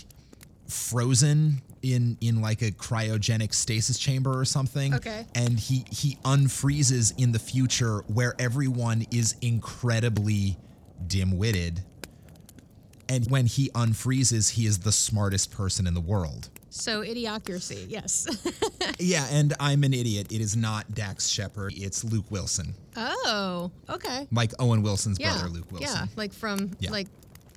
frozen 0.69 1.63
in 1.83 2.17
in 2.21 2.41
like 2.41 2.63
a 2.63 2.71
cryogenic 2.71 3.55
stasis 3.55 3.99
chamber 3.99 4.39
or 4.39 4.45
something. 4.45 4.95
Okay. 4.95 5.27
And 5.35 5.59
he 5.59 5.85
he 5.91 6.17
unfreezes 6.25 7.13
in 7.19 7.33
the 7.33 7.39
future 7.39 7.99
where 8.07 8.35
everyone 8.39 9.07
is 9.11 9.37
incredibly 9.41 10.59
dim-witted. 11.07 11.83
And 13.09 13.29
when 13.29 13.47
he 13.47 13.71
unfreezes, 13.71 14.51
he 14.51 14.67
is 14.67 14.81
the 14.81 14.93
smartest 14.93 15.51
person 15.51 15.87
in 15.87 15.95
the 15.95 16.01
world. 16.01 16.49
So 16.71 17.03
idiocracy, 17.03 17.87
yes. 17.89 18.27
Yeah, 18.99 19.27
and 19.31 19.55
I'm 19.59 19.83
an 19.85 19.93
idiot. 19.95 20.31
It 20.31 20.41
is 20.41 20.57
not 20.57 20.95
Dax 20.95 21.29
Shepard. 21.29 21.73
It's 21.77 22.05
Luke 22.05 22.31
Wilson. 22.31 22.75
oh, 22.97 23.71
okay. 23.89 24.27
like 24.31 24.53
Owen 24.59 24.83
Wilson's 24.83 25.19
Yeah, 25.19 25.33
brother, 25.33 25.49
Luke 25.49 25.71
Wilson. 25.73 25.89
yeah, 25.91 26.07
like 26.17 26.33
from 26.33 26.71
Yeah. 26.81 26.91
like 26.91 27.09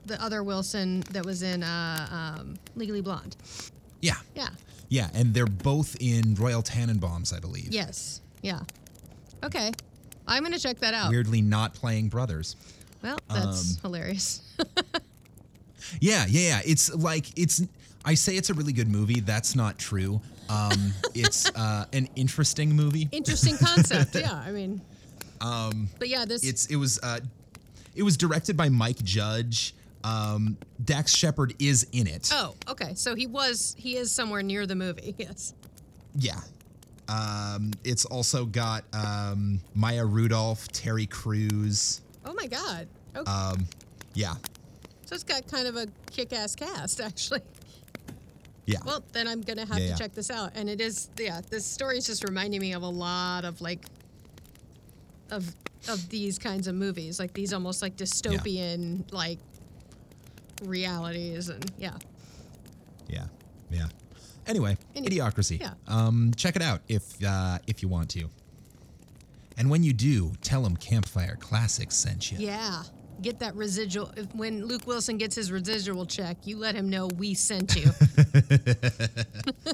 the 0.05 0.21
other 0.23 0.43
Wilson 0.43 1.01
that 1.11 1.25
was 1.25 1.43
in 1.43 1.63
uh, 1.63 2.35
um, 2.39 2.55
Legally 2.75 3.01
Blonde. 3.01 3.35
Yeah, 4.01 4.15
Yeah. 4.35 4.49
yeah, 4.89 5.09
and 5.13 5.33
they're 5.33 5.45
both 5.47 5.95
in 5.99 6.35
Royal 6.35 6.63
Tenenbaums, 6.63 7.35
I 7.35 7.39
believe. 7.39 7.67
Yes. 7.71 8.21
Yeah. 8.41 8.61
Okay. 9.43 9.71
I'm 10.27 10.43
gonna 10.43 10.59
check 10.59 10.79
that 10.79 10.93
out. 10.93 11.09
Weirdly, 11.11 11.41
not 11.41 11.73
playing 11.73 12.07
brothers. 12.09 12.55
Well, 13.03 13.17
that's 13.29 13.75
Um, 13.75 13.81
hilarious. 13.81 14.41
Yeah, 15.99 16.25
yeah, 16.27 16.41
yeah. 16.49 16.61
It's 16.65 16.93
like 16.95 17.37
it's. 17.37 17.61
I 18.05 18.13
say 18.15 18.35
it's 18.35 18.49
a 18.49 18.53
really 18.53 18.73
good 18.73 18.89
movie. 18.89 19.19
That's 19.19 19.55
not 19.55 19.77
true. 19.77 20.21
Um, 20.49 20.93
it's 21.15 21.49
uh, 21.55 21.85
an 21.93 22.09
interesting 22.15 22.75
movie. 22.75 23.07
Interesting 23.11 23.57
concept. 23.57 24.15
yeah. 24.15 24.33
I 24.45 24.51
mean. 24.51 24.81
Um. 25.41 25.89
But 25.99 26.07
yeah, 26.07 26.23
this. 26.23 26.41
It's 26.45 26.67
it 26.67 26.77
was 26.77 26.99
uh, 27.03 27.19
it 27.95 28.03
was 28.03 28.15
directed 28.15 28.55
by 28.55 28.69
Mike 28.69 29.03
Judge. 29.03 29.75
Um, 30.05 30.55
Dax 30.85 31.13
Shepard 31.13 31.53
is 31.59 31.85
in 31.91 32.07
it. 32.07 32.29
Oh, 32.31 32.55
okay. 32.69 32.93
So 32.93 33.13
he 33.13 33.27
was. 33.27 33.75
He 33.77 33.97
is 33.97 34.09
somewhere 34.09 34.41
near 34.41 34.65
the 34.65 34.75
movie. 34.75 35.15
Yes. 35.17 35.53
Yeah. 36.15 36.39
Um, 37.09 37.71
it's 37.83 38.05
also 38.05 38.45
got 38.45 38.85
um, 38.93 39.59
Maya 39.75 40.05
Rudolph, 40.05 40.69
Terry 40.69 41.07
Crews. 41.07 41.99
Oh 42.25 42.33
my 42.33 42.47
God. 42.47 42.87
Okay. 43.13 43.29
Um, 43.29 43.67
yeah, 44.13 44.35
so 45.05 45.15
it's 45.15 45.23
got 45.23 45.45
kind 45.47 45.67
of 45.67 45.75
a 45.75 45.87
kick-ass 46.11 46.55
cast, 46.55 46.99
actually. 46.99 47.41
Yeah. 48.65 48.79
Well, 48.85 49.03
then 49.13 49.27
I'm 49.27 49.41
gonna 49.41 49.65
have 49.65 49.77
Yeah, 49.79 49.85
to 49.85 49.89
yeah. 49.91 49.95
check 49.95 50.13
this 50.13 50.29
out. 50.31 50.51
And 50.55 50.69
it 50.69 50.79
is, 50.81 51.09
yeah, 51.19 51.41
this 51.49 51.65
story 51.65 51.97
is 51.97 52.05
just 52.05 52.23
reminding 52.23 52.61
me 52.61 52.73
of 52.73 52.81
a 52.83 52.87
lot 52.87 53.43
of 53.45 53.59
like, 53.61 53.85
of 55.31 55.53
of 55.89 56.07
these 56.09 56.39
kinds 56.39 56.67
of 56.67 56.75
movies, 56.75 57.19
like 57.19 57.33
these 57.33 57.51
almost 57.53 57.81
like 57.81 57.97
dystopian 57.97 59.11
like 59.11 59.39
realities, 60.63 61.49
and 61.49 61.71
yeah. 61.77 61.97
Yeah, 63.07 63.25
yeah. 63.69 63.87
Anyway, 64.47 64.77
Any- 64.95 65.09
Idiocracy. 65.09 65.59
yeah. 65.59 65.73
Um, 65.87 66.31
check 66.35 66.55
it 66.55 66.61
out 66.61 66.81
if 66.87 67.21
uh, 67.25 67.59
if 67.67 67.81
you 67.81 67.89
want 67.89 68.09
to. 68.11 68.29
And 69.57 69.69
when 69.69 69.83
you 69.83 69.93
do, 69.93 70.31
tell 70.41 70.63
them 70.63 70.75
Campfire 70.75 71.35
Classics 71.39 71.95
sent 71.95 72.31
you. 72.31 72.39
Yeah. 72.39 72.83
Get 73.23 73.39
that 73.39 73.55
residual. 73.55 74.11
When 74.33 74.65
Luke 74.65 74.85
Wilson 74.85 75.17
gets 75.17 75.35
his 75.35 75.49
residual 75.49 76.05
check, 76.05 76.37
you 76.43 76.57
let 76.57 76.75
him 76.75 76.89
know 76.89 77.07
we 77.07 77.33
sent 77.33 77.73
you. 77.73 77.89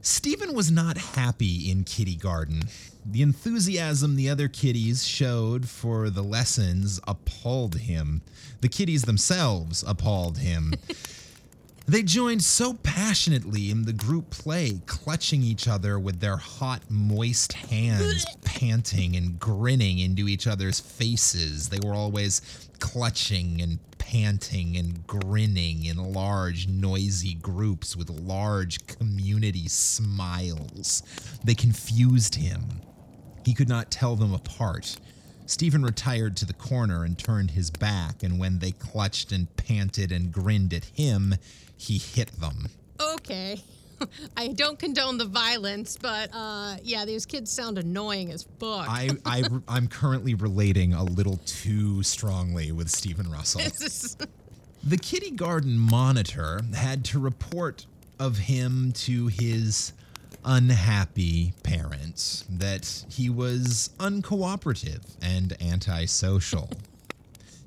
Stephen 0.00 0.54
was 0.54 0.70
not 0.70 0.96
happy 0.96 1.70
in 1.70 1.82
Kitty 1.82 2.14
Garden. 2.14 2.62
The 3.04 3.22
enthusiasm 3.22 4.14
the 4.14 4.30
other 4.30 4.46
kitties 4.46 5.04
showed 5.04 5.68
for 5.68 6.08
the 6.08 6.22
lessons 6.22 7.00
appalled 7.08 7.76
him. 7.76 8.22
The 8.60 8.68
kitties 8.68 9.02
themselves 9.02 9.82
appalled 9.86 10.38
him. 10.38 10.74
they 11.88 12.04
joined 12.04 12.44
so 12.44 12.74
passionately 12.74 13.70
in 13.70 13.86
the 13.86 13.92
group 13.92 14.30
play, 14.30 14.80
clutching 14.86 15.42
each 15.42 15.66
other 15.66 15.98
with 15.98 16.20
their 16.20 16.36
hot, 16.36 16.82
moist 16.88 17.54
hands, 17.54 18.24
panting 18.64 19.14
and 19.14 19.38
grinning 19.38 19.98
into 19.98 20.26
each 20.26 20.46
other's 20.46 20.80
faces. 20.80 21.68
They 21.68 21.86
were 21.86 21.94
always 21.94 22.40
clutching 22.78 23.60
and 23.60 23.78
panting 23.98 24.76
and 24.76 25.06
grinning 25.06 25.84
in 25.84 26.12
large, 26.14 26.66
noisy 26.66 27.34
groups 27.34 27.94
with 27.94 28.08
large 28.08 28.86
community 28.86 29.68
smiles. 29.68 31.02
They 31.44 31.54
confused 31.54 32.36
him. 32.36 32.80
He 33.44 33.52
could 33.52 33.68
not 33.68 33.90
tell 33.90 34.16
them 34.16 34.32
apart. 34.32 34.96
Stephen 35.44 35.82
retired 35.82 36.34
to 36.38 36.46
the 36.46 36.54
corner 36.54 37.04
and 37.04 37.18
turned 37.18 37.50
his 37.50 37.70
back, 37.70 38.22
and 38.22 38.38
when 38.38 38.60
they 38.60 38.72
clutched 38.72 39.30
and 39.30 39.54
panted 39.56 40.10
and 40.10 40.32
grinned 40.32 40.72
at 40.72 40.86
him, 40.86 41.34
he 41.76 41.98
hit 41.98 42.40
them. 42.40 42.68
okay. 42.98 43.60
I 44.36 44.48
don't 44.48 44.78
condone 44.78 45.18
the 45.18 45.24
violence, 45.24 45.96
but 46.00 46.30
uh, 46.32 46.76
yeah, 46.82 47.04
these 47.04 47.26
kids 47.26 47.50
sound 47.50 47.78
annoying 47.78 48.30
as 48.32 48.44
fuck. 48.58 48.86
I, 48.88 49.10
I, 49.24 49.44
I'm 49.68 49.88
currently 49.88 50.34
relating 50.34 50.92
a 50.94 51.04
little 51.04 51.38
too 51.46 52.02
strongly 52.02 52.72
with 52.72 52.90
Stephen 52.90 53.30
Russell. 53.30 53.60
Is- 53.62 54.16
The 54.86 54.98
Kitty 54.98 55.30
Garden 55.30 55.78
Monitor 55.78 56.60
had 56.76 57.06
to 57.06 57.18
report 57.18 57.86
of 58.20 58.36
him 58.36 58.92
to 58.92 59.28
his 59.28 59.94
unhappy 60.44 61.54
parents 61.62 62.44
that 62.50 63.04
he 63.08 63.30
was 63.30 63.88
uncooperative 63.98 65.00
and 65.22 65.56
antisocial. 65.62 66.68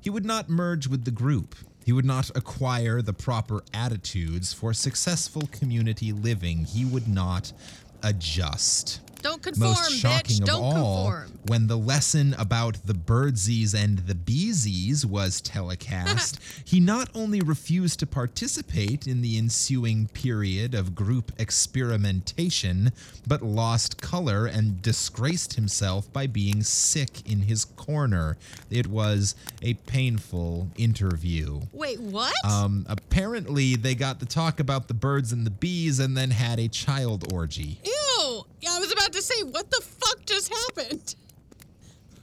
he 0.00 0.10
would 0.10 0.24
not 0.24 0.48
merge 0.48 0.86
with 0.86 1.04
the 1.04 1.10
group. 1.10 1.56
He 1.88 1.92
would 1.94 2.04
not 2.04 2.28
acquire 2.36 3.00
the 3.00 3.14
proper 3.14 3.64
attitudes 3.72 4.52
for 4.52 4.74
successful 4.74 5.48
community 5.50 6.12
living. 6.12 6.66
He 6.66 6.84
would 6.84 7.08
not 7.08 7.54
adjust 8.02 9.00
Don't 9.22 9.42
conform, 9.42 9.70
most 9.70 9.92
shocking 9.92 10.36
bitch. 10.36 10.40
of 10.40 10.46
Don't 10.46 10.62
all, 10.62 11.04
conform. 11.06 11.38
when 11.46 11.66
the 11.66 11.76
lesson 11.76 12.34
about 12.38 12.86
the 12.86 12.94
birdsies 12.94 13.74
and 13.74 13.98
the 14.00 14.14
beesies 14.14 15.04
was 15.04 15.40
telecast, 15.40 16.38
he 16.64 16.80
not 16.80 17.08
only 17.14 17.40
refused 17.40 17.98
to 18.00 18.06
participate 18.06 19.06
in 19.06 19.22
the 19.22 19.36
ensuing 19.38 20.06
period 20.08 20.74
of 20.74 20.94
group 20.94 21.32
experimentation, 21.38 22.92
but 23.26 23.42
lost 23.42 24.00
color 24.00 24.46
and 24.46 24.80
disgraced 24.82 25.54
himself 25.54 26.10
by 26.12 26.26
being 26.26 26.62
sick 26.62 27.28
in 27.30 27.42
his 27.42 27.64
corner. 27.64 28.36
It 28.70 28.86
was 28.86 29.34
a 29.62 29.74
painful 29.74 30.68
interview. 30.76 31.60
Wait, 31.72 32.00
what? 32.00 32.34
Um, 32.44 32.86
apparently, 32.88 33.76
they 33.76 33.94
got 33.94 34.20
to 34.20 34.26
talk 34.26 34.60
about 34.60 34.88
the 34.88 34.94
birds 34.94 35.32
and 35.32 35.44
the 35.46 35.50
bees 35.50 35.98
and 35.98 36.16
then 36.16 36.30
had 36.30 36.58
a 36.58 36.68
child 36.68 37.32
orgy. 37.32 37.80
Ew! 37.84 38.44
Yeah, 38.60 38.70
I 38.72 38.80
was 38.80 38.90
about 38.92 39.07
to 39.12 39.22
say, 39.22 39.42
what 39.44 39.70
the 39.70 39.80
fuck 39.80 40.24
just 40.26 40.52
happened? 40.52 41.14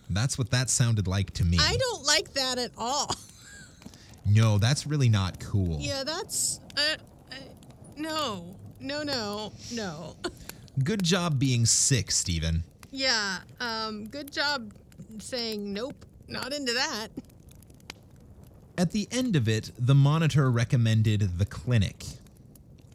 That's 0.09 0.37
what 0.37 0.51
that 0.51 0.69
sounded 0.69 1.07
like 1.07 1.31
to 1.31 1.45
me. 1.45 1.57
I 1.59 1.75
don't 1.77 2.05
like 2.05 2.33
that 2.33 2.57
at 2.57 2.71
all. 2.77 3.11
No, 4.27 4.57
that's 4.57 4.87
really 4.87 5.09
not 5.09 5.39
cool. 5.39 5.77
Yeah, 5.79 6.03
that's. 6.03 6.59
Uh, 6.77 6.95
uh, 7.31 7.35
no. 7.97 8.55
No, 8.79 9.03
no, 9.03 9.51
no. 9.73 10.15
Good 10.83 11.03
job 11.03 11.39
being 11.39 11.65
sick, 11.65 12.11
Steven. 12.11 12.63
yeah, 12.91 13.39
um, 13.59 14.07
good 14.07 14.31
job 14.31 14.73
saying 15.19 15.71
nope, 15.73 16.05
not 16.27 16.53
into 16.53 16.73
that. 16.73 17.07
At 18.77 18.91
the 18.91 19.07
end 19.11 19.35
of 19.35 19.47
it, 19.47 19.71
the 19.79 19.95
monitor 19.95 20.51
recommended 20.51 21.37
the 21.39 21.45
clinic. 21.45 22.03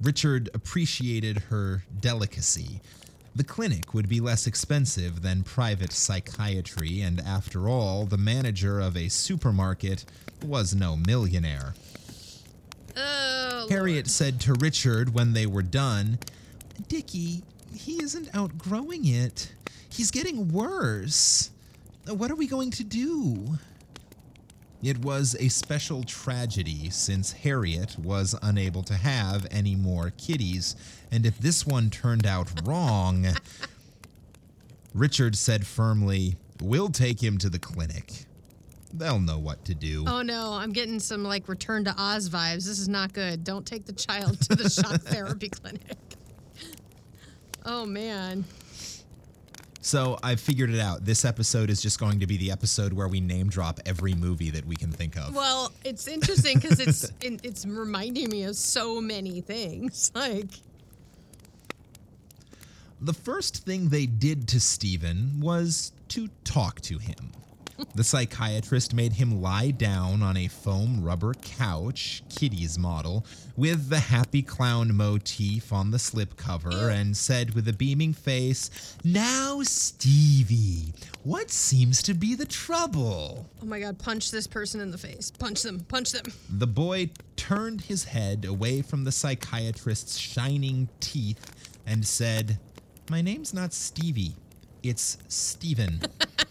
Richard 0.03 0.51
appreciated 0.53 1.39
her 1.49 1.83
delicacy. 2.01 2.81
The 3.41 3.45
clinic 3.45 3.95
would 3.95 4.07
be 4.07 4.21
less 4.21 4.47
expensive 4.47 5.23
than 5.23 5.45
private 5.45 5.95
psychiatry, 5.95 7.01
and 7.01 7.23
after 7.23 7.71
all, 7.71 8.05
the 8.05 8.19
manager 8.19 8.81
of 8.81 8.99
a 8.99 9.09
supermarket 9.09 10.05
was 10.45 10.75
no 10.75 10.95
millionaire. 10.95 11.73
Oh, 12.95 13.67
Harriet 13.71 14.09
said 14.09 14.43
to 14.43 14.53
Richard 14.61 15.15
when 15.15 15.33
they 15.33 15.47
were 15.47 15.63
done, 15.63 16.19
Dickie, 16.87 17.43
he 17.75 18.03
isn't 18.03 18.29
outgrowing 18.35 19.07
it. 19.07 19.55
He's 19.89 20.11
getting 20.11 20.49
worse. 20.49 21.51
What 22.09 22.31
are 22.31 22.37
we 22.37 22.47
going 22.47 22.73
to 22.73 22.85
do? 22.85 23.59
It 24.83 24.99
was 25.05 25.37
a 25.39 25.49
special 25.49 26.03
tragedy 26.05 26.89
since 26.91 27.33
Harriet 27.33 27.99
was 27.99 28.35
unable 28.43 28.83
to 28.85 28.95
have 28.95 29.47
any 29.51 29.77
more 29.77 30.11
kitties, 30.17 30.75
and 31.11 31.27
if 31.27 31.39
this 31.39 31.67
one 31.67 31.91
turned 31.91 32.27
out 32.27 32.49
wrong, 32.67 33.27
Richard 34.95 35.37
said 35.37 35.67
firmly, 35.67 36.37
We'll 36.61 36.91
take 36.91 37.23
him 37.23 37.39
to 37.39 37.49
the 37.49 37.59
clinic. 37.59 38.27
They'll 38.93 39.21
know 39.21 39.39
what 39.39 39.65
to 39.67 39.75
do. 39.75 40.05
Oh 40.07 40.23
no, 40.23 40.53
I'm 40.53 40.73
getting 40.73 40.99
some 40.99 41.23
like 41.23 41.49
Return 41.49 41.85
to 41.85 41.95
Oz 41.97 42.29
vibes. 42.29 42.67
This 42.67 42.79
is 42.79 42.89
not 42.89 43.13
good. 43.13 43.45
Don't 43.45 43.65
take 43.65 43.87
the 43.87 43.93
child 43.93 44.41
to 44.43 44.57
the 44.57 44.69
shock 44.69 45.01
therapy 45.03 45.49
clinic. 45.49 45.97
Oh 47.65 47.87
man. 47.87 48.45
So 49.83 50.19
I 50.23 50.37
figured 50.37 50.71
it 50.71 50.81
out. 50.81 51.05
This 51.05 51.25
episode 51.25 51.71
is 51.71 51.81
just 51.81 51.99
going 51.99 52.21
to 52.21 52.27
be 52.27 52.37
the 52.37 52.51
episode 52.51 52.93
where 52.93 53.09
we 53.09 53.21
name 53.21 53.49
drop 53.49 53.81
every 53.87 54.15
movie 54.15 54.51
that 54.51 54.67
we 54.67 54.77
can 54.77 54.93
think 54.93 55.17
of. 55.17 55.35
Well, 55.35 55.73
it's 55.85 56.07
interesting 56.07 56.59
because 56.59 56.81
it's 56.81 57.05
it, 57.23 57.41
it's 57.43 57.65
reminding 57.65 58.29
me 58.29 58.45
of 58.45 58.57
so 58.57 59.01
many 59.01 59.41
things. 59.41 60.13
Like, 60.21 60.49
the 63.01 63.15
first 63.15 63.65
thing 63.65 63.89
they 63.89 64.05
did 64.05 64.47
to 64.49 64.61
Stephen 64.61 65.41
was 65.41 65.93
to 66.09 66.29
talk 66.45 66.83
to 66.83 66.99
him. 66.99 67.33
The 67.95 68.05
psychiatrist 68.05 68.95
made 68.95 69.15
him 69.15 69.41
lie 69.43 69.71
down 69.71 70.23
on 70.23 70.37
a 70.37 70.49
foam 70.49 71.03
rubber 71.03 71.35
couch, 71.35 72.23
Kitty's 72.29 72.79
model, 72.79 73.27
with 73.57 73.89
the 73.89 73.99
happy 73.99 74.43
clown 74.43 74.95
motif 74.95 75.73
on 75.73 75.91
the 75.91 75.99
slipcover, 75.99 76.91
and 76.93 77.17
said 77.17 77.55
with 77.55 77.69
a 77.69 77.73
beaming 77.73 78.13
face, 78.13 78.97
Now, 79.05 79.63
Stevie, 79.63 80.93
what 81.25 81.51
seems 81.51 82.03
to 82.05 82.15
be 82.15 82.35
the 82.35 82.47
trouble? 82.47 83.47
oh 83.63 83.67
my 83.67 83.81
god, 83.81 83.99
punch 83.99 84.31
this 84.31 84.47
person 84.47 84.81
in 84.81 84.91
the 84.91 84.99
face. 84.99 85.31
Punch 85.31 85.63
them. 85.63 85.81
Punch 85.81 86.13
them. 86.13 86.25
The 86.49 86.67
boy 86.67 87.11
turned 87.37 87.83
his 87.83 88.05
head 88.05 88.45
away 88.45 88.83
from 88.83 89.05
the 89.05 89.13
psychiatrist's 89.13 90.17
shining 90.17 90.89
teeth 91.01 91.73
and 91.87 92.07
said, 92.07 92.59
My 93.11 93.21
name's 93.21 93.53
not 93.53 93.73
Stevie, 93.73 94.35
it's 94.83 95.19
Stephen. 95.29 96.01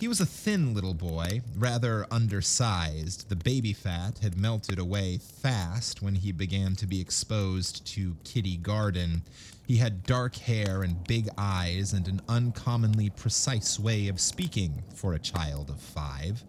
he 0.00 0.08
was 0.08 0.18
a 0.18 0.26
thin 0.26 0.72
little 0.72 0.94
boy, 0.94 1.42
rather 1.58 2.06
undersized. 2.10 3.28
The 3.28 3.36
baby 3.36 3.74
fat 3.74 4.18
had 4.20 4.40
melted 4.40 4.78
away 4.78 5.18
fast 5.18 6.00
when 6.00 6.14
he 6.14 6.32
began 6.32 6.74
to 6.76 6.86
be 6.86 7.02
exposed 7.02 7.86
to 7.88 8.16
Kitty 8.24 8.56
Garden. 8.56 9.20
He 9.66 9.76
had 9.76 10.04
dark 10.04 10.36
hair 10.36 10.82
and 10.82 11.06
big 11.06 11.28
eyes 11.36 11.92
and 11.92 12.08
an 12.08 12.22
uncommonly 12.30 13.10
precise 13.10 13.78
way 13.78 14.08
of 14.08 14.20
speaking 14.20 14.82
for 14.94 15.12
a 15.12 15.18
child 15.18 15.68
of 15.68 15.78
five. 15.78 16.42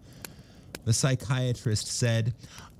The 0.86 0.94
psychiatrist 0.94 1.86
said, 1.86 2.32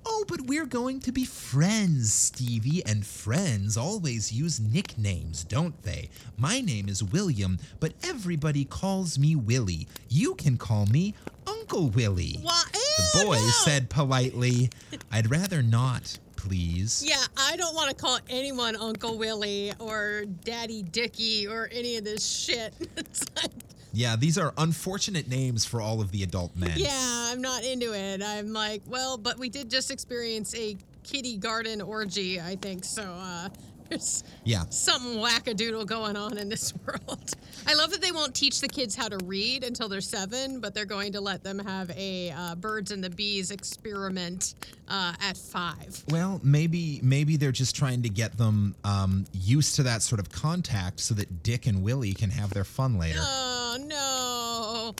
Oh, 0.05 0.25
but 0.29 0.43
we're 0.43 0.67
going 0.67 1.01
to 1.01 1.13
be 1.13 1.25
friends, 1.25 2.13
Stevie, 2.13 2.85
and 2.85 3.07
friends 3.07 3.77
always 3.77 4.33
use 4.33 4.61
nicknames, 4.61 5.45
don't 5.45 5.81
they? 5.83 6.11
My 6.37 6.61
name 6.61 6.89
is 6.89 7.03
William, 7.03 7.59
but 7.81 7.93
everybody 8.03 8.65
calls 8.65 9.19
me 9.19 9.37
Willie. 9.37 9.87
You 10.09 10.35
can 10.35 10.57
call 10.57 10.87
me 10.87 11.15
Uncle 11.47 11.89
Willie. 11.91 12.39
Why? 12.43 12.63
The 12.73 13.25
boy 13.25 13.37
said 13.37 13.89
politely, 13.91 14.71
I'd 15.13 15.31
rather 15.31 15.63
not, 15.63 16.19
please. 16.37 17.05
Yeah, 17.07 17.23
I 17.37 17.57
don't 17.57 17.75
want 17.75 17.91
to 17.91 17.97
call 17.97 18.19
anyone 18.29 18.77
Uncle 18.77 19.17
Willie 19.19 19.73
or 19.79 20.25
Daddy 20.45 20.83
Dickie 20.83 21.47
or 21.47 21.69
any 21.73 21.97
of 21.97 22.05
this 22.05 22.27
shit. 22.27 22.75
Yeah, 23.93 24.17
these 24.17 24.39
are 24.39 24.55
unfortunate 24.57 25.29
names 25.29 25.65
for 25.65 25.81
all 25.81 26.01
of 26.01 26.11
the 26.13 26.23
adult 26.23 26.57
men. 26.57 26.73
yeah, 26.77 26.91
I'm 27.31 27.41
not 27.41 27.63
into 27.65 27.95
it. 27.95 28.23
I'm 28.23 28.53
like, 28.53 28.83
well, 28.87 29.19
but 29.19 29.39
we 29.39 29.49
did 29.49 29.71
just 29.71 29.91
experience 29.91 30.55
a 30.55 30.77
kitty 31.03 31.37
garden 31.37 31.81
orgy, 31.81 32.41
I 32.41 32.57
think. 32.57 32.85
So 32.85 33.03
uh, 33.03 33.49
there's 33.93 34.25
Yeah. 34.45 34.65
something 34.71 35.19
wackadoodle 35.19 35.87
going 35.87 36.17
on 36.17 36.39
in 36.39 36.49
this 36.49 36.73
world. 36.87 37.31
I 37.67 37.75
love 37.75 37.91
that 37.91 38.01
they 38.01 38.11
won't 38.13 38.35
teach 38.35 38.61
the 38.61 38.69
kids 38.69 38.95
how 38.97 39.09
to 39.09 39.19
read 39.25 39.63
until 39.65 39.89
they're 39.89 40.01
seven, 40.01 40.61
but 40.61 40.75
they're 40.75 40.85
going 40.87 41.13
to 41.13 41.21
let 41.21 41.45
them 41.45 41.59
have 41.59 41.91
a 41.91 42.31
uh, 42.31 42.55
birds 42.57 42.91
and 42.91 43.05
the 43.05 43.11
bees 43.11 43.51
experiment 43.51 44.55
uh, 44.89 45.13
at 45.21 45.37
five. 45.37 46.03
Well, 46.09 46.41
maybe 46.43 47.01
maybe 47.03 47.37
they're 47.37 47.53
just 47.53 47.77
trying 47.77 48.03
to 48.03 48.09
get 48.09 48.37
them 48.37 48.75
um, 48.85 49.27
used 49.33 49.77
to 49.77 49.83
that 49.85 50.03
sort 50.03 50.19
of 50.21 50.31
contact 50.33 51.01
so 51.01 51.15
that 51.15 51.43
Dick 51.43 51.67
and 51.67 51.83
Willie 51.83 52.15
can 52.15 52.31
have 52.31 52.51
their 52.51 52.65
fun 52.65 52.99
later. 52.99 53.21
Oh 53.23 53.77
no. 53.87 54.95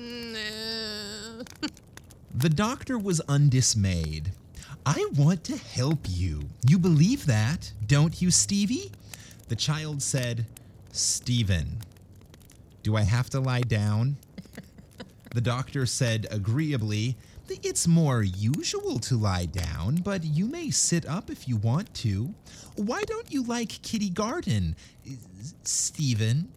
Nah. 0.00 1.44
The 2.32 2.48
doctor 2.48 2.96
was 2.96 3.20
undismayed. 3.28 4.30
I 4.92 5.06
want 5.16 5.44
to 5.44 5.56
help 5.56 6.00
you. 6.08 6.42
You 6.66 6.76
believe 6.76 7.26
that, 7.26 7.72
don't 7.86 8.20
you, 8.20 8.32
Stevie? 8.32 8.90
The 9.46 9.54
child 9.54 10.02
said, 10.02 10.46
Stephen, 10.90 11.78
do 12.82 12.96
I 12.96 13.02
have 13.02 13.30
to 13.30 13.40
lie 13.40 13.60
down? 13.62 14.16
The 15.32 15.40
doctor 15.40 15.86
said 15.86 16.26
agreeably, 16.32 17.16
It's 17.48 17.86
more 17.86 18.20
usual 18.24 18.98
to 18.98 19.16
lie 19.16 19.46
down, 19.46 19.98
but 20.02 20.24
you 20.24 20.46
may 20.46 20.70
sit 20.70 21.06
up 21.06 21.30
if 21.30 21.46
you 21.46 21.56
want 21.56 21.94
to. 22.02 22.34
Why 22.74 23.04
don't 23.04 23.30
you 23.32 23.44
like 23.44 23.68
Kitty 23.82 24.10
Garden, 24.10 24.74
Stephen? 25.62 26.48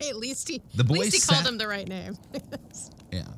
Hey, 0.00 0.08
at 0.08 0.16
least 0.16 0.48
he, 0.48 0.60
The 0.74 0.82
boy 0.82 0.94
at 0.94 1.00
least 1.02 1.28
he 1.28 1.32
called 1.32 1.46
him 1.46 1.56
the 1.56 1.68
right 1.68 1.86
name. 1.86 2.16
Yeah. 3.12 3.28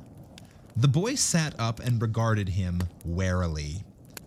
The 0.75 0.87
boy 0.87 1.15
sat 1.15 1.53
up 1.59 1.79
and 1.79 2.01
regarded 2.01 2.49
him 2.49 2.81
warily. 3.05 3.83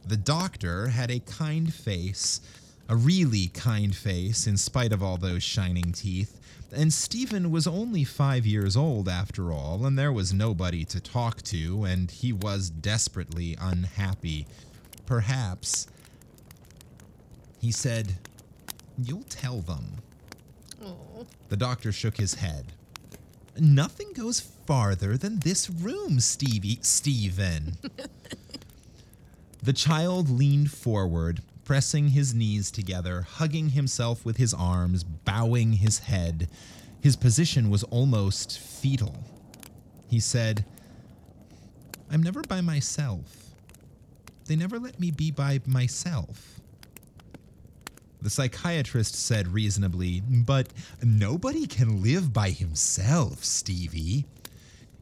The 0.06 0.16
doctor 0.16 0.88
had 0.88 1.10
a 1.10 1.20
kind 1.20 1.72
face, 1.72 2.40
a 2.88 2.96
really 2.96 3.48
kind 3.48 3.94
face, 3.94 4.46
in 4.46 4.56
spite 4.56 4.92
of 4.92 5.02
all 5.02 5.16
those 5.16 5.42
shining 5.42 5.92
teeth. 5.92 6.40
And 6.72 6.92
Stephen 6.92 7.50
was 7.50 7.66
only 7.66 8.04
five 8.04 8.44
years 8.44 8.76
old 8.76 9.08
after 9.08 9.52
all, 9.52 9.86
and 9.86 9.98
there 9.98 10.12
was 10.12 10.34
nobody 10.34 10.84
to 10.86 11.00
talk 11.00 11.40
to, 11.42 11.84
and 11.84 12.10
he 12.10 12.32
was 12.32 12.68
desperately 12.68 13.56
unhappy. 13.60 14.46
Perhaps. 15.06 15.86
He 17.60 17.72
said, 17.72 18.16
You'll 18.98 19.24
tell 19.24 19.60
them. 19.60 19.96
Oh. 20.84 21.26
The 21.48 21.56
doctor 21.56 21.92
shook 21.92 22.16
his 22.16 22.34
head. 22.34 22.72
Nothing 23.58 24.12
goes 24.12 24.40
farther 24.40 25.16
than 25.16 25.38
this 25.40 25.70
room, 25.70 26.20
Stevie. 26.20 26.78
Stephen. 26.82 27.78
the 29.64 29.72
child 29.72 30.28
leaned 30.28 30.70
forward, 30.70 31.40
pressing 31.64 32.08
his 32.08 32.34
knees 32.34 32.70
together, 32.70 33.22
hugging 33.22 33.70
himself 33.70 34.24
with 34.24 34.36
his 34.36 34.52
arms, 34.52 35.04
bowing 35.04 35.72
his 35.72 36.00
head. 36.00 36.48
His 37.00 37.16
position 37.16 37.70
was 37.70 37.82
almost 37.84 38.58
fetal. 38.58 39.24
He 40.06 40.20
said, 40.20 40.66
I'm 42.10 42.22
never 42.22 42.42
by 42.42 42.60
myself. 42.60 43.54
They 44.46 44.56
never 44.56 44.78
let 44.78 45.00
me 45.00 45.10
be 45.10 45.30
by 45.30 45.60
myself. 45.66 46.60
The 48.20 48.30
psychiatrist 48.30 49.14
said 49.14 49.48
reasonably, 49.48 50.20
But 50.20 50.68
nobody 51.02 51.66
can 51.66 52.02
live 52.02 52.32
by 52.32 52.50
himself, 52.50 53.44
Stevie. 53.44 54.26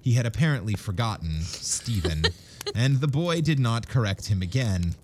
He 0.00 0.14
had 0.14 0.26
apparently 0.26 0.74
forgotten 0.74 1.42
Stephen, 1.42 2.24
and 2.74 3.00
the 3.00 3.08
boy 3.08 3.40
did 3.40 3.58
not 3.58 3.88
correct 3.88 4.26
him 4.26 4.42
again. 4.42 4.94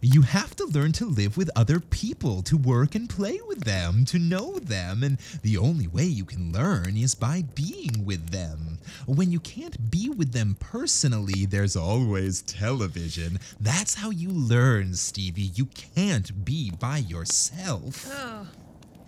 You 0.00 0.22
have 0.22 0.54
to 0.56 0.64
learn 0.64 0.92
to 0.92 1.06
live 1.06 1.36
with 1.36 1.50
other 1.56 1.80
people, 1.80 2.42
to 2.42 2.56
work 2.56 2.94
and 2.94 3.08
play 3.08 3.40
with 3.48 3.64
them, 3.64 4.04
to 4.06 4.18
know 4.18 4.58
them, 4.60 5.02
and 5.02 5.18
the 5.42 5.58
only 5.58 5.88
way 5.88 6.04
you 6.04 6.24
can 6.24 6.52
learn 6.52 6.96
is 6.96 7.16
by 7.16 7.42
being 7.54 8.04
with 8.04 8.30
them. 8.30 8.78
When 9.06 9.32
you 9.32 9.40
can't 9.40 9.90
be 9.90 10.08
with 10.08 10.32
them 10.32 10.56
personally, 10.60 11.46
there's 11.46 11.74
always 11.74 12.42
television. 12.42 13.40
That's 13.58 13.94
how 13.94 14.10
you 14.10 14.28
learn, 14.28 14.94
Stevie. 14.94 15.50
You 15.54 15.66
can't 15.66 16.44
be 16.44 16.70
by 16.70 16.98
yourself. 16.98 18.08
Oh. 18.12 18.46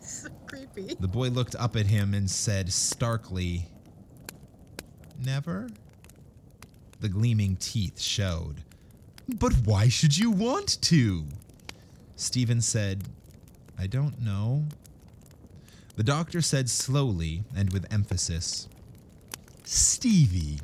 So 0.00 0.28
creepy. 0.46 0.96
The 0.98 1.06
boy 1.06 1.28
looked 1.28 1.54
up 1.54 1.76
at 1.76 1.86
him 1.86 2.14
and 2.14 2.28
said 2.28 2.72
starkly, 2.72 3.68
Never? 5.24 5.68
The 7.00 7.08
gleaming 7.08 7.56
teeth 7.56 8.00
showed. 8.00 8.62
But 9.28 9.52
why 9.64 9.88
should 9.88 10.18
you 10.18 10.30
want 10.30 10.80
to? 10.82 11.24
Stephen 12.16 12.60
said, 12.60 13.04
I 13.78 13.86
don't 13.86 14.20
know. 14.20 14.64
The 15.96 16.02
doctor 16.02 16.42
said 16.42 16.68
slowly 16.68 17.44
and 17.56 17.72
with 17.72 17.92
emphasis, 17.92 18.68
Stevie, 19.64 20.60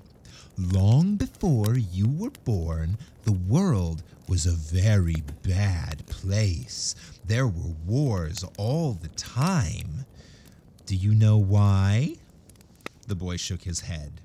long 0.59 1.17
before 1.17 1.77
you 1.77 2.09
were 2.09 2.33
born, 2.45 2.99
the 3.25 3.33
world 3.33 4.03
was 4.29 4.47
a 4.47 4.53
very 4.53 5.23
bad 5.43 6.07
place. 6.07 6.95
There 7.25 7.47
were 7.47 7.75
wars 7.87 8.45
all 8.59 8.93
the 8.95 9.09
time. 9.09 10.05
Do 10.87 10.97
you 10.97 11.15
know 11.15 11.39
why? 11.39 12.17
The 13.07 13.15
boy 13.15 13.37
shook 13.37 13.63
his 13.63 13.81
head. 13.81 14.21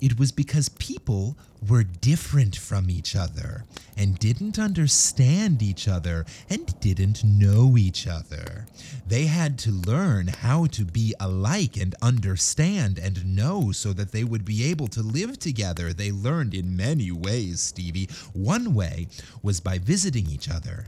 It 0.00 0.18
was 0.18 0.32
because 0.32 0.70
people 0.70 1.36
were 1.68 1.84
different 1.84 2.56
from 2.56 2.88
each 2.88 3.14
other 3.14 3.64
and 3.96 4.18
didn't 4.18 4.58
understand 4.58 5.62
each 5.62 5.86
other 5.86 6.24
and 6.48 6.78
didn't 6.80 7.22
know 7.22 7.76
each 7.76 8.06
other. 8.06 8.66
They 9.06 9.26
had 9.26 9.58
to 9.60 9.70
learn 9.70 10.28
how 10.28 10.66
to 10.66 10.84
be 10.86 11.14
alike 11.20 11.76
and 11.76 11.94
understand 12.00 12.98
and 12.98 13.36
know 13.36 13.72
so 13.72 13.92
that 13.92 14.12
they 14.12 14.24
would 14.24 14.44
be 14.44 14.64
able 14.70 14.88
to 14.88 15.02
live 15.02 15.38
together. 15.38 15.92
They 15.92 16.12
learned 16.12 16.54
in 16.54 16.76
many 16.76 17.12
ways, 17.12 17.60
Stevie. 17.60 18.08
One 18.32 18.72
way 18.72 19.08
was 19.42 19.60
by 19.60 19.78
visiting 19.78 20.30
each 20.30 20.48
other. 20.48 20.86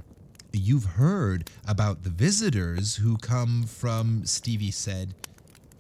You've 0.55 0.85
heard 0.85 1.51
about 1.67 2.03
the 2.03 2.11
visitors 2.11 2.97
who 2.97 3.19
come 3.19 3.65
from, 3.65 4.25
Stevie 4.25 4.71
said. 4.71 5.15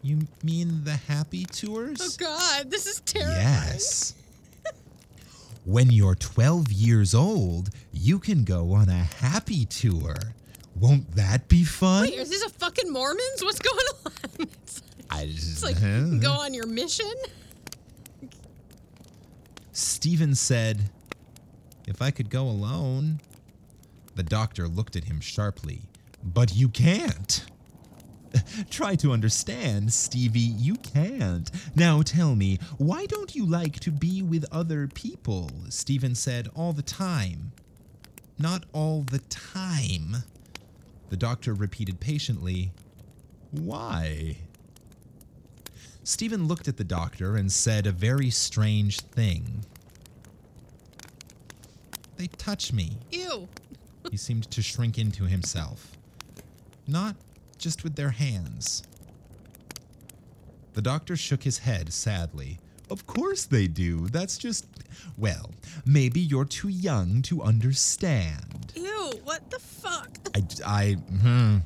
You 0.02 0.18
mean 0.42 0.82
the 0.84 0.96
happy 0.96 1.44
tours? 1.44 1.98
Oh 2.02 2.10
God, 2.18 2.70
this 2.70 2.86
is 2.86 3.00
terrifying. 3.00 3.36
Yes. 3.38 4.14
when 5.64 5.90
you're 5.92 6.16
12 6.16 6.72
years 6.72 7.14
old, 7.14 7.70
you 7.92 8.18
can 8.18 8.42
go 8.44 8.72
on 8.72 8.88
a 8.88 9.04
happy 9.20 9.64
tour. 9.64 10.16
Won't 10.74 11.14
that 11.14 11.48
be 11.48 11.62
fun? 11.64 12.02
Wait, 12.04 12.14
is 12.14 12.30
this 12.30 12.42
a 12.44 12.48
fucking 12.48 12.92
Mormons? 12.92 13.42
What's 13.42 13.60
going 13.60 13.86
on? 14.06 14.12
It's, 14.40 14.82
I 15.10 15.26
just, 15.26 15.52
it's 15.52 15.62
like 15.62 15.76
huh? 15.80 16.18
go 16.20 16.32
on 16.32 16.52
your 16.52 16.66
mission. 16.66 17.12
Stephen 19.72 20.34
said, 20.34 20.90
If 21.86 22.02
I 22.02 22.10
could 22.10 22.28
go 22.28 22.42
alone. 22.44 23.20
The 24.14 24.22
doctor 24.22 24.68
looked 24.68 24.94
at 24.96 25.04
him 25.04 25.20
sharply. 25.20 25.82
But 26.22 26.54
you 26.54 26.68
can't. 26.68 27.44
Try 28.70 28.94
to 28.96 29.12
understand, 29.12 29.92
Stevie. 29.92 30.40
You 30.40 30.76
can't. 30.76 31.50
Now 31.74 32.02
tell 32.02 32.34
me, 32.34 32.58
why 32.78 33.06
don't 33.06 33.34
you 33.34 33.44
like 33.46 33.80
to 33.80 33.90
be 33.90 34.22
with 34.22 34.44
other 34.52 34.88
people? 34.88 35.50
Stephen 35.68 36.14
said, 36.14 36.48
all 36.54 36.72
the 36.72 36.82
time. 36.82 37.52
Not 38.38 38.64
all 38.72 39.02
the 39.02 39.20
time. 39.20 40.24
The 41.10 41.16
doctor 41.16 41.54
repeated 41.54 42.00
patiently, 42.00 42.72
Why? 43.50 44.38
Stephen 46.04 46.48
looked 46.48 46.66
at 46.66 46.78
the 46.78 46.84
doctor 46.84 47.36
and 47.36 47.52
said 47.52 47.86
a 47.86 47.92
very 47.92 48.30
strange 48.30 49.00
thing. 49.00 49.64
They 52.16 52.26
touch 52.38 52.72
me. 52.72 52.96
Ew. 53.10 53.48
He 54.10 54.16
seemed 54.16 54.50
to 54.50 54.62
shrink 54.62 54.98
into 54.98 55.24
himself. 55.24 55.92
Not 56.88 57.14
just 57.62 57.84
with 57.84 57.94
their 57.94 58.10
hands. 58.10 58.82
The 60.74 60.82
doctor 60.82 61.16
shook 61.16 61.44
his 61.44 61.58
head 61.58 61.92
sadly. 61.92 62.58
Of 62.90 63.06
course 63.06 63.44
they 63.46 63.68
do. 63.68 64.08
That's 64.08 64.36
just. 64.36 64.66
Well, 65.16 65.50
maybe 65.86 66.20
you're 66.20 66.44
too 66.44 66.68
young 66.68 67.22
to 67.22 67.42
understand. 67.42 68.72
Ew. 68.74 69.12
What 69.24 69.50
the 69.50 69.58
fuck? 69.58 70.18
I. 70.34 70.42
I. 70.66 70.92
Hmm. 70.94 71.56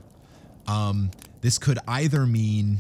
Um, 0.69 1.11
this 1.41 1.59
could 1.59 1.79
either 1.89 2.27
mean 2.27 2.79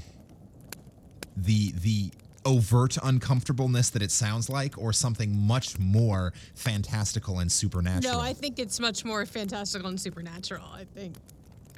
the 1.37 1.73
the 1.73 2.11
overt 2.45 2.97
uncomfortableness 3.03 3.91
that 3.91 4.03
it 4.03 4.11
sounds 4.13 4.49
like 4.49 4.79
or 4.79 4.93
something 4.93 5.37
much 5.37 5.79
more 5.79 6.33
fantastical 6.55 7.41
and 7.41 7.51
supernatural. 7.51 8.15
No, 8.15 8.21
I 8.21 8.33
think 8.33 8.61
it's 8.61 8.79
much 8.79 9.05
more 9.05 9.27
fantastical 9.27 9.89
and 9.89 10.01
supernatural. 10.01 10.67
I 10.73 10.85
think. 10.85 11.17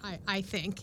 I 0.08 0.18
I 0.38 0.40
think. 0.42 0.80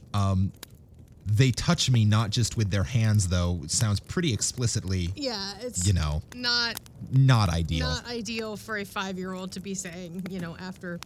they 1.27 1.49
touch 1.51 1.89
me 1.89 2.05
not 2.05 2.29
just 2.29 2.55
with 2.55 2.69
their 2.69 2.83
hands 2.83 3.27
though. 3.29 3.61
It 3.63 3.71
sounds 3.71 3.99
pretty 3.99 4.31
explicitly, 4.33 5.09
Yeah, 5.15 5.53
it's 5.61 5.87
you 5.87 5.93
know, 5.93 6.21
not 6.35 6.79
not 7.11 7.49
ideal. 7.49 7.87
not 7.87 8.05
ideal 8.07 8.57
for 8.57 8.77
a 8.77 8.85
five 8.85 9.17
year 9.17 9.33
old 9.33 9.51
to 9.53 9.59
be 9.59 9.73
saying. 9.73 10.27
You 10.29 10.39
know, 10.39 10.55
after. 10.57 10.99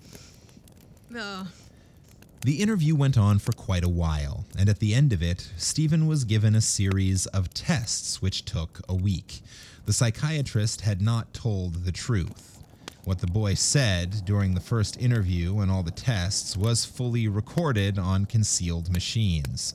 Uh, 1.17 1.45
The 2.41 2.61
interview 2.61 2.95
went 2.95 3.17
on 3.17 3.39
for 3.39 3.51
quite 3.51 3.83
a 3.83 3.89
while, 3.89 4.45
and 4.57 4.69
at 4.69 4.79
the 4.79 4.93
end 4.93 5.11
of 5.11 5.21
it, 5.21 5.51
Stephen 5.57 6.07
was 6.07 6.23
given 6.23 6.55
a 6.55 6.61
series 6.61 7.25
of 7.27 7.53
tests 7.53 8.21
which 8.21 8.45
took 8.45 8.79
a 8.87 8.95
week. 8.95 9.41
The 9.85 9.91
psychiatrist 9.93 10.81
had 10.81 11.01
not 11.01 11.33
told 11.33 11.83
the 11.85 11.91
truth. 11.91 12.48
What 13.05 13.19
the 13.19 13.27
boy 13.27 13.53
said 13.53 14.25
during 14.25 14.53
the 14.53 14.59
first 14.59 15.01
interview 15.01 15.59
and 15.59 15.71
all 15.71 15.83
the 15.83 15.91
tests 15.91 16.57
was 16.57 16.85
fully 16.85 17.27
recorded 17.27 17.97
on 17.97 18.25
concealed 18.25 18.91
machines. 18.91 19.73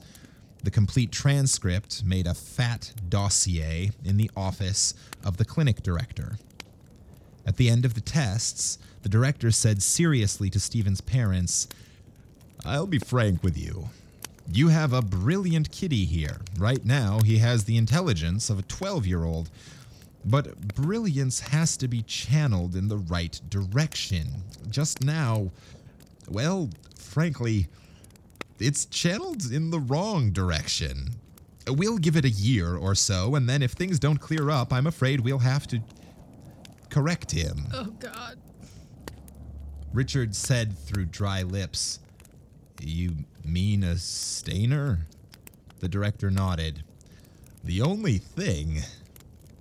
The 0.62 0.70
complete 0.70 1.11
transcript 1.11 2.05
made 2.05 2.27
a 2.27 2.35
fat 2.35 2.93
dossier 3.09 3.91
in 4.05 4.16
the 4.16 4.31
office 4.37 4.95
of 5.25 5.37
the 5.37 5.45
clinic 5.45 5.83
director. 5.83 6.39
At 7.47 7.57
the 7.57 7.68
end 7.68 7.85
of 7.85 7.95
the 7.95 8.01
tests, 8.01 8.79
the 9.03 9.09
director 9.09 9.51
said 9.51 9.83
seriously 9.83 10.49
to 10.51 10.61
Stephen's 10.61 11.01
parents, 11.01 11.68
I'll 12.64 12.87
be 12.87 12.99
frank 12.99 13.43
with 13.43 13.59
you. 13.59 13.91
You 14.51 14.68
have 14.68 14.93
a 14.93 15.03
brilliant 15.03 15.70
kitty 15.70 16.05
here. 16.05 16.41
Right 16.59 16.85
now, 16.85 17.20
he 17.20 17.39
has 17.39 17.64
the 17.64 17.77
intelligence 17.77 18.49
of 18.49 18.59
a 18.59 18.62
12 18.62 19.07
year 19.07 19.25
old. 19.25 19.51
But 20.25 20.75
brilliance 20.75 21.41
has 21.41 21.77
to 21.79 21.89
be 21.89 22.03
channeled 22.03 22.75
in 22.77 22.89
the 22.89 22.97
right 22.97 23.39
direction. 23.51 24.43
Just 24.70 25.05
now, 25.05 25.51
well, 26.29 26.70
frankly, 26.99 27.68
it's 28.59 28.87
channeled 28.87 29.51
in 29.53 29.70
the 29.70 29.81
wrong 29.81 30.31
direction. 30.31 31.11
We'll 31.68 31.99
give 31.99 32.16
it 32.16 32.25
a 32.25 32.31
year 32.31 32.77
or 32.77 32.95
so, 32.95 33.35
and 33.35 33.49
then 33.49 33.62
if 33.62 33.72
things 33.72 33.99
don't 33.99 34.18
clear 34.18 34.51
up, 34.51 34.72
I'm 34.72 34.87
afraid 34.87 35.20
we'll 35.20 35.39
have 35.39 35.66
to 35.68 35.81
correct 36.91 37.31
him. 37.31 37.66
oh 37.72 37.93
God. 37.99 38.39
Richard 39.93 40.35
said 40.35 40.77
through 40.77 41.07
dry 41.07 41.43
lips, 41.43 42.01
You 42.81 43.12
mean 43.45 43.85
a 43.85 43.97
stainer? 43.97 45.07
The 45.81 45.89
director 45.89 46.31
nodded. 46.31 46.83
The 47.62 47.81
only 47.83 48.18
thing. 48.18 48.83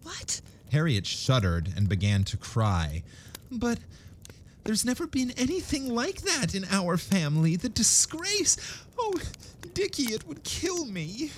What? 0.04 0.42
Harriet 0.74 1.06
shuddered 1.06 1.72
and 1.78 1.88
began 1.88 2.24
to 2.26 2.36
cry. 2.36 3.04
But 3.52 3.78
there's 4.64 4.84
never 4.84 5.06
been 5.06 5.32
anything 5.38 5.94
like 5.94 6.22
that 6.22 6.56
in 6.56 6.66
our 6.72 6.98
family. 6.98 7.56
The 7.56 7.70
disgrace. 7.70 8.58
Oh, 8.98 9.14
Dickie, 9.74 10.14
it 10.14 10.28
would 10.28 10.44
kill 10.44 10.86
me. 10.86 11.32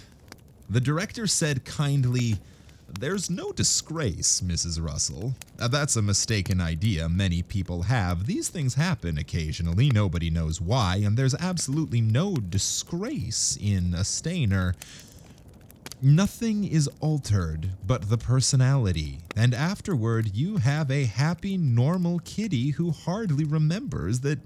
The 0.69 0.79
director 0.79 1.27
said 1.27 1.65
kindly, 1.65 2.37
There's 2.99 3.29
no 3.29 3.51
disgrace, 3.51 4.41
Mrs. 4.41 4.81
Russell. 4.83 5.35
Uh, 5.59 5.67
that's 5.67 5.97
a 5.97 6.01
mistaken 6.01 6.61
idea 6.61 7.09
many 7.09 7.41
people 7.41 7.83
have. 7.83 8.27
These 8.27 8.47
things 8.47 8.75
happen 8.75 9.17
occasionally, 9.17 9.89
nobody 9.89 10.29
knows 10.29 10.61
why, 10.61 10.97
and 10.97 11.17
there's 11.17 11.35
absolutely 11.35 11.99
no 11.99 12.35
disgrace 12.35 13.57
in 13.61 13.93
a 13.93 14.05
stainer. 14.05 14.75
Nothing 16.05 16.65
is 16.65 16.87
altered 16.99 17.71
but 17.83 18.09
the 18.11 18.17
personality, 18.19 19.21
and 19.35 19.55
afterward 19.55 20.35
you 20.35 20.57
have 20.57 20.91
a 20.91 21.05
happy, 21.05 21.57
normal 21.57 22.19
kitty 22.19 22.69
who 22.69 22.91
hardly 22.91 23.43
remembers 23.43 24.19
that 24.19 24.37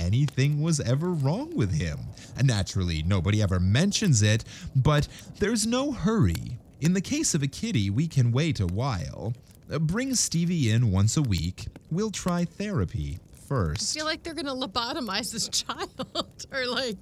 anything 0.00 0.60
was 0.60 0.80
ever 0.80 1.12
wrong 1.12 1.54
with 1.54 1.72
him. 1.72 2.00
And 2.36 2.48
naturally, 2.48 3.04
nobody 3.04 3.40
ever 3.40 3.60
mentions 3.60 4.20
it, 4.20 4.42
but 4.74 5.06
there's 5.38 5.64
no 5.64 5.92
hurry. 5.92 6.58
In 6.80 6.92
the 6.92 7.00
case 7.00 7.36
of 7.36 7.42
a 7.44 7.46
kitty, 7.46 7.88
we 7.88 8.08
can 8.08 8.32
wait 8.32 8.58
a 8.58 8.66
while. 8.66 9.32
Uh, 9.72 9.78
Bring 9.78 10.12
Stevie 10.16 10.72
in 10.72 10.90
once 10.90 11.16
a 11.16 11.22
week. 11.22 11.66
We'll 11.88 12.10
try 12.10 12.46
therapy 12.46 13.20
first. 13.46 13.94
I 13.96 14.00
feel 14.00 14.06
like 14.06 14.24
they're 14.24 14.34
gonna 14.34 14.56
lobotomize 14.56 15.30
this 15.30 15.48
child, 15.50 16.46
or 16.52 16.66
like, 16.66 16.98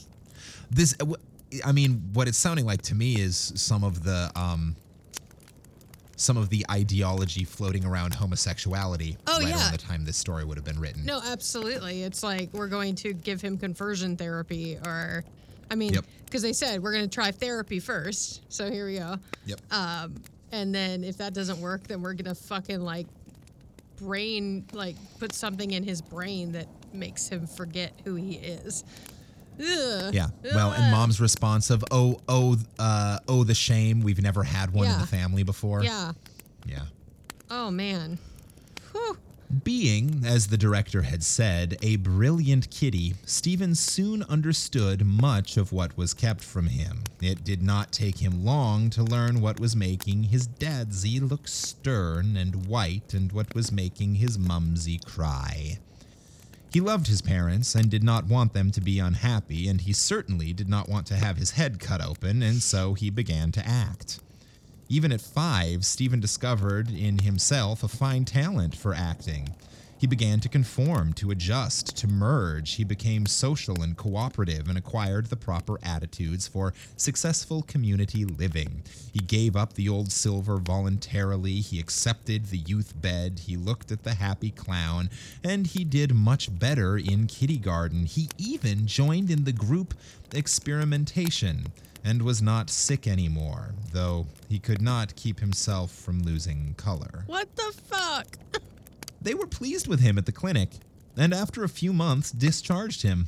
this 0.71 0.95
uh, 1.01 1.07
i 1.65 1.73
mean 1.73 2.03
what 2.13 2.27
it's 2.29 2.39
sounding 2.39 2.65
like 2.67 2.83
to 2.83 2.95
me 2.95 3.15
is 3.21 3.53
some 3.57 3.85
of 3.85 4.03
the 4.05 4.31
um 4.37 4.75
some 6.17 6.37
of 6.37 6.49
the 6.49 6.65
ideology 6.71 7.43
floating 7.45 7.85
around 7.85 8.15
homosexuality 8.15 9.17
Oh, 9.27 9.39
right 9.41 9.49
yeah. 9.49 9.57
around 9.59 9.73
the 9.73 9.79
time 9.79 10.05
this 10.05 10.17
story 10.17 10.45
would 10.45 10.57
have 10.57 10.65
been 10.65 10.79
written 10.79 11.05
no, 11.05 11.21
absolutely. 11.25 12.05
It's 12.05 12.23
like 12.23 12.51
we're 12.53 12.69
going 12.69 12.95
to 12.97 13.13
give 13.13 13.41
him 13.41 13.59
conversion 13.59 14.17
therapy, 14.17 14.77
or, 14.87 15.25
I 15.73 15.75
mean, 15.75 15.93
Yep. 15.93 16.05
because 16.27 16.41
they 16.43 16.53
said 16.53 16.81
we're 16.81 16.93
gonna 16.93 17.09
try 17.09 17.33
therapy 17.33 17.81
first. 17.81 18.43
So 18.49 18.71
here 18.71 18.87
we 18.87 18.99
go. 18.99 19.17
yep 19.45 19.61
Um, 19.73 20.15
and 20.53 20.73
then 20.73 21.03
if 21.03 21.17
that 21.17 21.35
doesn't 21.35 21.59
work, 21.59 21.83
then 21.89 22.01
we're 22.01 22.15
gonna 22.15 22.35
fucking 22.37 22.81
like 22.81 23.09
brain 23.97 24.65
like 24.73 24.95
put 25.19 25.33
something 25.33 25.73
in 25.73 25.83
his 25.83 26.01
brain 26.01 26.53
that 26.53 26.69
makes 26.93 27.27
him 27.29 27.45
forget 27.49 27.93
who 28.05 28.15
he 28.15 28.35
is. 28.37 28.85
Ugh. 29.61 30.15
yeah 30.15 30.29
well 30.55 30.73
and 30.73 30.91
mom's 30.91 31.21
response 31.21 31.71
of 31.71 31.85
oh 31.91 32.21
oh 32.29 32.57
uh 32.79 33.19
oh 33.29 33.45
the 33.45 33.55
shame 33.55 34.01
we've 34.03 34.21
never 34.23 34.43
had 34.43 34.73
one 34.73 34.87
in 34.87 34.93
Yeah. 34.93 34.99
the 34.99 35.07
family 35.07 35.43
before 35.43 35.83
Yeah. 35.83 36.13
yeah 36.67 36.83
Oh 37.51 37.71
man. 37.71 38.19
Whew. 38.93 39.19
Being, 39.63 40.23
as 40.27 40.49
the 40.49 40.57
director 40.57 41.03
had 41.03 41.23
said, 41.23 41.77
a 41.83 41.97
brilliant 41.97 42.71
kitty, 42.71 43.15
Stephen 43.25 43.75
soon 43.77 44.25
understood 44.25 45.05
much 45.07 45.57
of 45.57 45.71
what 45.71 45.97
was 45.97 46.15
kept 46.15 46.43
from 46.43 46.67
him. 46.67 47.05
It 47.21 47.45
did 47.45 47.63
not 47.63 47.93
take 47.93 48.19
him 48.19 48.45
long 48.45 48.91
to 48.91 49.05
learn 49.05 49.41
what 49.41 49.61
was 49.61 49.77
making 49.77 50.25
his 50.25 50.47
dadsy 50.49 51.21
look 51.21 51.47
stern 51.47 52.37
and 52.37 52.67
white 52.67 53.15
and 53.15 53.31
what 53.31 53.55
was 53.55 53.71
making 53.71 54.17
his 54.17 54.37
mumsy 54.39 54.99
cry. 55.05 55.79
He 56.75 56.81
loved 56.81 57.07
his 57.07 57.23
parents 57.23 57.77
and 57.77 57.89
did 57.89 58.03
not 58.03 58.27
want 58.27 58.53
them 58.53 58.73
to 58.73 58.81
be 58.81 58.99
unhappy, 58.99 59.69
and 59.69 59.81
he 59.81 59.93
certainly 59.93 60.53
did 60.53 60.69
not 60.69 60.89
want 60.89 61.07
to 61.07 61.15
have 61.15 61.37
his 61.37 61.53
head 61.53 61.79
cut 61.79 62.05
open, 62.05 62.43
and 62.43 62.61
so 62.61 62.95
he 62.95 63.11
began 63.11 63.53
to 63.53 63.65
act. 63.65 64.19
Even 64.89 65.13
at 65.13 65.21
five, 65.21 65.87
Stephen 65.87 66.19
discovered 66.19 66.91
in 66.91 67.21
himself 67.21 67.85
a 67.85 67.89
fine 67.89 68.25
talent 68.25 68.75
for 68.75 68.93
acting. 68.93 69.55
He 70.05 70.07
began 70.07 70.39
to 70.41 70.51
conform, 70.51 71.15
to 71.15 71.31
adjust, 71.31 71.97
to 71.97 72.07
merge. 72.07 72.75
He 72.75 72.85
became 72.85 73.25
social 73.25 73.83
and 73.83 73.97
cooperative 73.97 74.69
and 74.69 74.77
acquired 74.77 75.29
the 75.29 75.37
proper 75.37 75.79
attitudes 75.83 76.47
for 76.47 76.75
successful 76.95 77.63
community 77.63 78.27
living. 78.27 78.83
He 79.15 79.21
gave 79.21 79.57
up 79.57 79.73
the 79.73 79.89
old 79.89 80.13
silver 80.13 80.59
voluntarily. 80.59 81.55
He 81.55 81.81
accepted 81.81 82.45
the 82.45 82.59
youth 82.59 82.93
bed. 83.01 83.41
He 83.47 83.57
looked 83.57 83.91
at 83.91 84.03
the 84.03 84.13
happy 84.13 84.51
clown, 84.51 85.09
and 85.43 85.69
he 85.69 85.85
did 85.85 86.15
much 86.15 86.59
better 86.59 86.99
in 86.99 87.27
kitty 87.27 87.57
garden. 87.57 88.05
He 88.05 88.29
even 88.37 88.87
joined 88.87 89.31
in 89.31 89.45
the 89.45 89.53
group 89.53 89.95
experimentation 90.35 91.73
and 92.05 92.21
was 92.21 92.43
not 92.43 92.69
sick 92.69 93.09
anymore, 93.09 93.73
though 93.95 94.27
he 94.51 94.59
could 94.59 94.83
not 94.83 95.17
keep 95.17 95.41
himself 95.41 95.91
from 95.91 96.23
losing 96.25 96.75
color. 96.77 97.25
What 97.27 97.57
the 97.57 97.73
fuck? 97.89 98.37
They 99.25 99.35
were 99.35 99.47
pleased 99.47 99.89
with 99.89 100.01
him 100.01 100.19
at 100.19 100.27
the 100.27 100.33
clinic, 100.33 100.69
and 101.17 101.33
after 101.33 101.65
a 101.65 101.69
few 101.69 101.95
months 101.95 102.31
discharged 102.31 103.03
him. 103.03 103.27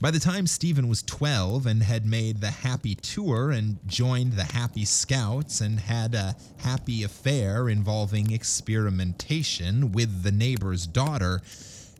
By 0.00 0.10
the 0.10 0.18
time 0.18 0.48
Stephen 0.48 0.88
was 0.88 1.04
12 1.04 1.66
and 1.66 1.84
had 1.84 2.04
made 2.04 2.40
the 2.40 2.50
Happy 2.50 2.96
Tour 2.96 3.52
and 3.52 3.78
joined 3.86 4.32
the 4.32 4.44
Happy 4.44 4.84
Scouts 4.84 5.60
and 5.60 5.78
had 5.78 6.16
a 6.16 6.34
happy 6.58 7.04
affair 7.04 7.68
involving 7.68 8.32
experimentation 8.32 9.92
with 9.92 10.24
the 10.24 10.32
neighbor's 10.32 10.88
daughter, 10.88 11.42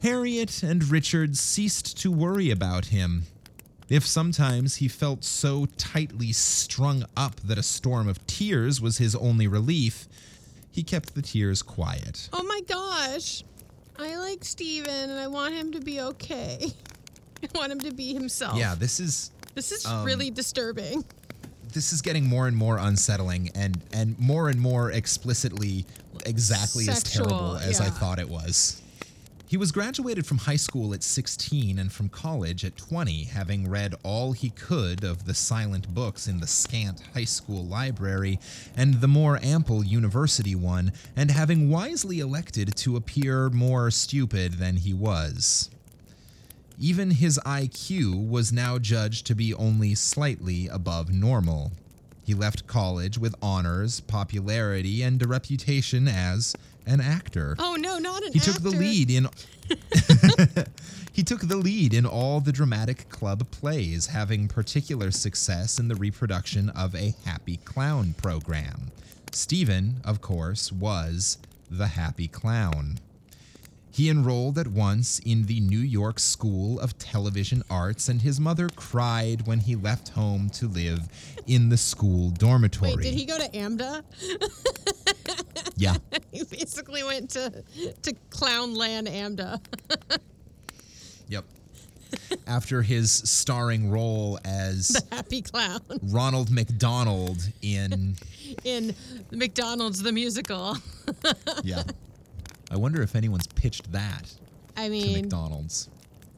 Harriet 0.03 0.65
and 0.65 0.91
Richard 0.91 1.37
ceased 1.37 1.97
to 1.99 2.11
worry 2.11 2.51
about 2.51 2.87
him. 2.87 3.27
If 3.89 4.05
sometimes 4.07 4.77
he 4.77 4.89
felt 4.89 5.23
so 5.23 5.67
tightly 5.77 6.33
strung 6.33 7.05
up 7.17 7.39
that 7.41 7.59
a 7.59 7.63
storm 7.63 8.09
of 8.09 8.27
tears 8.27 8.81
was 8.81 8.99
his 8.99 9.15
only 9.15 9.47
relief, 9.47 10.09
he 10.71 10.83
kept 10.83 11.15
the 11.15 11.23
tears 11.23 11.63
quiet. 11.63 12.29
Oh 12.33 12.43
my 12.43 12.61
gosh. 12.67 13.45
I 13.99 14.17
like 14.17 14.45
Steven 14.45 15.11
and 15.11 15.19
I 15.19 15.27
want 15.27 15.55
him 15.55 15.73
to 15.73 15.81
be 15.81 16.01
okay. 16.01 16.73
I 17.43 17.59
want 17.59 17.73
him 17.73 17.81
to 17.81 17.93
be 17.93 18.13
himself. 18.15 18.57
Yeah, 18.59 18.75
this 18.75 19.01
is 19.01 19.31
This 19.55 19.73
is 19.73 19.85
um, 19.87 20.05
really 20.05 20.31
disturbing. 20.31 21.05
this 21.73 21.93
is 21.93 22.03
getting 22.03 22.27
more 22.27 22.47
and 22.49 22.57
more 22.57 22.79
unsettling 22.79 23.51
and 23.55 23.81
and 23.93 24.19
more 24.19 24.49
and 24.49 24.61
more 24.61 24.91
explicitly 24.91 25.85
exactly 26.27 26.89
as 26.89 27.03
terrible 27.03 27.57
as 27.57 27.81
I 27.81 27.89
thought 27.91 28.19
it 28.19 28.29
was. 28.29 28.81
He 29.51 29.57
was 29.57 29.73
graduated 29.73 30.27
from 30.27 30.39
high 30.39 30.55
school 30.55 30.95
at 30.95 31.03
16 31.03 31.77
and 31.77 31.91
from 31.91 32.09
college 32.09 32.65
at 32.65 32.77
20, 32.77 33.25
having 33.25 33.69
read 33.69 33.97
all 34.05 34.31
he 34.31 34.51
could 34.51 35.03
of 35.03 35.25
the 35.25 35.35
silent 35.35 35.93
books 35.93 36.29
in 36.29 36.39
the 36.39 36.47
scant 36.47 37.03
high 37.15 37.25
school 37.25 37.65
library 37.65 38.39
and 38.77 39.01
the 39.01 39.09
more 39.09 39.41
ample 39.43 39.85
university 39.85 40.55
one, 40.55 40.93
and 41.17 41.33
having 41.33 41.69
wisely 41.69 42.21
elected 42.21 42.77
to 42.77 42.95
appear 42.95 43.51
more 43.51 43.91
stupid 43.91 44.53
than 44.53 44.77
he 44.77 44.95
was. 44.95 45.69
Even 46.79 47.11
his 47.11 47.37
IQ 47.45 48.29
was 48.29 48.53
now 48.53 48.79
judged 48.79 49.27
to 49.27 49.35
be 49.35 49.53
only 49.53 49.97
slightly 49.97 50.69
above 50.69 51.11
normal. 51.11 51.73
He 52.23 52.35
left 52.35 52.69
college 52.69 53.19
with 53.19 53.35
honors, 53.43 53.99
popularity, 53.99 55.03
and 55.03 55.21
a 55.21 55.27
reputation 55.27 56.07
as 56.07 56.55
an 56.87 57.01
actor. 57.01 57.57
Oh 57.59 57.77
no, 57.79 57.99
not 57.99 58.23
an 58.23 58.29
actor. 58.29 58.33
He 58.33 58.41
took 58.41 58.63
the 58.63 58.71
lead 58.71 59.11
in 59.11 59.29
He 61.13 61.25
took 61.25 61.41
the 61.43 61.57
lead 61.57 61.93
in 61.93 62.07
all 62.07 62.41
the 62.41 62.53
dramatic 62.53 63.09
club 63.09 63.51
plays, 63.51 64.07
having 64.07 64.49
particular 64.49 65.11
success 65.11 65.79
in 65.79 65.89
the 65.89 65.97
reproduction 65.97 66.71
of 66.71 66.95
a 66.95 67.15
Happy 67.25 67.59
Clown 67.59 68.15
program. 68.17 68.91
Stephen, 69.33 69.97
of 70.05 70.21
course, 70.21 70.73
was 70.73 71.39
the 71.71 71.89
Happy 71.89 72.29
Clown. 72.29 72.99
He 73.93 74.09
enrolled 74.09 74.59
at 74.59 74.69
once 74.69 75.19
in 75.21 75.47
the 75.47 75.61
New 75.61 75.79
York 75.81 76.19
School 76.19 76.79
of 76.81 76.97
Television 76.99 77.63
Arts, 77.69 78.09
and 78.09 78.23
his 78.23 78.39
mother 78.41 78.69
cried 78.77 79.47
when 79.47 79.61
he 79.61 79.75
left 79.77 80.11
home 80.11 80.49
to 80.51 80.69
live 80.69 81.09
in 81.47 81.69
the 81.69 81.77
school 81.77 82.31
dormitory. 82.31 82.95
Wait, 82.97 83.03
did 83.03 83.15
he 83.15 83.25
go 83.25 83.37
to 83.39 83.49
AMDA? 83.51 84.03
Yeah. 85.81 85.97
he 86.31 86.45
basically 86.45 87.03
went 87.03 87.31
to 87.31 87.65
to 88.03 88.15
Clownland 88.31 89.09
AMDA. 89.09 89.61
Yep. 91.29 91.45
After 92.49 92.83
his 92.83 93.13
starring 93.13 93.89
role 93.89 94.37
as 94.45 94.89
the 94.89 95.15
Happy 95.15 95.43
Clown 95.43 95.81
Ronald 96.03 96.51
McDonald 96.51 97.39
in 97.63 98.17
in 98.65 98.97
McDonald's 99.31 100.03
the 100.03 100.11
musical. 100.11 100.77
yeah. 101.63 101.85
I 102.71 102.77
wonder 102.77 103.03
if 103.03 103.17
anyone's 103.17 103.47
pitched 103.49 103.91
that 103.93 104.33
I 104.77 104.89
mean, 104.89 105.15
to 105.15 105.23
McDonald's. 105.23 105.89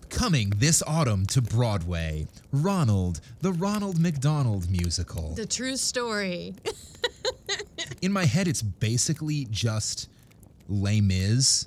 Coming 0.08 0.50
this 0.56 0.82
autumn 0.86 1.26
to 1.26 1.40
Broadway, 1.40 2.26
Ronald, 2.52 3.20
the 3.40 3.52
Ronald 3.52 3.98
McDonald 3.98 4.70
musical. 4.70 5.34
the 5.34 5.46
true 5.46 5.76
story. 5.76 6.54
In 8.02 8.12
my 8.12 8.24
head, 8.24 8.48
it's 8.48 8.62
basically 8.62 9.46
just 9.50 10.08
Les 10.68 11.00
Mis, 11.00 11.66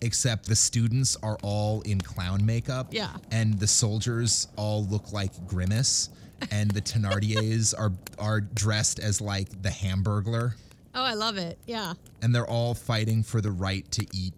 except 0.00 0.46
the 0.46 0.56
students 0.56 1.16
are 1.22 1.38
all 1.42 1.80
in 1.82 2.00
clown 2.00 2.44
makeup. 2.44 2.88
Yeah. 2.90 3.10
And 3.30 3.58
the 3.58 3.66
soldiers 3.66 4.48
all 4.56 4.84
look 4.86 5.12
like 5.12 5.32
Grimace, 5.46 6.10
and 6.50 6.70
the 6.70 6.80
Thenardiers 6.80 7.74
are 7.78 7.92
are 8.18 8.40
dressed 8.40 8.98
as 9.00 9.20
like 9.20 9.62
the 9.62 9.70
Hamburglar, 9.70 10.54
Oh, 10.94 11.02
I 11.02 11.14
love 11.14 11.36
it. 11.38 11.58
Yeah. 11.66 11.94
and 12.20 12.34
they're 12.34 12.46
all 12.46 12.74
fighting 12.74 13.22
for 13.22 13.40
the 13.40 13.50
right 13.50 13.90
to 13.92 14.06
eat 14.14 14.34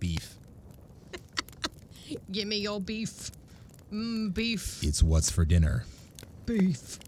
beef. 0.00 0.34
Give 2.32 2.48
me 2.48 2.56
your 2.58 2.80
beef. 2.80 3.30
Mm, 3.92 4.34
beef. 4.34 4.82
It's 4.82 5.02
what's 5.02 5.30
for 5.30 5.44
dinner. 5.44 5.84
Beef. 6.46 6.98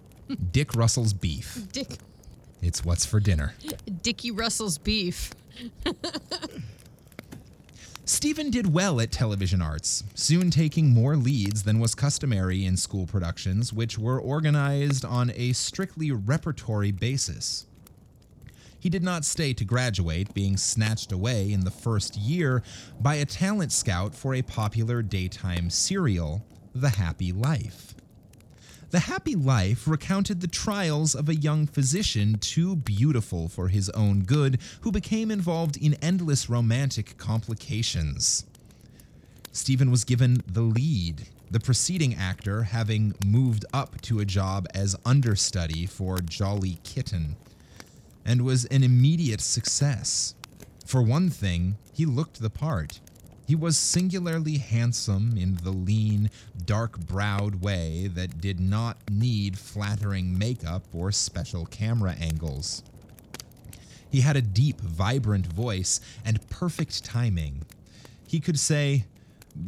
Dick 0.52 0.74
Russell's 0.74 1.12
beef. 1.12 1.58
Dick. 1.72 1.88
It's 2.62 2.84
what's 2.84 3.04
for 3.04 3.20
dinner. 3.20 3.54
Dickie 4.02 4.30
Russell's 4.30 4.78
beef. 4.78 5.32
Stephen 8.06 8.50
did 8.50 8.72
well 8.72 9.00
at 9.00 9.10
television 9.10 9.62
arts, 9.62 10.04
soon 10.14 10.50
taking 10.50 10.90
more 10.90 11.16
leads 11.16 11.62
than 11.62 11.78
was 11.78 11.94
customary 11.94 12.64
in 12.66 12.76
school 12.76 13.06
productions, 13.06 13.72
which 13.72 13.98
were 13.98 14.20
organized 14.20 15.04
on 15.06 15.32
a 15.34 15.52
strictly 15.54 16.10
repertory 16.12 16.92
basis. 16.92 17.66
He 18.84 18.90
did 18.90 19.02
not 19.02 19.24
stay 19.24 19.54
to 19.54 19.64
graduate, 19.64 20.34
being 20.34 20.58
snatched 20.58 21.10
away 21.10 21.50
in 21.50 21.60
the 21.60 21.70
first 21.70 22.18
year 22.18 22.62
by 23.00 23.14
a 23.14 23.24
talent 23.24 23.72
scout 23.72 24.14
for 24.14 24.34
a 24.34 24.42
popular 24.42 25.00
daytime 25.00 25.70
serial, 25.70 26.44
The 26.74 26.90
Happy 26.90 27.32
Life. 27.32 27.94
The 28.90 28.98
Happy 28.98 29.36
Life 29.36 29.88
recounted 29.88 30.42
the 30.42 30.48
trials 30.48 31.14
of 31.14 31.30
a 31.30 31.34
young 31.34 31.66
physician 31.66 32.34
too 32.34 32.76
beautiful 32.76 33.48
for 33.48 33.68
his 33.68 33.88
own 33.88 34.24
good 34.24 34.60
who 34.82 34.92
became 34.92 35.30
involved 35.30 35.78
in 35.78 35.94
endless 36.02 36.50
romantic 36.50 37.16
complications. 37.16 38.44
Stephen 39.50 39.90
was 39.90 40.04
given 40.04 40.42
the 40.46 40.60
lead, 40.60 41.28
the 41.50 41.58
preceding 41.58 42.14
actor 42.14 42.64
having 42.64 43.14
moved 43.24 43.64
up 43.72 43.98
to 44.02 44.20
a 44.20 44.26
job 44.26 44.66
as 44.74 44.94
understudy 45.06 45.86
for 45.86 46.18
Jolly 46.18 46.80
Kitten, 46.84 47.36
and 48.24 48.42
was 48.42 48.64
an 48.66 48.82
immediate 48.82 49.40
success. 49.40 50.34
For 50.84 51.02
one 51.02 51.30
thing, 51.30 51.76
he 51.92 52.06
looked 52.06 52.40
the 52.40 52.50
part. 52.50 53.00
He 53.46 53.54
was 53.54 53.76
singularly 53.76 54.58
handsome 54.58 55.36
in 55.36 55.56
the 55.62 55.70
lean, 55.70 56.30
dark 56.64 56.98
browed 56.98 57.56
way 57.56 58.08
that 58.14 58.40
did 58.40 58.58
not 58.58 58.96
need 59.10 59.58
flattering 59.58 60.38
makeup 60.38 60.84
or 60.94 61.12
special 61.12 61.66
camera 61.66 62.16
angles. 62.18 62.82
He 64.08 64.22
had 64.22 64.36
a 64.36 64.42
deep, 64.42 64.80
vibrant 64.80 65.46
voice 65.46 66.00
and 66.24 66.48
perfect 66.48 67.04
timing. 67.04 67.66
He 68.26 68.40
could 68.40 68.58
say, 68.58 69.04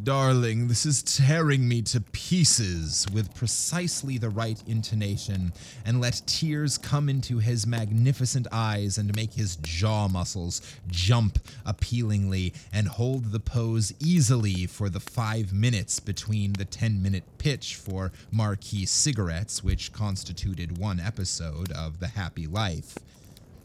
Darling, 0.03 0.67
this 0.67 0.85
is 0.85 1.01
tearing 1.01 1.69
me 1.69 1.81
to 1.83 2.01
pieces, 2.01 3.07
with 3.13 3.33
precisely 3.37 4.19
the 4.19 4.31
right 4.31 4.61
intonation, 4.67 5.53
and 5.85 6.01
let 6.01 6.23
tears 6.27 6.77
come 6.77 7.09
into 7.09 7.39
his 7.39 7.69
magnificent 7.69 8.49
eyes 8.51 8.99
and 8.99 9.15
make 9.15 9.35
his 9.35 9.55
jaw 9.63 10.09
muscles 10.09 10.61
jump 10.89 11.39
appealingly, 11.65 12.53
and 12.73 12.89
hold 12.89 13.31
the 13.31 13.39
pose 13.39 13.93
easily 14.01 14.67
for 14.67 14.89
the 14.89 14.99
five 14.99 15.53
minutes 15.53 16.01
between 16.01 16.55
the 16.55 16.65
10 16.65 17.01
minute 17.01 17.39
pitch 17.39 17.77
for 17.77 18.11
Marquis 18.33 18.87
cigarettes, 18.87 19.63
which 19.63 19.93
constituted 19.93 20.79
one 20.79 20.99
episode 20.99 21.71
of 21.71 22.01
The 22.01 22.09
Happy 22.09 22.49
Life. 22.49 22.99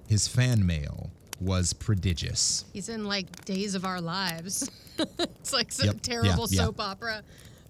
His 0.08 0.28
fan 0.28 0.68
mail 0.68 1.10
was 1.42 1.74
prodigious. 1.74 2.66
He's 2.74 2.88
in 2.90 3.06
like 3.06 3.44
Days 3.46 3.76
of 3.76 3.84
Our 3.86 4.00
Lives. 4.00 4.70
it's 5.20 5.52
like 5.54 5.72
some 5.72 5.88
Yep. 5.88 6.02
Terrible 6.02 6.48
yeah. 6.50 6.66
soap 6.66 6.80
opera. 6.80 7.24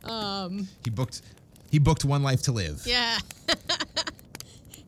Um, 0.04 0.68
He 0.84 0.90
booked 0.90 1.22
he 1.70 1.80
booked 1.80 2.04
One 2.04 2.22
Life 2.22 2.42
to 2.44 2.52
Live. 2.52 2.84
yeah. 2.86 3.18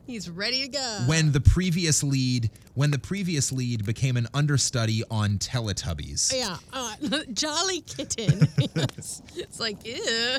He's 0.06 0.28
ready 0.28 0.62
to 0.64 0.68
go. 0.68 1.04
when 1.06 1.32
the 1.32 1.40
previous 1.40 2.02
lead 2.02 2.50
when 2.74 2.90
the 2.90 2.98
previous 2.98 3.50
lead 3.52 3.86
became 3.86 4.18
an 4.18 4.26
understudy 4.34 5.02
on 5.10 5.38
Teletubbies. 5.38 6.30
yeah, 6.36 6.58
uh, 6.74 6.94
Jolly 7.32 7.80
Kitten. 7.82 8.46
it's, 8.58 9.22
it's 9.34 9.58
like, 9.60 9.86
ew. 9.86 10.36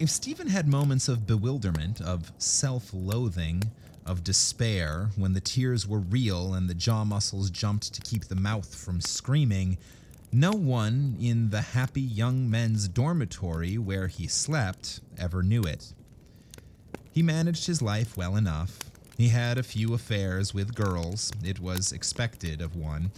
If 0.00 0.10
Stephen 0.10 0.48
had 0.48 0.66
moments 0.68 1.08
of 1.08 1.26
bewilderment, 1.26 2.00
of 2.02 2.32
self-loathing, 2.38 3.62
of 4.10 4.24
despair 4.24 5.10
when 5.14 5.34
the 5.34 5.40
tears 5.40 5.86
were 5.86 6.00
real 6.00 6.52
and 6.52 6.68
the 6.68 6.74
jaw 6.74 7.04
muscles 7.04 7.48
jumped 7.48 7.94
to 7.94 8.00
keep 8.00 8.24
the 8.24 8.34
mouth 8.34 8.74
from 8.74 9.00
screaming, 9.00 9.78
no 10.32 10.50
one 10.50 11.16
in 11.20 11.50
the 11.50 11.60
happy 11.60 12.00
young 12.00 12.50
men's 12.50 12.88
dormitory 12.88 13.78
where 13.78 14.08
he 14.08 14.26
slept 14.26 15.00
ever 15.16 15.44
knew 15.44 15.62
it. 15.62 15.92
He 17.12 17.22
managed 17.22 17.68
his 17.68 17.80
life 17.80 18.16
well 18.16 18.34
enough. 18.34 18.80
He 19.16 19.28
had 19.28 19.58
a 19.58 19.62
few 19.62 19.94
affairs 19.94 20.52
with 20.52 20.74
girls, 20.74 21.30
it 21.44 21.60
was 21.60 21.92
expected 21.92 22.60
of 22.60 22.74
one, 22.74 23.12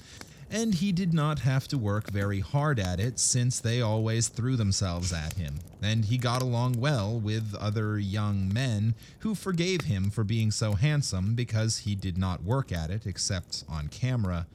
and 0.53 0.75
he 0.75 0.93
did 0.93 1.15
not 1.15 1.41
have 1.41 1.67
to 1.69 1.79
work 1.79 2.11
very 2.11 2.41
hard 2.41 2.79
at 2.79 3.01
it 3.01 3.19
since 3.19 3.59
they 3.59 3.81
always 3.81 4.29
threw 4.29 4.55
themselves 4.55 5.13
at 5.13 5.33
him. 5.33 5.55
And 5.83 6.05
he 6.05 6.19
got 6.19 6.43
along 6.43 6.79
well 6.79 7.19
with 7.19 7.55
other 7.59 7.99
young 7.99 8.53
men 8.53 8.95
who 9.21 9.35
forgave 9.35 9.83
him 9.83 10.11
for 10.11 10.23
being 10.23 10.51
so 10.51 10.75
handsome 10.75 11.35
because 11.35 11.79
he 11.79 11.95
did 11.95 12.19
not 12.19 12.45
work 12.45 12.71
at 12.71 12.91
it 12.91 13.07
except 13.07 13.65
on 13.69 13.89
camera. 13.89 14.47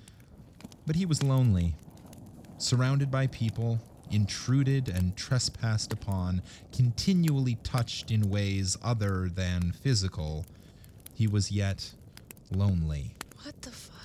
But 0.85 0.95
he 0.95 1.05
was 1.05 1.23
lonely 1.23 1.73
surrounded 2.57 3.11
by 3.11 3.27
people, 3.27 3.79
intruded 4.11 4.89
and 4.89 5.15
trespassed 5.15 5.93
upon, 5.93 6.41
continually 6.75 7.55
touched 7.63 8.11
in 8.11 8.29
ways 8.29 8.77
other 8.83 9.29
than 9.29 9.71
physical, 9.71 10.45
he 11.13 11.27
was 11.27 11.51
yet 11.51 11.93
lonely. 12.51 13.13
What 13.43 13.61
the 13.61 13.71
fuck? 13.71 13.96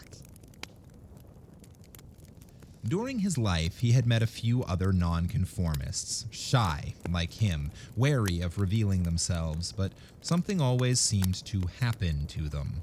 During 2.85 3.21
his 3.21 3.39
life, 3.39 3.79
he 3.79 3.93
had 3.93 4.07
met 4.07 4.23
a 4.23 4.27
few 4.27 4.65
other 4.65 4.93
nonconformists, 4.93 6.27
shy, 6.33 6.95
like 7.09 7.35
him, 7.35 7.71
wary 7.95 8.41
of 8.41 8.59
revealing 8.59 9.05
themselves, 9.05 9.71
but 9.71 9.93
something 10.21 10.61
always 10.61 10.99
seemed 10.99 11.45
to 11.47 11.69
happen 11.81 12.27
to 12.27 12.49
them. 12.49 12.83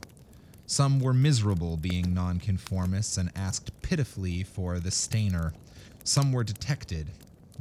Some 0.66 1.02
were 1.02 1.14
miserable 1.14 1.76
being 1.76 2.14
nonconformists 2.14 3.18
and 3.18 3.30
asked 3.36 3.82
pitifully 3.82 4.43
for 4.43 4.80
the 4.80 4.91
stainer. 4.91 5.54
Some 6.06 6.32
were 6.32 6.45
detected, 6.45 7.08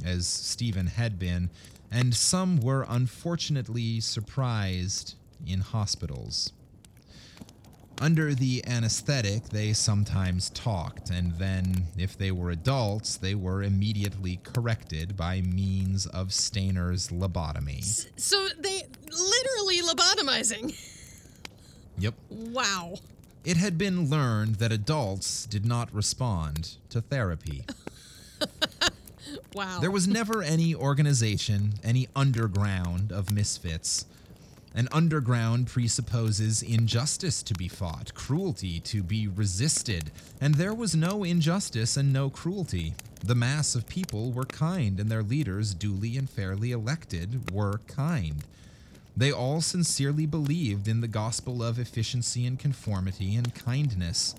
as 0.05 0.25
Stephen 0.25 0.87
had 0.87 1.19
been, 1.19 1.49
and 1.91 2.15
some 2.15 2.61
were 2.61 2.85
unfortunately 2.87 3.99
surprised 3.99 5.15
in 5.45 5.59
hospitals. 5.59 6.53
Under 8.01 8.33
the 8.33 8.65
anesthetic, 8.65 9.49
they 9.49 9.73
sometimes 9.73 10.49
talked, 10.51 11.09
and 11.09 11.33
then, 11.33 11.87
if 11.97 12.17
they 12.17 12.31
were 12.31 12.49
adults, 12.49 13.17
they 13.17 13.35
were 13.35 13.61
immediately 13.61 14.39
corrected 14.43 15.17
by 15.17 15.41
means 15.41 16.05
of 16.07 16.33
Stainer's 16.33 17.09
lobotomy. 17.09 17.83
So 18.17 18.47
they 18.57 18.83
literally 19.11 19.81
lobotomizing. 19.81 20.75
Yep. 21.97 22.13
Wow. 22.29 22.95
It 23.43 23.57
had 23.57 23.77
been 23.77 24.09
learned 24.09 24.55
that 24.55 24.71
adults 24.71 25.45
did 25.45 25.65
not 25.65 25.93
respond 25.93 26.77
to 26.89 27.01
therapy. 27.01 27.65
Wow. 29.53 29.79
There 29.79 29.91
was 29.91 30.07
never 30.07 30.41
any 30.41 30.73
organization, 30.73 31.73
any 31.83 32.07
underground 32.15 33.11
of 33.11 33.31
misfits. 33.31 34.05
An 34.75 34.87
underground 34.91 35.67
presupposes 35.67 36.61
injustice 36.61 37.41
to 37.43 37.53
be 37.55 37.67
fought, 37.67 38.13
cruelty 38.13 38.79
to 38.81 39.01
be 39.01 39.27
resisted, 39.27 40.11
and 40.39 40.55
there 40.55 40.73
was 40.73 40.95
no 40.95 41.23
injustice 41.23 41.97
and 41.97 42.13
no 42.13 42.29
cruelty. 42.29 42.93
The 43.23 43.35
mass 43.35 43.73
of 43.73 43.87
people 43.87 44.31
were 44.31 44.45
kind, 44.45 44.99
and 44.99 45.09
their 45.09 45.23
leaders, 45.23 45.73
duly 45.73 46.17
and 46.17 46.29
fairly 46.29 46.71
elected, 46.71 47.51
were 47.51 47.79
kind. 47.87 48.43
They 49.17 49.31
all 49.31 49.59
sincerely 49.59 50.25
believed 50.25 50.87
in 50.87 51.01
the 51.01 51.07
gospel 51.07 51.61
of 51.63 51.79
efficiency 51.79 52.45
and 52.45 52.57
conformity 52.57 53.35
and 53.35 53.53
kindness. 53.53 54.35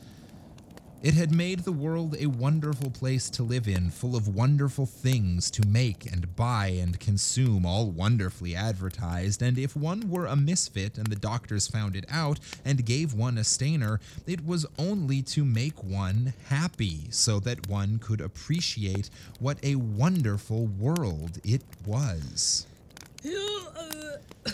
It 1.03 1.14
had 1.14 1.32
made 1.34 1.61
the 1.61 1.72
world 1.72 2.14
a 2.20 2.26
wonderful 2.26 2.90
place 2.90 3.30
to 3.30 3.42
live 3.42 3.66
in, 3.66 3.88
full 3.88 4.14
of 4.14 4.28
wonderful 4.28 4.84
things 4.84 5.51
to 5.53 5.66
make 5.66 6.05
and 6.05 6.36
buy 6.36 6.66
and 6.66 7.01
consume, 7.01 7.64
all 7.64 7.90
wonderfully 7.90 8.55
advertised. 8.55 9.40
And 9.40 9.57
if 9.57 9.74
one 9.74 10.11
were 10.11 10.26
a 10.26 10.36
misfit 10.36 10.98
and 10.98 11.07
the 11.07 11.16
doctors 11.16 11.68
found 11.68 11.96
it 11.96 12.05
out 12.11 12.38
and 12.66 12.84
gave 12.84 13.14
one 13.14 13.38
a 13.38 13.44
stainer, 13.44 13.98
it 14.26 14.44
was 14.44 14.66
only 14.78 15.22
to 15.22 15.42
make 15.42 15.82
one 15.82 16.34
happy, 16.48 17.07
so 17.09 17.40
that 17.40 17.66
one 17.66 17.98
could 17.98 18.20
appreciate 18.20 19.09
what 19.38 19.57
a 19.62 19.76
wonderful 19.76 20.66
world 20.66 21.38
it 21.42 21.62
was. 21.86 22.66
Uh, 23.24 24.51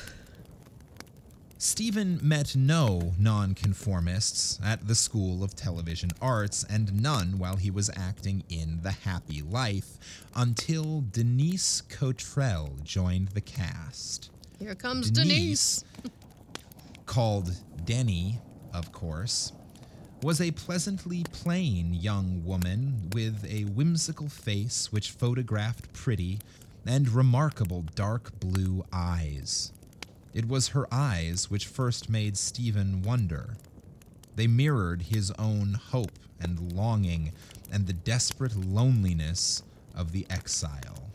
Stephen 1.66 2.20
met 2.22 2.54
no 2.54 3.12
nonconformists 3.18 4.60
at 4.64 4.86
the 4.86 4.94
School 4.94 5.42
of 5.42 5.56
Television 5.56 6.10
Arts 6.22 6.64
and 6.70 7.02
none 7.02 7.38
while 7.38 7.56
he 7.56 7.72
was 7.72 7.90
acting 7.96 8.44
in 8.48 8.78
The 8.84 8.92
Happy 8.92 9.42
Life 9.42 9.98
until 10.36 11.02
Denise 11.10 11.80
Cottrell 11.80 12.76
joined 12.84 13.30
the 13.30 13.40
cast. 13.40 14.30
Here 14.60 14.76
comes 14.76 15.10
Denise. 15.10 15.82
called 17.06 17.50
Denny, 17.84 18.38
of 18.72 18.92
course, 18.92 19.52
was 20.22 20.40
a 20.40 20.52
pleasantly 20.52 21.24
plain 21.32 21.92
young 21.92 22.44
woman 22.44 23.10
with 23.12 23.44
a 23.44 23.64
whimsical 23.64 24.28
face 24.28 24.92
which 24.92 25.10
photographed 25.10 25.92
pretty, 25.92 26.38
and 26.86 27.08
remarkable 27.08 27.84
dark 27.96 28.38
blue 28.38 28.84
eyes. 28.92 29.72
It 30.36 30.48
was 30.48 30.68
her 30.68 30.86
eyes 30.92 31.50
which 31.50 31.66
first 31.66 32.10
made 32.10 32.36
Stephen 32.36 33.00
wonder. 33.00 33.56
They 34.34 34.46
mirrored 34.46 35.04
his 35.04 35.30
own 35.38 35.72
hope 35.72 36.18
and 36.38 36.74
longing 36.74 37.32
and 37.72 37.86
the 37.86 37.94
desperate 37.94 38.54
loneliness 38.54 39.62
of 39.94 40.12
the 40.12 40.26
exile. 40.28 41.08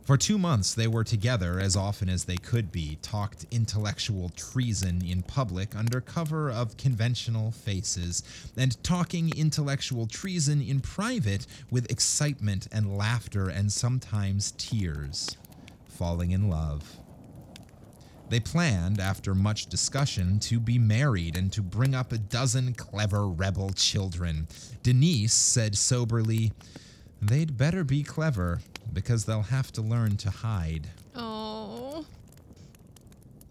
For 0.00 0.16
two 0.16 0.38
months, 0.38 0.72
they 0.72 0.88
were 0.88 1.04
together 1.04 1.60
as 1.60 1.76
often 1.76 2.08
as 2.08 2.24
they 2.24 2.38
could 2.38 2.72
be, 2.72 2.96
talked 3.02 3.44
intellectual 3.50 4.30
treason 4.30 5.04
in 5.04 5.22
public 5.22 5.76
under 5.76 6.00
cover 6.00 6.50
of 6.50 6.78
conventional 6.78 7.50
faces, 7.50 8.22
and 8.56 8.82
talking 8.82 9.30
intellectual 9.36 10.06
treason 10.06 10.62
in 10.62 10.80
private 10.80 11.46
with 11.70 11.90
excitement 11.90 12.66
and 12.72 12.96
laughter 12.96 13.50
and 13.50 13.70
sometimes 13.70 14.54
tears, 14.56 15.36
falling 15.86 16.30
in 16.30 16.48
love. 16.48 16.96
They 18.30 18.40
planned, 18.40 19.00
after 19.00 19.34
much 19.34 19.66
discussion, 19.66 20.38
to 20.40 20.60
be 20.60 20.78
married 20.78 21.36
and 21.36 21.52
to 21.52 21.60
bring 21.62 21.94
up 21.96 22.12
a 22.12 22.18
dozen 22.18 22.74
clever 22.74 23.26
rebel 23.28 23.70
children. 23.70 24.46
Denise 24.84 25.34
said 25.34 25.76
soberly, 25.76 26.52
They'd 27.20 27.56
better 27.58 27.82
be 27.84 28.02
clever, 28.04 28.60
because 28.92 29.24
they'll 29.24 29.42
have 29.42 29.72
to 29.72 29.82
learn 29.82 30.16
to 30.18 30.30
hide. 30.30 30.86
Oh. 31.14 32.06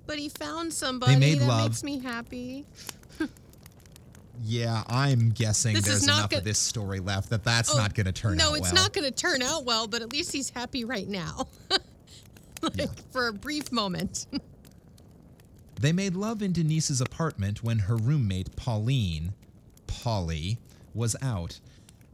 But 0.08 0.18
he 0.18 0.30
found 0.30 0.74
somebody 0.74 1.18
made 1.18 1.40
that 1.40 1.48
love. 1.48 1.70
makes 1.72 1.84
me 1.84 2.00
happy. 2.00 2.66
Yeah, 4.42 4.84
I'm 4.88 5.32
guessing 5.32 5.76
This 5.76 5.84
there's 5.86 6.04
enough 6.06 6.30
go- 6.30 6.38
of 6.38 6.46
this 6.46 6.58
story 6.58 7.02
left 7.02 7.30
that 7.32 7.44
that's 7.44 7.74
Oh, 7.74 7.78
not 7.78 7.94
going 7.94 8.06
to 8.06 8.14
turn 8.14 8.38
no, 8.38 8.46
out 8.46 8.52
well. 8.54 8.60
No, 8.62 8.66
it's 8.68 8.74
not 8.74 8.94
going 8.94 9.04
to 9.04 9.12
turn 9.12 9.42
out 9.42 9.66
well, 9.66 9.86
but 9.86 10.02
at 10.02 10.14
least 10.14 10.32
he's 10.32 10.50
happy 10.50 10.86
right 10.86 11.10
now. 11.10 11.48
like 12.62 12.78
Yeah. 12.78 12.86
for 13.12 13.28
a 13.28 13.34
brief 13.34 13.70
moment. 13.74 14.28
They 15.80 15.94
made 15.94 16.14
love 16.14 16.42
in 16.42 16.52
Denise's 16.52 17.00
apartment 17.00 17.64
when 17.64 17.80
her 17.80 17.96
roommate 17.96 18.58
Pauline, 18.58 19.34
Polly, 19.88 20.60
was 20.94 21.16
out, 21.22 21.62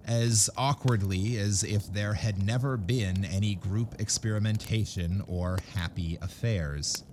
as 0.05 0.51
awkwardly 0.55 1.37
as 1.37 1.63
if 1.63 1.91
there 1.91 2.13
had 2.13 2.45
never 2.45 2.77
been 2.77 3.25
any 3.25 3.55
group 3.55 3.99
experimentation 3.99 5.23
or 5.27 5.57
happy 5.73 6.19
affairs. 6.21 7.03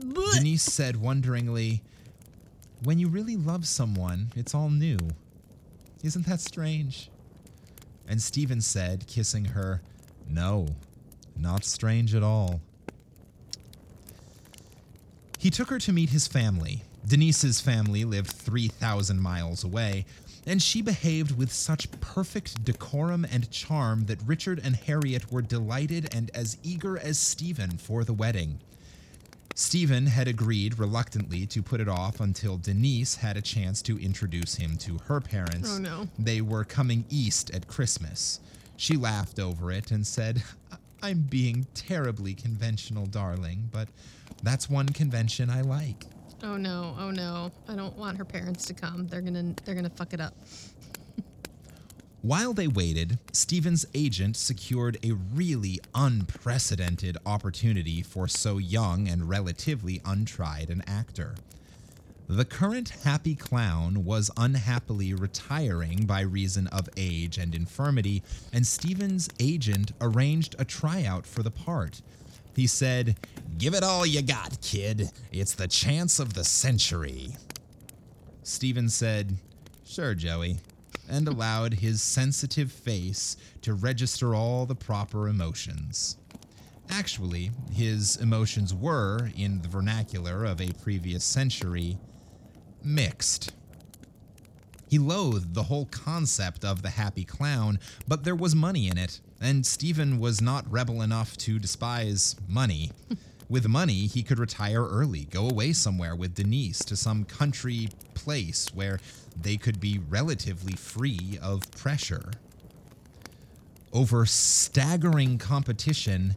Denise 0.00 0.62
said 0.62 0.96
wonderingly, 0.96 1.82
When 2.82 2.98
you 2.98 3.08
really 3.08 3.36
love 3.36 3.66
someone, 3.66 4.32
it's 4.34 4.54
all 4.54 4.70
new. 4.70 4.96
Isn't 6.02 6.24
that 6.24 6.40
strange? 6.40 7.10
And 8.08 8.22
Stephen 8.22 8.62
said, 8.62 9.06
kissing 9.06 9.44
her, 9.44 9.82
No, 10.26 10.68
not 11.38 11.66
strange 11.66 12.14
at 12.14 12.22
all. 12.22 12.62
He 15.38 15.50
took 15.50 15.70
her 15.70 15.78
to 15.80 15.92
meet 15.92 16.10
his 16.10 16.26
family. 16.26 16.82
Denise's 17.06 17.60
family 17.60 18.04
lived 18.04 18.30
3,000 18.30 19.20
miles 19.20 19.62
away, 19.62 20.06
and 20.46 20.60
she 20.62 20.82
behaved 20.82 21.36
with 21.36 21.52
such 21.52 21.90
perfect 22.00 22.64
decorum 22.64 23.24
and 23.30 23.50
charm 23.50 24.06
that 24.06 24.22
Richard 24.24 24.60
and 24.64 24.74
Harriet 24.76 25.30
were 25.30 25.42
delighted 25.42 26.12
and 26.14 26.30
as 26.34 26.56
eager 26.62 26.98
as 26.98 27.18
Stephen 27.18 27.78
for 27.78 28.02
the 28.04 28.12
wedding. 28.12 28.60
Stephen 29.54 30.06
had 30.06 30.28
agreed 30.28 30.78
reluctantly 30.78 31.46
to 31.46 31.62
put 31.62 31.80
it 31.80 31.88
off 31.88 32.20
until 32.20 32.58
Denise 32.58 33.14
had 33.16 33.36
a 33.36 33.42
chance 33.42 33.80
to 33.82 33.98
introduce 33.98 34.56
him 34.56 34.76
to 34.78 34.98
her 35.06 35.20
parents. 35.20 35.70
Oh, 35.72 35.78
no. 35.78 36.08
They 36.18 36.40
were 36.42 36.64
coming 36.64 37.04
east 37.08 37.50
at 37.52 37.66
Christmas. 37.68 38.40
She 38.76 38.96
laughed 38.96 39.38
over 39.38 39.72
it 39.72 39.90
and 39.90 40.06
said, 40.06 40.42
"I- 40.70 40.76
I'm 41.02 41.20
being 41.22 41.66
terribly 41.74 42.34
conventional, 42.34 43.06
darling, 43.06 43.68
but 43.72 43.88
that's 44.42 44.68
one 44.70 44.88
convention 44.88 45.50
I 45.50 45.62
like. 45.62 46.06
oh 46.42 46.56
no, 46.56 46.94
oh 46.98 47.10
no. 47.10 47.50
I 47.68 47.74
don't 47.74 47.96
want 47.96 48.18
her 48.18 48.24
parents 48.24 48.66
to 48.66 48.74
come. 48.74 49.08
They're 49.08 49.22
to 49.22 49.54
they're 49.64 49.74
to 49.74 49.90
fuck 49.90 50.12
it 50.12 50.20
up. 50.20 50.34
While 52.22 52.54
they 52.54 52.66
waited, 52.68 53.18
Stephen's 53.32 53.86
agent 53.94 54.36
secured 54.36 54.98
a 55.04 55.12
really 55.12 55.80
unprecedented 55.94 57.16
opportunity 57.24 58.02
for 58.02 58.26
so 58.26 58.58
young 58.58 59.08
and 59.08 59.28
relatively 59.28 60.00
untried 60.04 60.70
an 60.70 60.82
actor. 60.86 61.36
The 62.28 62.44
current 62.44 62.88
happy 63.04 63.36
clown 63.36 64.04
was 64.04 64.32
unhappily 64.36 65.14
retiring 65.14 66.06
by 66.06 66.22
reason 66.22 66.66
of 66.68 66.88
age 66.96 67.38
and 67.38 67.54
infirmity, 67.54 68.24
and 68.52 68.66
Stephen's 68.66 69.28
agent 69.38 69.92
arranged 70.00 70.56
a 70.58 70.64
tryout 70.64 71.24
for 71.24 71.44
the 71.44 71.52
part. 71.52 72.02
He 72.56 72.66
said, 72.66 73.18
Give 73.58 73.74
it 73.74 73.82
all 73.82 74.06
you 74.06 74.22
got, 74.22 74.60
kid. 74.62 75.10
It's 75.30 75.52
the 75.52 75.68
chance 75.68 76.18
of 76.18 76.32
the 76.32 76.42
century. 76.42 77.28
Stephen 78.42 78.88
said, 78.88 79.36
Sure, 79.84 80.14
Joey, 80.14 80.56
and 81.06 81.28
allowed 81.28 81.74
his 81.74 82.02
sensitive 82.02 82.72
face 82.72 83.36
to 83.60 83.74
register 83.74 84.34
all 84.34 84.64
the 84.64 84.74
proper 84.74 85.28
emotions. 85.28 86.16
Actually, 86.88 87.50
his 87.72 88.16
emotions 88.16 88.72
were, 88.72 89.30
in 89.36 89.60
the 89.60 89.68
vernacular 89.68 90.44
of 90.44 90.60
a 90.60 90.72
previous 90.82 91.24
century, 91.24 91.98
mixed. 92.82 93.52
He 94.88 94.98
loathed 94.98 95.52
the 95.52 95.64
whole 95.64 95.86
concept 95.86 96.64
of 96.64 96.80
the 96.80 96.90
happy 96.90 97.24
clown, 97.24 97.80
but 98.08 98.24
there 98.24 98.36
was 98.36 98.54
money 98.54 98.88
in 98.88 98.96
it, 98.96 99.20
and 99.40 99.64
Stephen 99.64 100.18
was 100.18 100.40
not 100.40 100.70
rebel 100.70 101.02
enough 101.02 101.36
to 101.38 101.58
despise 101.58 102.36
money. 102.48 102.90
With 103.48 103.68
money, 103.68 104.06
he 104.06 104.22
could 104.24 104.40
retire 104.40 104.84
early, 104.84 105.26
go 105.26 105.48
away 105.48 105.72
somewhere 105.72 106.16
with 106.16 106.34
Denise 106.34 106.80
to 106.80 106.96
some 106.96 107.24
country 107.24 107.88
place 108.14 108.66
where 108.74 108.98
they 109.40 109.56
could 109.56 109.78
be 109.78 110.00
relatively 110.08 110.74
free 110.74 111.38
of 111.40 111.70
pressure. 111.70 112.32
Over 113.92 114.26
staggering 114.26 115.38
competition, 115.38 116.34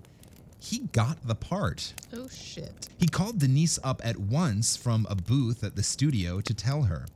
he 0.59 0.79
got 0.91 1.27
the 1.27 1.33
part. 1.33 1.93
Oh 2.13 2.27
shit. 2.27 2.89
He 2.99 3.07
called 3.07 3.39
Denise 3.39 3.79
up 3.83 4.01
at 4.05 4.17
once 4.17 4.77
from 4.77 5.07
a 5.09 5.15
booth 5.15 5.63
at 5.63 5.75
the 5.75 5.83
studio 5.83 6.41
to 6.41 6.53
tell 6.53 6.83
her. 6.83 7.07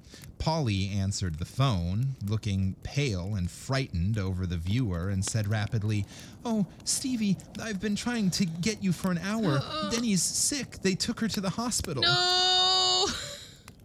Polly 0.44 0.90
answered 0.90 1.40
the 1.40 1.46
phone, 1.46 2.18
looking 2.28 2.76
pale 2.84 3.36
and 3.36 3.50
frightened 3.50 4.18
over 4.18 4.46
the 4.46 4.58
viewer, 4.58 5.08
and 5.08 5.24
said 5.24 5.48
rapidly, 5.48 6.06
Oh, 6.44 6.66
Stevie, 6.84 7.38
I've 7.62 7.80
been 7.80 7.96
trying 7.96 8.30
to 8.32 8.46
get 8.46 8.84
you 8.84 8.92
for 8.92 9.10
an 9.10 9.20
hour. 9.20 9.62
Denny's 9.90 10.22
sick. 10.22 10.80
They 10.82 10.96
took 10.96 11.22
her 11.22 11.30
to 11.30 11.40
the 11.40 11.52
hospital. 11.52 12.04
No. 12.04 13.06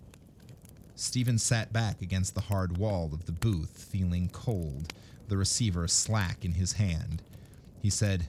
Stephen 0.96 1.38
sat 1.38 1.72
back 1.72 2.02
against 2.02 2.34
the 2.34 2.40
hard 2.40 2.76
wall 2.76 3.10
of 3.12 3.26
the 3.26 3.32
booth, 3.32 3.86
feeling 3.88 4.28
cold, 4.28 4.92
the 5.28 5.36
receiver 5.36 5.86
slack 5.86 6.44
in 6.44 6.54
his 6.54 6.72
hand. 6.72 7.22
He 7.80 7.88
said, 7.88 8.26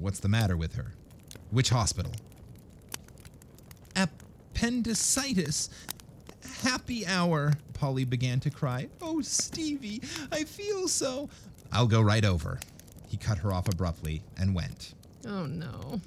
What's 0.00 0.18
the 0.18 0.28
matter 0.28 0.56
with 0.56 0.74
her? 0.74 0.94
Which 1.52 1.70
hospital? 1.70 2.10
Appendicitis. 3.94 5.70
Happy 6.62 7.06
hour, 7.06 7.52
Polly 7.74 8.04
began 8.04 8.40
to 8.40 8.50
cry. 8.50 8.88
Oh, 9.00 9.20
Stevie, 9.20 10.02
I 10.32 10.44
feel 10.44 10.88
so. 10.88 11.28
I'll 11.72 11.86
go 11.86 12.00
right 12.00 12.24
over. 12.24 12.58
He 13.06 13.16
cut 13.16 13.38
her 13.38 13.52
off 13.52 13.68
abruptly 13.68 14.22
and 14.36 14.54
went. 14.54 14.94
Oh 15.26 15.46
no. 15.46 16.00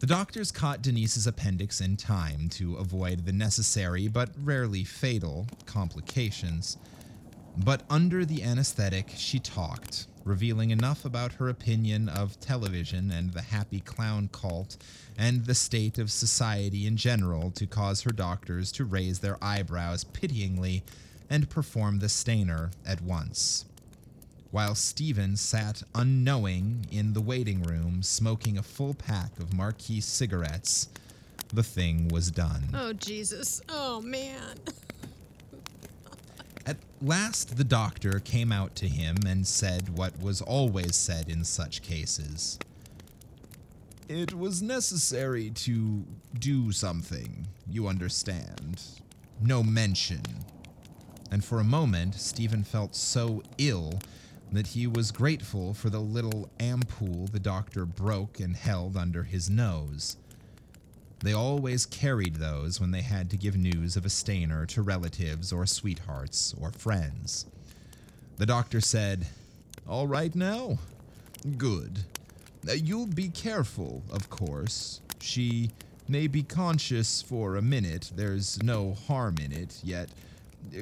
The 0.00 0.06
doctors 0.06 0.50
caught 0.50 0.80
Denise's 0.82 1.26
appendix 1.26 1.80
in 1.80 1.96
time 1.96 2.48
to 2.50 2.76
avoid 2.76 3.26
the 3.26 3.32
necessary 3.32 4.08
but 4.08 4.30
rarely 4.42 4.82
fatal 4.82 5.46
complications. 5.66 6.78
But 7.56 7.82
under 7.90 8.24
the 8.24 8.42
anesthetic, 8.42 9.10
she 9.14 9.38
talked, 9.38 10.06
revealing 10.24 10.70
enough 10.70 11.04
about 11.04 11.32
her 11.32 11.48
opinion 11.48 12.08
of 12.08 12.38
television 12.40 13.10
and 13.10 13.32
the 13.32 13.42
happy 13.42 13.80
clown 13.80 14.28
cult 14.32 14.76
and 15.18 15.46
the 15.46 15.54
state 15.54 15.98
of 15.98 16.10
society 16.10 16.86
in 16.86 16.96
general 16.96 17.50
to 17.50 17.66
cause 17.66 18.02
her 18.02 18.12
doctors 18.12 18.70
to 18.72 18.84
raise 18.84 19.20
their 19.20 19.36
eyebrows 19.42 20.04
pityingly 20.04 20.82
and 21.28 21.48
perform 21.50 21.98
the 21.98 22.08
stainer 22.08 22.70
at 22.86 23.00
once 23.00 23.64
while 24.50 24.74
Stephen 24.74 25.36
sat 25.36 25.82
unknowing 25.94 26.86
in 26.90 27.12
the 27.12 27.20
waiting 27.20 27.62
room 27.62 28.02
smoking 28.02 28.58
a 28.58 28.62
full 28.62 28.94
pack 28.94 29.38
of 29.38 29.54
Marquis 29.54 30.00
cigarettes, 30.00 30.88
the 31.52 31.62
thing 31.62 32.08
was 32.08 32.30
done. 32.30 32.64
Oh 32.74 32.92
Jesus. 32.92 33.62
Oh 33.68 34.00
man. 34.00 34.56
At 36.70 36.76
last, 37.02 37.56
the 37.56 37.64
doctor 37.64 38.20
came 38.20 38.52
out 38.52 38.76
to 38.76 38.86
him 38.86 39.16
and 39.26 39.44
said 39.44 39.98
what 39.98 40.16
was 40.22 40.40
always 40.40 40.94
said 40.94 41.28
in 41.28 41.42
such 41.42 41.82
cases. 41.82 42.60
It 44.08 44.34
was 44.34 44.62
necessary 44.62 45.50
to 45.50 46.04
do 46.38 46.70
something, 46.70 47.48
you 47.68 47.88
understand. 47.88 48.84
No 49.40 49.64
mention. 49.64 50.22
And 51.32 51.44
for 51.44 51.58
a 51.58 51.64
moment, 51.64 52.14
Stephen 52.14 52.62
felt 52.62 52.94
so 52.94 53.42
ill 53.58 53.98
that 54.52 54.68
he 54.68 54.86
was 54.86 55.10
grateful 55.10 55.74
for 55.74 55.90
the 55.90 55.98
little 55.98 56.48
ampoule 56.60 57.26
the 57.32 57.40
doctor 57.40 57.84
broke 57.84 58.38
and 58.38 58.54
held 58.54 58.96
under 58.96 59.24
his 59.24 59.50
nose. 59.50 60.18
They 61.22 61.32
always 61.34 61.84
carried 61.84 62.36
those 62.36 62.80
when 62.80 62.92
they 62.92 63.02
had 63.02 63.28
to 63.30 63.36
give 63.36 63.56
news 63.56 63.96
of 63.96 64.06
a 64.06 64.10
stainer 64.10 64.64
to 64.66 64.82
relatives 64.82 65.52
or 65.52 65.66
sweethearts 65.66 66.54
or 66.58 66.72
friends. 66.72 67.46
The 68.38 68.46
doctor 68.46 68.80
said, 68.80 69.26
All 69.86 70.06
right 70.06 70.34
now? 70.34 70.78
Good. 71.58 72.00
Uh, 72.66 72.72
You'll 72.72 73.06
be 73.06 73.28
careful, 73.28 74.02
of 74.10 74.30
course. 74.30 75.00
She 75.20 75.70
may 76.08 76.26
be 76.26 76.42
conscious 76.42 77.20
for 77.20 77.56
a 77.56 77.62
minute, 77.62 78.10
there's 78.16 78.62
no 78.62 78.94
harm 79.06 79.36
in 79.44 79.52
it, 79.52 79.78
yet 79.84 80.08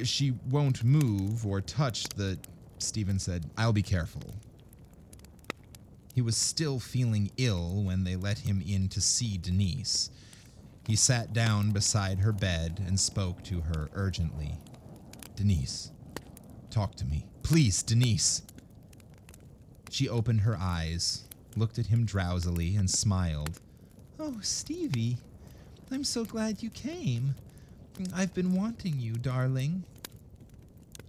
she 0.04 0.34
won't 0.50 0.84
move 0.84 1.46
or 1.46 1.60
touch 1.60 2.04
the. 2.10 2.38
Stephen 2.78 3.18
said, 3.18 3.44
I'll 3.56 3.72
be 3.72 3.82
careful. 3.82 4.22
He 6.14 6.22
was 6.22 6.36
still 6.36 6.78
feeling 6.78 7.30
ill 7.36 7.82
when 7.82 8.04
they 8.04 8.14
let 8.16 8.38
him 8.38 8.62
in 8.66 8.88
to 8.90 9.00
see 9.00 9.36
Denise. 9.36 10.10
He 10.88 10.96
sat 10.96 11.34
down 11.34 11.72
beside 11.72 12.20
her 12.20 12.32
bed 12.32 12.82
and 12.86 12.98
spoke 12.98 13.44
to 13.44 13.60
her 13.60 13.90
urgently. 13.92 14.54
Denise, 15.36 15.90
talk 16.70 16.94
to 16.94 17.04
me. 17.04 17.26
Please, 17.42 17.82
Denise. 17.82 18.40
She 19.90 20.08
opened 20.08 20.40
her 20.40 20.56
eyes, 20.58 21.24
looked 21.56 21.78
at 21.78 21.88
him 21.88 22.06
drowsily, 22.06 22.74
and 22.74 22.88
smiled. 22.88 23.60
Oh, 24.18 24.38
Stevie, 24.40 25.18
I'm 25.90 26.04
so 26.04 26.24
glad 26.24 26.62
you 26.62 26.70
came. 26.70 27.34
I've 28.14 28.32
been 28.32 28.54
wanting 28.54 28.98
you, 28.98 29.12
darling. 29.12 29.84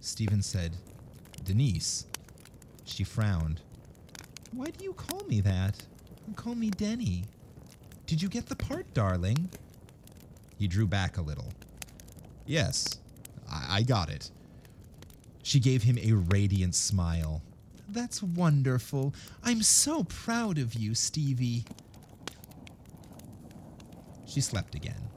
Stephen 0.00 0.42
said, 0.42 0.76
Denise. 1.44 2.04
She 2.84 3.02
frowned. 3.02 3.62
Why 4.52 4.66
do 4.66 4.84
you 4.84 4.92
call 4.92 5.24
me 5.24 5.40
that? 5.40 5.82
Call 6.36 6.54
me 6.54 6.68
Denny. 6.68 7.24
Did 8.06 8.20
you 8.20 8.28
get 8.28 8.44
the 8.46 8.56
part, 8.56 8.92
darling? 8.92 9.48
He 10.60 10.68
drew 10.68 10.86
back 10.86 11.16
a 11.16 11.22
little. 11.22 11.54
Yes, 12.44 12.98
I, 13.50 13.78
I 13.78 13.82
got 13.82 14.10
it. 14.10 14.30
She 15.42 15.58
gave 15.58 15.82
him 15.82 15.96
a 15.96 16.12
radiant 16.12 16.74
smile. 16.74 17.40
That's 17.88 18.22
wonderful. 18.22 19.14
I'm 19.42 19.62
so 19.62 20.04
proud 20.04 20.58
of 20.58 20.74
you, 20.74 20.94
Stevie. 20.94 21.64
She 24.26 24.42
slept 24.42 24.74
again. 24.74 25.08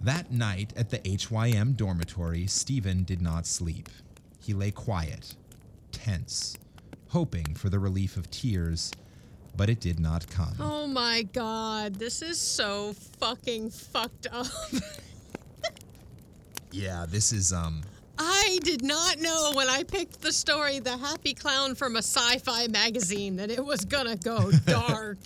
That 0.00 0.32
night 0.32 0.72
at 0.76 0.90
the 0.90 1.00
HYM 1.04 1.74
dormitory, 1.74 2.48
Stephen 2.48 3.04
did 3.04 3.22
not 3.22 3.46
sleep. 3.46 3.88
He 4.40 4.54
lay 4.54 4.72
quiet, 4.72 5.36
tense, 5.92 6.56
hoping 7.10 7.54
for 7.54 7.70
the 7.70 7.78
relief 7.78 8.16
of 8.16 8.28
tears, 8.28 8.90
but 9.58 9.68
it 9.68 9.80
did 9.80 9.98
not 10.00 10.26
come. 10.30 10.54
Oh 10.60 10.86
my 10.86 11.22
god, 11.34 11.96
this 11.96 12.22
is 12.22 12.38
so 12.40 12.94
fucking 13.18 13.70
fucked 13.70 14.28
up. 14.32 14.46
Yeah, 16.70 17.06
this 17.08 17.32
is 17.32 17.52
um 17.52 17.82
I 18.18 18.58
did 18.62 18.82
not 18.82 19.18
know 19.20 19.52
when 19.54 19.68
I 19.68 19.82
picked 19.84 20.22
the 20.22 20.32
story 20.32 20.78
The 20.80 20.96
Happy 20.96 21.34
Clown 21.34 21.74
from 21.74 21.96
a 21.96 22.00
sci 22.02 22.38
fi 22.38 22.66
magazine 22.68 23.36
that 23.36 23.50
it 23.50 23.64
was 23.64 23.84
gonna 23.84 24.16
go 24.16 24.50
dark. 24.66 25.18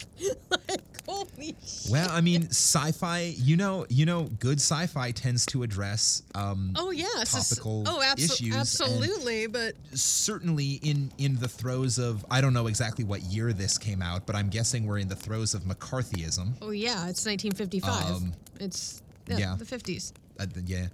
like, 0.50 0.82
holy 1.08 1.56
shit. 1.66 1.90
well, 1.90 2.08
I 2.10 2.20
mean, 2.20 2.44
sci-fi, 2.50 3.34
you 3.36 3.56
know, 3.56 3.86
you 3.88 4.06
know, 4.06 4.24
good 4.38 4.58
sci-fi 4.60 5.10
tends 5.10 5.44
to 5.46 5.62
address 5.62 6.22
um 6.34 6.72
Oh, 6.76 6.90
yeah. 6.90 7.06
topical 7.24 7.84
oh, 7.86 8.00
abso- 8.02 8.24
issues 8.40 8.54
absolutely. 8.54 9.46
But 9.46 9.74
certainly 9.94 10.80
in 10.82 11.10
in 11.18 11.36
the 11.38 11.48
throes 11.48 11.98
of 11.98 12.24
I 12.30 12.40
don't 12.40 12.52
know 12.54 12.66
exactly 12.68 13.04
what 13.04 13.22
year 13.22 13.52
this 13.52 13.78
came 13.78 14.02
out, 14.02 14.26
but 14.26 14.36
I'm 14.36 14.48
guessing 14.48 14.86
we're 14.86 14.98
in 14.98 15.08
the 15.08 15.16
throes 15.16 15.54
of 15.54 15.62
McCarthyism. 15.64 16.52
oh, 16.62 16.70
yeah, 16.70 17.08
it's 17.08 17.26
1955. 17.26 18.04
Um, 18.06 18.32
it's 18.60 19.02
yeah, 19.26 19.38
yeah. 19.38 19.56
the 19.58 19.64
50s. 19.64 20.12
Uh, 20.38 20.46
yeah. 20.66 20.86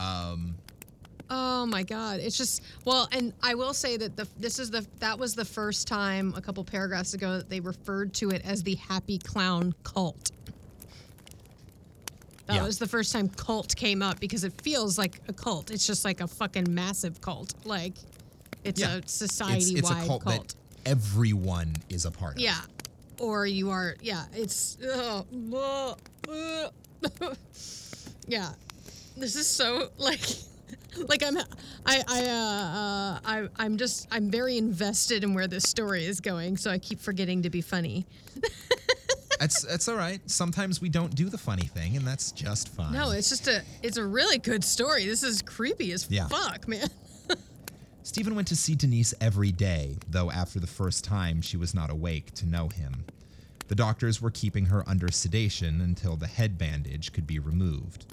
Um 0.00 0.56
Oh 1.32 1.64
my 1.66 1.84
God! 1.84 2.18
It's 2.20 2.36
just 2.36 2.62
well, 2.84 3.08
and 3.12 3.32
I 3.42 3.54
will 3.54 3.72
say 3.72 3.96
that 3.96 4.16
the 4.16 4.26
this 4.36 4.58
is 4.58 4.70
the 4.70 4.84
that 4.98 5.18
was 5.18 5.34
the 5.34 5.44
first 5.44 5.86
time 5.86 6.34
a 6.36 6.40
couple 6.40 6.64
paragraphs 6.64 7.14
ago 7.14 7.36
that 7.38 7.48
they 7.48 7.60
referred 7.60 8.12
to 8.14 8.30
it 8.30 8.42
as 8.44 8.62
the 8.64 8.74
Happy 8.74 9.16
Clown 9.18 9.72
Cult. 9.84 10.32
That 12.46 12.56
Yeah. 12.56 12.64
was 12.64 12.78
the 12.80 12.88
first 12.88 13.12
time 13.12 13.28
cult 13.28 13.76
came 13.76 14.02
up 14.02 14.18
because 14.18 14.42
it 14.42 14.52
feels 14.60 14.98
like 14.98 15.20
a 15.28 15.32
cult. 15.32 15.70
It's 15.70 15.86
just 15.86 16.04
like 16.04 16.20
a 16.20 16.26
fucking 16.26 16.72
massive 16.74 17.20
cult. 17.20 17.54
Like 17.64 17.94
it's 18.64 18.80
yeah. 18.80 18.96
a 18.96 19.06
society 19.06 19.74
it's 19.78 19.88
wide 19.88 20.02
a 20.04 20.06
cult, 20.08 20.24
that 20.24 20.54
everyone 20.84 21.76
is 21.88 22.06
a 22.06 22.10
part 22.10 22.34
of. 22.34 22.40
yeah. 22.40 22.60
Or 23.20 23.46
you 23.46 23.70
are, 23.70 23.96
yeah, 24.00 24.24
it's, 24.32 24.78
uh, 24.80 25.22
uh, 25.52 25.94
uh, 26.28 26.70
yeah. 28.26 28.48
This 29.16 29.36
is 29.36 29.46
so, 29.46 29.90
like, 29.98 30.20
like 31.08 31.22
I'm, 31.22 31.36
I, 31.38 31.42
I, 31.86 32.24
uh, 32.26 32.32
uh, 32.32 33.20
I, 33.24 33.48
I'm 33.56 33.76
just, 33.76 34.08
I'm 34.10 34.30
very 34.30 34.58
invested 34.58 35.24
in 35.24 35.34
where 35.34 35.46
this 35.46 35.64
story 35.64 36.04
is 36.04 36.20
going, 36.20 36.56
so 36.56 36.70
I 36.70 36.78
keep 36.78 37.00
forgetting 37.00 37.42
to 37.42 37.50
be 37.50 37.60
funny. 37.60 38.06
That's 39.38 39.62
that's 39.62 39.88
all 39.88 39.96
right. 39.96 40.20
Sometimes 40.26 40.82
we 40.82 40.90
don't 40.90 41.14
do 41.14 41.30
the 41.30 41.38
funny 41.38 41.62
thing, 41.64 41.96
and 41.96 42.06
that's 42.06 42.30
just 42.30 42.68
fine. 42.68 42.92
No, 42.92 43.10
it's 43.12 43.30
just 43.30 43.48
a, 43.48 43.62
it's 43.82 43.96
a 43.96 44.04
really 44.04 44.36
good 44.36 44.62
story. 44.62 45.06
This 45.06 45.22
is 45.22 45.40
creepy 45.40 45.92
as 45.92 46.06
Yeah. 46.10 46.28
fuck, 46.28 46.68
man. 46.68 46.88
Stephen 48.02 48.34
went 48.34 48.48
to 48.48 48.56
see 48.56 48.74
Denise 48.74 49.14
every 49.18 49.50
day, 49.50 49.96
though 50.10 50.30
after 50.30 50.60
the 50.60 50.66
first 50.66 51.04
time 51.04 51.40
she 51.40 51.56
was 51.56 51.74
not 51.74 51.88
awake 51.88 52.34
to 52.34 52.46
know 52.46 52.68
him. 52.68 53.04
The 53.68 53.74
doctors 53.74 54.20
were 54.20 54.30
keeping 54.30 54.66
her 54.66 54.86
under 54.86 55.10
sedation 55.10 55.80
until 55.80 56.16
the 56.16 56.26
head 56.26 56.58
bandage 56.58 57.12
could 57.14 57.26
be 57.26 57.38
removed. 57.38 58.04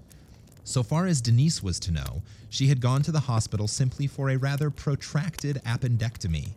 So 0.67 0.83
far 0.83 1.07
as 1.07 1.21
Denise 1.21 1.63
was 1.63 1.79
to 1.79 1.93
know, 1.93 2.23
she 2.49 2.67
had 2.67 2.81
gone 2.81 3.01
to 3.03 3.11
the 3.13 3.21
hospital 3.21 3.69
simply 3.69 4.05
for 4.05 4.29
a 4.29 4.35
rather 4.35 4.69
protracted 4.69 5.61
appendectomy. 5.65 6.49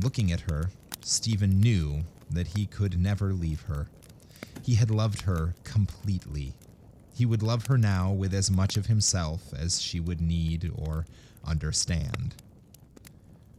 Looking 0.00 0.30
at 0.30 0.42
her, 0.42 0.70
Stephen 1.00 1.58
knew 1.58 2.04
that 2.30 2.46
he 2.46 2.66
could 2.66 3.00
never 3.00 3.32
leave 3.32 3.62
her. 3.62 3.88
He 4.62 4.76
had 4.76 4.92
loved 4.92 5.22
her 5.22 5.56
completely. 5.64 6.54
He 7.12 7.26
would 7.26 7.42
love 7.42 7.66
her 7.66 7.76
now 7.76 8.12
with 8.12 8.32
as 8.32 8.48
much 8.48 8.76
of 8.76 8.86
himself 8.86 9.52
as 9.52 9.82
she 9.82 9.98
would 9.98 10.20
need 10.20 10.70
or 10.72 11.04
understand. 11.44 12.36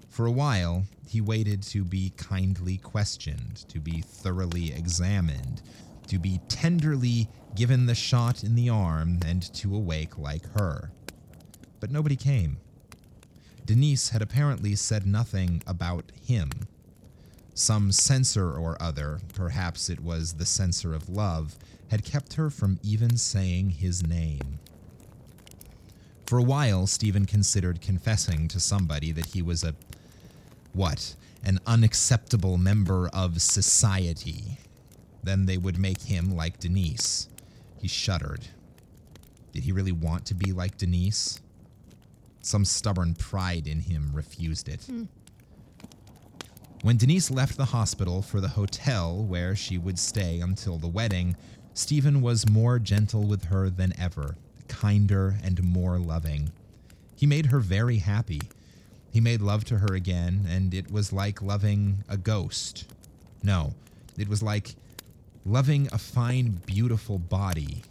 For 0.07 0.26
a 0.26 0.32
while, 0.32 0.86
he 1.05 1.20
waited 1.20 1.61
to 1.63 1.84
be 1.84 2.13
kindly 2.15 2.78
questioned, 2.78 3.65
to 3.68 3.82
be 3.82 3.99
thoroughly 3.99 4.72
examined, 4.72 5.61
to 6.08 6.20
be 6.20 6.41
tenderly 6.47 7.30
given 7.55 7.86
the 7.86 7.95
shot 7.95 8.43
in 8.43 8.55
the 8.55 8.70
arm, 8.70 9.20
and 9.26 9.41
to 9.53 9.76
awake 9.76 10.18
like 10.18 10.45
her. 10.53 10.91
But 11.80 11.91
nobody 11.91 12.16
came. 12.16 12.58
Denise 13.66 14.10
had 14.10 14.22
apparently 14.22 14.76
said 14.76 15.05
nothing 15.05 15.64
about 15.66 16.12
him. 16.24 16.49
Some 17.53 17.91
censor 17.91 18.51
or 18.55 18.82
other, 18.82 19.20
perhaps 19.34 19.89
it 19.89 20.00
was 20.00 20.34
the 20.34 20.46
censor 20.46 20.93
of 20.93 21.09
love, 21.09 21.58
had 21.89 22.05
kept 22.05 22.34
her 22.34 22.50
from 22.50 22.79
even 22.84 23.17
saying 23.17 23.71
his 23.71 24.05
name. 24.05 24.59
For 26.28 26.38
a 26.38 26.43
while, 26.43 26.86
Stephen 26.86 27.25
considered 27.25 27.82
confessing 27.82 28.47
to 28.50 28.59
somebody 28.59 29.12
that 29.13 29.28
he 29.28 29.42
was 29.42 29.63
a. 29.63 29.74
what? 30.74 31.16
An 31.43 31.59
unacceptable 31.66 32.58
member 32.58 33.09
of 33.09 33.42
society. 33.42 34.59
Then 35.28 35.45
they 35.45 35.58
would 35.58 35.78
make 35.78 36.04
him 36.04 36.37
like 36.37 36.58
Denise. 36.58 37.28
He 37.82 37.89
shuddered. 37.89 38.47
Did 39.51 39.66
he 39.66 39.74
really 39.74 39.91
want 39.91 40.25
to 40.28 40.33
be 40.33 40.54
like 40.54 40.78
Denise? 40.78 41.41
Some 42.41 42.63
stubborn 42.63 43.13
pride 43.13 43.67
in 43.67 43.82
him 43.82 44.12
refused 44.13 44.70
it. 44.70 44.86
Hmm. 44.86 45.04
When 46.82 46.95
Denise 46.95 47.29
left 47.29 47.58
the 47.58 47.66
hospital 47.66 48.21
for 48.21 48.39
the 48.39 48.47
hotel 48.47 49.21
where 49.21 49.54
she 49.54 49.78
would 49.78 49.99
stay 49.99 50.39
until 50.39 50.78
the 50.78 50.87
wedding, 50.87 51.36
Stephen 51.74 52.21
was 52.21 52.49
more 52.49 52.79
gentle 52.79 53.24
with 53.24 53.45
her 53.45 53.70
than 53.70 53.99
ever, 53.99 54.37
kinder 54.70 55.36
and 55.43 55.62
more 55.62 55.99
loving. 55.99 56.54
He 57.17 57.25
made 57.25 57.47
her 57.47 57.59
very 57.59 57.97
happy. 57.97 58.43
He 59.12 59.20
made 59.20 59.41
love 59.41 59.66
to 59.66 59.79
her 59.79 59.93
again, 59.93 60.45
and 60.47 60.74
it 60.74 60.89
was 60.89 61.12
like 61.12 61.41
loving 61.41 62.05
a 62.08 62.16
ghost. 62.16 62.86
No, 63.43 63.74
it 64.17 64.29
was 64.29 64.41
like 64.41 64.75
loving 65.47 65.87
a 65.93 65.97
fine, 65.97 66.61
beautiful 66.65 67.17
body 67.17 67.82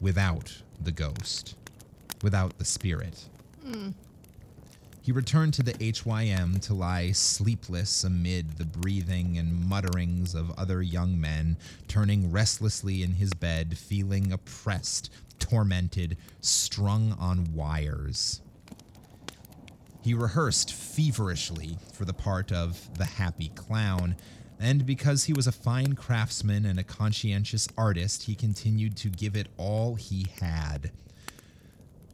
without 0.00 0.62
the 0.80 0.92
ghost, 0.92 1.56
without 2.22 2.56
the 2.58 2.64
spirit. 2.64 3.24
Hmm. 3.66 3.90
He 5.02 5.10
returned 5.10 5.54
to 5.54 5.64
the 5.64 5.74
HYM 5.80 6.60
to 6.60 6.74
lie 6.74 7.10
sleepless 7.10 8.04
amid 8.04 8.58
the 8.58 8.64
breathing 8.64 9.38
and 9.38 9.68
mutterings 9.68 10.36
of 10.36 10.56
other 10.56 10.82
young 10.82 11.20
men, 11.20 11.56
turning 11.88 12.30
restlessly 12.30 13.02
in 13.02 13.14
his 13.14 13.32
bed, 13.32 13.76
feeling 13.76 14.30
oppressed, 14.30 15.10
tormented, 15.40 16.16
strung 16.40 17.16
on 17.18 17.52
wires. 17.54 18.40
He 20.02 20.14
rehearsed 20.14 20.72
feverishly 20.72 21.76
for 21.92 22.04
the 22.04 22.14
part 22.14 22.52
of 22.52 22.96
the 22.96 23.04
happy 23.04 23.48
clown, 23.48 24.14
and 24.60 24.84
because 24.84 25.24
he 25.24 25.32
was 25.32 25.46
a 25.46 25.52
fine 25.52 25.94
craftsman 25.94 26.66
and 26.66 26.78
a 26.78 26.84
conscientious 26.84 27.66
artist, 27.78 28.24
he 28.24 28.34
continued 28.34 28.94
to 28.98 29.08
give 29.08 29.34
it 29.34 29.48
all 29.56 29.94
he 29.94 30.26
had. 30.40 30.90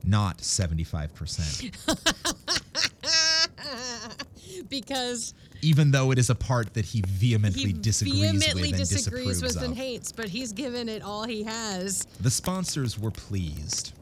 Not 0.05 0.39
75%. 0.39 1.73
because 4.69 5.35
even 5.63 5.91
though 5.91 6.13
it 6.13 6.19
is 6.19 6.31
a 6.31 6.35
part 6.35 6.75
that 6.75 6.85
he 6.85 7.03
vehemently 7.07 7.65
he 7.65 7.73
disagrees 7.73 8.21
vehemently 8.21 8.71
with 8.71 8.81
and 8.81 8.89
disagrees 8.89 9.27
disapproves 9.27 9.43
with 9.43 9.57
of. 9.57 9.63
and 9.71 9.77
hates, 9.77 10.13
but 10.13 10.29
he's 10.29 10.53
given 10.53 10.89
it 10.89 11.03
all 11.03 11.25
he 11.25 11.43
has. 11.43 12.07
The 12.21 12.31
sponsors 12.31 12.97
were 12.99 13.11
pleased. 13.11 13.93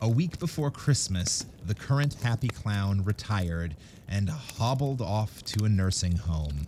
A 0.00 0.08
week 0.08 0.40
before 0.40 0.72
Christmas, 0.72 1.46
the 1.64 1.74
current 1.74 2.14
happy 2.22 2.48
clown 2.48 3.04
retired 3.04 3.76
and 4.08 4.28
hobbled 4.28 5.00
off 5.00 5.44
to 5.44 5.64
a 5.64 5.68
nursing 5.68 6.16
home. 6.16 6.66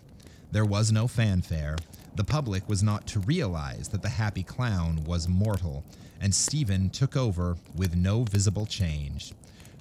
There 0.52 0.64
was 0.64 0.90
no 0.90 1.06
fanfare. 1.06 1.76
The 2.16 2.24
public 2.24 2.68
was 2.68 2.82
not 2.82 3.06
to 3.08 3.20
realize 3.20 3.88
that 3.88 4.02
the 4.02 4.08
happy 4.08 4.42
clown 4.42 5.04
was 5.04 5.28
mortal, 5.28 5.84
and 6.20 6.34
Stephen 6.34 6.90
took 6.90 7.16
over 7.16 7.56
with 7.76 7.94
no 7.94 8.24
visible 8.24 8.66
change. 8.66 9.32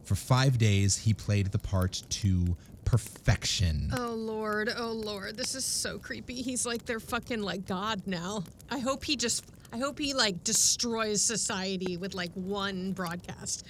For 0.04 0.16
five 0.16 0.58
days, 0.58 0.98
he 0.98 1.14
played 1.14 1.52
the 1.52 1.60
part 1.60 2.04
to 2.10 2.56
perfection. 2.86 3.92
Oh 3.96 4.14
lord, 4.14 4.72
oh 4.76 4.92
lord, 4.92 5.38
this 5.38 5.54
is 5.54 5.66
so 5.66 6.00
creepy. 6.00 6.42
He's 6.42 6.66
like 6.66 6.86
their 6.86 7.00
fucking 7.00 7.42
like 7.42 7.68
god 7.68 8.02
now. 8.06 8.44
I 8.70 8.80
hope 8.80 9.04
he 9.04 9.16
just 9.16 9.46
I 9.72 9.78
hope 9.78 10.00
he 10.00 10.14
like 10.14 10.44
destroys 10.44 11.22
society 11.22 11.98
with 11.98 12.16
like 12.16 12.32
one 12.34 12.94
broadcast. 12.94 13.66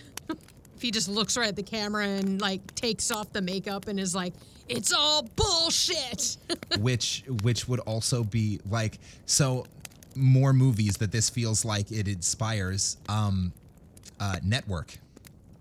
If 0.79 0.83
he 0.83 0.91
just 0.91 1.09
looks 1.09 1.35
right 1.35 1.49
at 1.49 1.57
the 1.57 1.63
camera 1.63 2.07
and 2.07 2.39
like 2.39 2.73
takes 2.73 3.11
off 3.11 3.33
the 3.33 3.41
makeup 3.41 3.89
and 3.89 3.99
is 3.99 4.15
like, 4.15 4.33
"It's 4.69 4.93
all 4.93 5.23
bullshit." 5.35 6.37
which 6.79 7.25
which 7.43 7.67
would 7.67 7.81
also 7.81 8.23
be 8.23 8.61
like 8.69 8.97
so 9.25 9.65
more 10.15 10.53
movies 10.53 10.95
that 10.95 11.11
this 11.11 11.29
feels 11.29 11.65
like 11.65 11.91
it 11.91 12.07
inspires 12.07 12.95
um 13.09 13.51
uh 14.21 14.37
network 14.41 14.97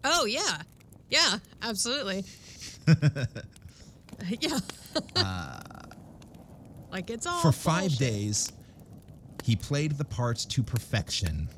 oh 0.05 0.25
yeah. 0.25 0.63
Yeah, 1.11 1.39
absolutely. 1.63 2.25
yeah. 4.41 4.61
like 6.93 7.11
it's 7.11 7.27
all 7.27 7.41
for 7.41 7.51
5 7.51 7.97
days 7.97 8.53
he 9.43 9.57
played 9.57 9.99
the 9.99 10.05
part 10.05 10.39
to 10.51 10.63
perfection 10.63 11.49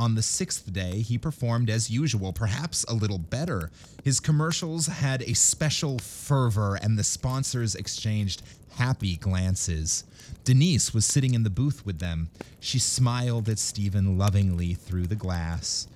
on 0.00 0.14
the 0.14 0.22
sixth 0.22 0.72
day, 0.72 1.02
he 1.02 1.18
performed 1.18 1.68
as 1.68 1.90
usual, 1.90 2.32
perhaps 2.32 2.84
a 2.84 2.94
little 2.94 3.18
better. 3.18 3.70
His 4.02 4.18
commercials 4.18 4.86
had 4.86 5.20
a 5.20 5.34
special 5.34 5.98
fervor, 5.98 6.76
and 6.76 6.98
the 6.98 7.04
sponsors 7.04 7.74
exchanged 7.74 8.40
happy 8.76 9.16
glances. 9.16 10.04
Denise 10.42 10.94
was 10.94 11.04
sitting 11.04 11.34
in 11.34 11.42
the 11.42 11.50
booth 11.50 11.84
with 11.84 11.98
them. 11.98 12.30
She 12.60 12.78
smiled 12.78 13.46
at 13.50 13.58
Stephen 13.58 14.16
lovingly 14.16 14.72
through 14.72 15.06
the 15.06 15.16
glass. 15.16 15.86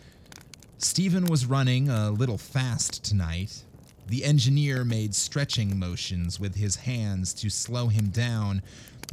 Stephen 0.76 1.24
was 1.24 1.46
running 1.46 1.88
a 1.88 2.10
little 2.10 2.36
fast 2.36 3.02
tonight. 3.02 3.62
The 4.08 4.22
engineer 4.22 4.84
made 4.84 5.14
stretching 5.14 5.78
motions 5.78 6.38
with 6.38 6.56
his 6.56 6.76
hands 6.76 7.32
to 7.34 7.48
slow 7.48 7.88
him 7.88 8.08
down, 8.08 8.60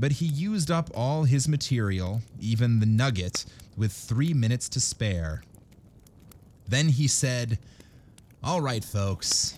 but 0.01 0.13
he 0.13 0.25
used 0.25 0.69
up 0.69 0.89
all 0.93 1.23
his 1.23 1.47
material, 1.47 2.21
even 2.41 2.81
the 2.81 2.85
nugget, 2.85 3.45
with 3.77 3.91
three 3.91 4.33
minutes 4.33 4.69
to 4.69 4.79
spare. 4.79 5.43
Then 6.67 6.89
he 6.89 7.07
said, 7.07 7.59
All 8.43 8.61
right, 8.61 8.83
folks, 8.83 9.57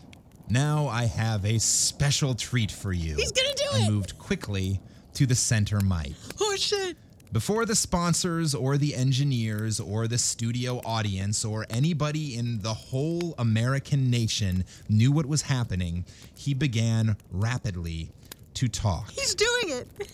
now 0.49 0.87
I 0.87 1.05
have 1.05 1.45
a 1.45 1.59
special 1.59 2.35
treat 2.35 2.71
for 2.71 2.93
you. 2.93 3.15
He's 3.15 3.31
gonna 3.31 3.53
do 3.55 3.63
and 3.73 3.83
it! 3.83 3.91
moved 3.91 4.17
quickly 4.17 4.79
to 5.13 5.25
the 5.25 5.35
center 5.35 5.79
mic. 5.79 6.13
Oh 6.39 6.55
shit. 6.55 6.97
Before 7.31 7.65
the 7.65 7.75
sponsors 7.75 8.53
or 8.53 8.77
the 8.77 8.93
engineers 8.93 9.79
or 9.79 10.07
the 10.07 10.19
studio 10.19 10.79
audience 10.85 11.43
or 11.43 11.65
anybody 11.71 12.37
in 12.37 12.59
the 12.59 12.73
whole 12.73 13.33
American 13.39 14.11
nation 14.11 14.63
knew 14.87 15.11
what 15.11 15.25
was 15.25 15.41
happening, 15.41 16.05
he 16.35 16.53
began 16.53 17.17
rapidly 17.31 18.11
to 18.53 18.67
talk. 18.67 19.09
He's 19.09 19.33
doing 19.33 19.69
it. 19.69 19.87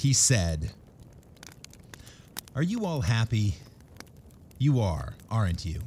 He 0.00 0.14
said, 0.14 0.72
Are 2.56 2.64
you 2.64 2.84
all 2.84 3.00
happy? 3.00 3.54
You 4.58 4.80
are, 4.80 5.14
aren't 5.30 5.64
you? 5.64 5.82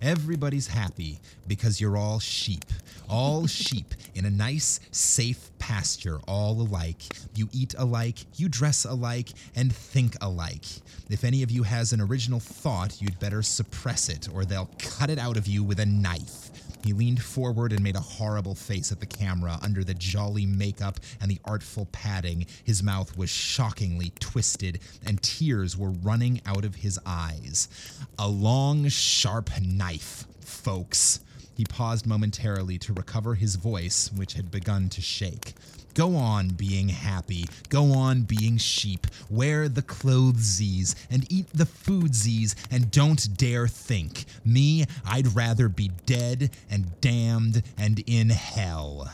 Everybody's 0.00 0.66
happy 0.66 1.20
because 1.46 1.80
you're 1.80 1.96
all 1.96 2.18
sheep. 2.18 2.64
All 3.08 3.46
sheep 3.46 3.94
in 4.16 4.24
a 4.24 4.30
nice, 4.30 4.80
safe 4.90 5.50
pasture, 5.60 6.18
all 6.26 6.60
alike. 6.60 7.02
You 7.36 7.48
eat 7.52 7.76
alike, 7.78 8.16
you 8.34 8.48
dress 8.48 8.84
alike, 8.84 9.28
and 9.54 9.72
think 9.72 10.16
alike. 10.20 10.66
If 11.08 11.22
any 11.22 11.44
of 11.44 11.52
you 11.52 11.62
has 11.62 11.92
an 11.92 12.00
original 12.00 12.40
thought, 12.40 13.00
you'd 13.00 13.20
better 13.20 13.40
suppress 13.40 14.08
it, 14.08 14.28
or 14.34 14.44
they'll 14.44 14.70
cut 14.80 15.08
it 15.08 15.20
out 15.20 15.36
of 15.36 15.46
you 15.46 15.62
with 15.62 15.78
a 15.78 15.86
knife. 15.86 16.50
He 16.84 16.92
leaned 16.92 17.22
forward 17.22 17.72
and 17.72 17.82
made 17.82 17.96
a 17.96 18.00
horrible 18.00 18.54
face 18.54 18.90
at 18.90 19.00
the 19.00 19.06
camera 19.06 19.58
under 19.62 19.84
the 19.84 19.94
jolly 19.94 20.46
makeup 20.46 20.98
and 21.20 21.30
the 21.30 21.40
artful 21.44 21.86
padding. 21.92 22.46
His 22.64 22.82
mouth 22.82 23.16
was 23.16 23.30
shockingly 23.30 24.12
twisted, 24.18 24.80
and 25.04 25.22
tears 25.22 25.76
were 25.76 25.90
running 25.90 26.40
out 26.44 26.64
of 26.64 26.76
his 26.76 26.98
eyes. 27.06 27.68
A 28.18 28.28
long, 28.28 28.88
sharp 28.88 29.50
knife, 29.60 30.26
folks. 30.40 31.20
He 31.54 31.64
paused 31.64 32.06
momentarily 32.06 32.78
to 32.78 32.92
recover 32.92 33.34
his 33.34 33.56
voice, 33.56 34.10
which 34.14 34.34
had 34.34 34.50
begun 34.50 34.88
to 34.90 35.00
shake. 35.00 35.54
Go 35.94 36.16
on 36.16 36.48
being 36.48 36.88
happy. 36.88 37.44
Go 37.68 37.92
on 37.92 38.22
being 38.22 38.56
sheep. 38.56 39.06
Wear 39.28 39.68
the 39.68 39.82
clothesies 39.82 40.96
and 41.10 41.30
eat 41.30 41.46
the 41.52 41.66
foodsies 41.66 42.54
and 42.70 42.90
don't 42.90 43.36
dare 43.36 43.68
think. 43.68 44.24
Me, 44.44 44.86
I'd 45.04 45.34
rather 45.34 45.68
be 45.68 45.90
dead 46.06 46.50
and 46.70 46.98
damned 47.02 47.62
and 47.76 48.02
in 48.06 48.30
hell. 48.30 49.12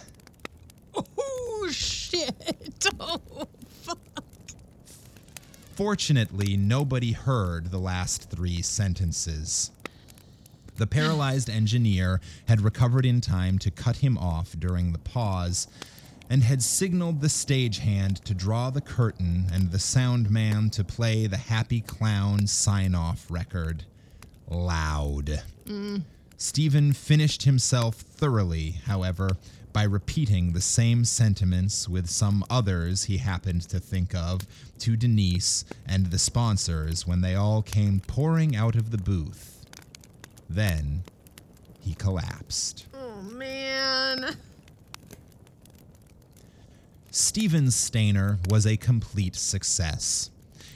oh 0.95 1.69
shit. 1.71 2.35
Oh 3.01 3.21
fuck. 3.83 3.99
Fortunately, 5.75 6.57
nobody 6.57 7.13
heard 7.13 7.71
the 7.71 7.79
last 7.79 8.31
three 8.31 8.63
sentences. 8.63 9.71
The 10.79 10.87
paralyzed 10.87 11.51
engineer 11.51 12.21
had 12.47 12.61
recovered 12.61 13.05
in 13.05 13.21
time 13.21 13.59
to 13.59 13.71
cut 13.71 13.97
him 13.97 14.17
off 14.17 14.55
during 14.57 14.93
the 14.93 14.99
pause 14.99 15.67
and 16.31 16.45
had 16.45 16.63
signaled 16.63 17.21
the 17.21 17.29
stagehand 17.29 18.23
to 18.23 18.33
draw 18.33 18.71
the 18.71 18.81
curtain 18.81 19.47
and 19.53 19.73
the 19.73 19.81
sound 19.81 20.31
man 20.31 20.71
to 20.71 20.85
play 20.85 21.27
the 21.27 21.37
Happy 21.37 21.81
Clown 21.81 22.47
sign 22.47 22.95
off 22.95 23.27
record. 23.29 23.87
Loud. 24.49 25.43
Stephen 26.37 26.93
finished 26.93 27.43
himself 27.43 27.97
thoroughly, 27.97 28.77
however, 28.87 29.31
by 29.73 29.83
repeating 29.83 30.53
the 30.53 30.61
same 30.61 31.05
sentiments 31.05 31.89
with 31.89 32.09
some 32.09 32.45
others 32.49 33.05
he 33.05 33.17
happened 33.17 33.63
to 33.63 33.81
think 33.81 34.15
of 34.15 34.47
to 34.79 34.97
Denise 34.97 35.65
and 35.85 36.07
the 36.07 36.19
sponsors 36.19 37.05
when 37.05 37.21
they 37.21 37.35
all 37.35 37.63
came 37.63 37.99
pouring 37.99 38.55
out 38.55 38.77
of 38.77 38.93
the 38.93 38.99
booth. 38.99 39.58
Then 40.49 41.03
he 41.81 41.95
collapsed. 41.95 42.87
Oh 42.95 43.23
man. 43.23 44.37
Stephen 47.11 47.71
Stainer 47.71 48.39
was 48.49 48.67
a 48.67 48.77
complete 48.77 49.35
success. 49.35 50.31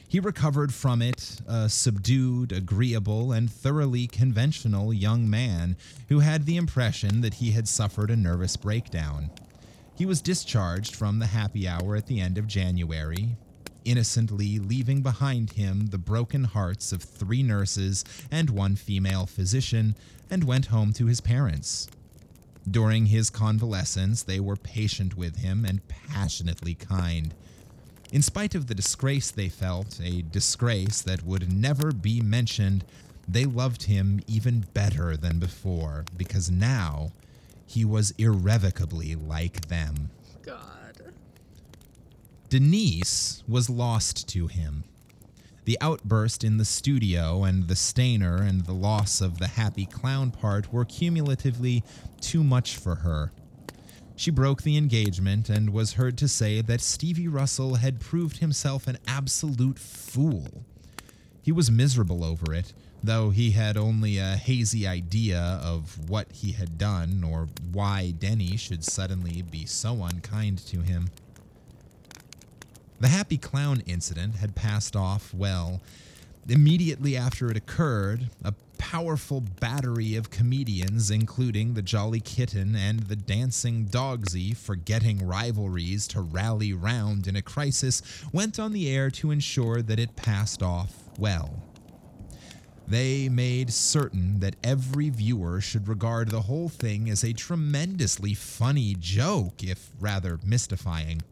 He 0.08 0.20
recovered 0.20 0.74
from 0.74 1.00
it 1.00 1.40
a 1.46 1.68
subdued, 1.70 2.52
agreeable, 2.52 3.32
and 3.32 3.50
thoroughly 3.50 4.06
conventional 4.06 4.92
young 4.92 5.28
man 5.30 5.76
who 6.08 6.20
had 6.20 6.44
the 6.44 6.56
impression 6.56 7.22
that 7.22 7.34
he 7.34 7.52
had 7.52 7.66
suffered 7.66 8.10
a 8.10 8.16
nervous 8.16 8.56
breakdown. 8.56 9.30
He 9.96 10.04
was 10.04 10.20
discharged 10.20 10.94
from 10.94 11.18
the 11.18 11.26
happy 11.26 11.66
hour 11.66 11.96
at 11.96 12.06
the 12.06 12.20
end 12.20 12.36
of 12.36 12.46
January, 12.46 13.36
innocently 13.84 14.58
leaving 14.58 15.02
behind 15.02 15.52
him 15.52 15.86
the 15.86 15.98
broken 15.98 16.44
hearts 16.44 16.92
of 16.92 17.02
three 17.02 17.42
nurses 17.42 18.04
and 18.30 18.50
one 18.50 18.76
female 18.76 19.26
physician, 19.26 19.94
and 20.30 20.44
went 20.44 20.66
home 20.66 20.92
to 20.94 21.06
his 21.06 21.20
parents. 21.20 21.88
During 22.70 23.06
his 23.06 23.28
convalescence, 23.28 24.22
they 24.22 24.40
were 24.40 24.56
patient 24.56 25.16
with 25.16 25.36
him 25.36 25.64
and 25.64 25.86
passionately 25.88 26.74
kind. 26.74 27.34
In 28.12 28.22
spite 28.22 28.54
of 28.54 28.66
the 28.66 28.74
disgrace 28.74 29.30
they 29.30 29.48
felt, 29.48 29.98
a 30.02 30.22
disgrace 30.22 31.00
that 31.02 31.24
would 31.24 31.52
never 31.52 31.92
be 31.92 32.20
mentioned, 32.20 32.84
they 33.26 33.44
loved 33.44 33.84
him 33.84 34.20
even 34.26 34.66
better 34.74 35.16
than 35.16 35.38
before, 35.38 36.04
because 36.16 36.50
now 36.50 37.12
he 37.66 37.84
was 37.84 38.12
irrevocably 38.18 39.14
like 39.14 39.68
them. 39.68 40.10
God. 40.42 40.71
Denise 42.52 43.42
was 43.48 43.70
lost 43.70 44.28
to 44.28 44.46
him. 44.46 44.84
The 45.64 45.78
outburst 45.80 46.44
in 46.44 46.58
the 46.58 46.66
studio 46.66 47.44
and 47.44 47.66
the 47.66 47.74
stainer 47.74 48.42
and 48.42 48.66
the 48.66 48.74
loss 48.74 49.22
of 49.22 49.38
the 49.38 49.46
happy 49.46 49.86
clown 49.86 50.30
part 50.32 50.70
were 50.70 50.84
cumulatively 50.84 51.82
too 52.20 52.44
much 52.44 52.76
for 52.76 52.96
her. 52.96 53.32
She 54.16 54.30
broke 54.30 54.60
the 54.60 54.76
engagement 54.76 55.48
and 55.48 55.70
was 55.70 55.94
heard 55.94 56.18
to 56.18 56.28
say 56.28 56.60
that 56.60 56.82
Stevie 56.82 57.26
Russell 57.26 57.76
had 57.76 58.00
proved 58.00 58.36
himself 58.36 58.86
an 58.86 58.98
absolute 59.08 59.78
fool. 59.78 60.66
He 61.40 61.52
was 61.52 61.70
miserable 61.70 62.22
over 62.22 62.52
it, 62.52 62.74
though 63.02 63.30
he 63.30 63.52
had 63.52 63.78
only 63.78 64.18
a 64.18 64.36
hazy 64.36 64.86
idea 64.86 65.58
of 65.62 66.10
what 66.10 66.30
he 66.30 66.52
had 66.52 66.76
done 66.76 67.24
or 67.24 67.48
why 67.72 68.10
Denny 68.10 68.58
should 68.58 68.84
suddenly 68.84 69.40
be 69.40 69.64
so 69.64 70.04
unkind 70.04 70.58
to 70.66 70.82
him. 70.82 71.08
The 73.02 73.08
Happy 73.08 73.36
Clown 73.36 73.82
incident 73.84 74.36
had 74.36 74.54
passed 74.54 74.94
off 74.94 75.34
well. 75.34 75.80
Immediately 76.48 77.16
after 77.16 77.50
it 77.50 77.56
occurred, 77.56 78.30
a 78.44 78.54
powerful 78.78 79.40
battery 79.40 80.14
of 80.14 80.30
comedians, 80.30 81.10
including 81.10 81.74
the 81.74 81.82
Jolly 81.82 82.20
Kitten 82.20 82.76
and 82.76 83.00
the 83.00 83.16
Dancing 83.16 83.86
Dogsy, 83.86 84.56
forgetting 84.56 85.26
rivalries 85.26 86.06
to 86.08 86.20
rally 86.20 86.72
round 86.72 87.26
in 87.26 87.34
a 87.34 87.42
crisis, 87.42 88.02
went 88.32 88.60
on 88.60 88.72
the 88.72 88.88
air 88.88 89.10
to 89.10 89.32
ensure 89.32 89.82
that 89.82 89.98
it 89.98 90.14
passed 90.14 90.62
off 90.62 90.94
well. 91.18 91.60
They 92.86 93.28
made 93.28 93.72
certain 93.72 94.38
that 94.38 94.54
every 94.62 95.10
viewer 95.10 95.60
should 95.60 95.88
regard 95.88 96.28
the 96.28 96.42
whole 96.42 96.68
thing 96.68 97.10
as 97.10 97.24
a 97.24 97.32
tremendously 97.32 98.34
funny 98.34 98.94
joke, 98.96 99.64
if 99.64 99.90
rather 99.98 100.38
mystifying. 100.44 101.22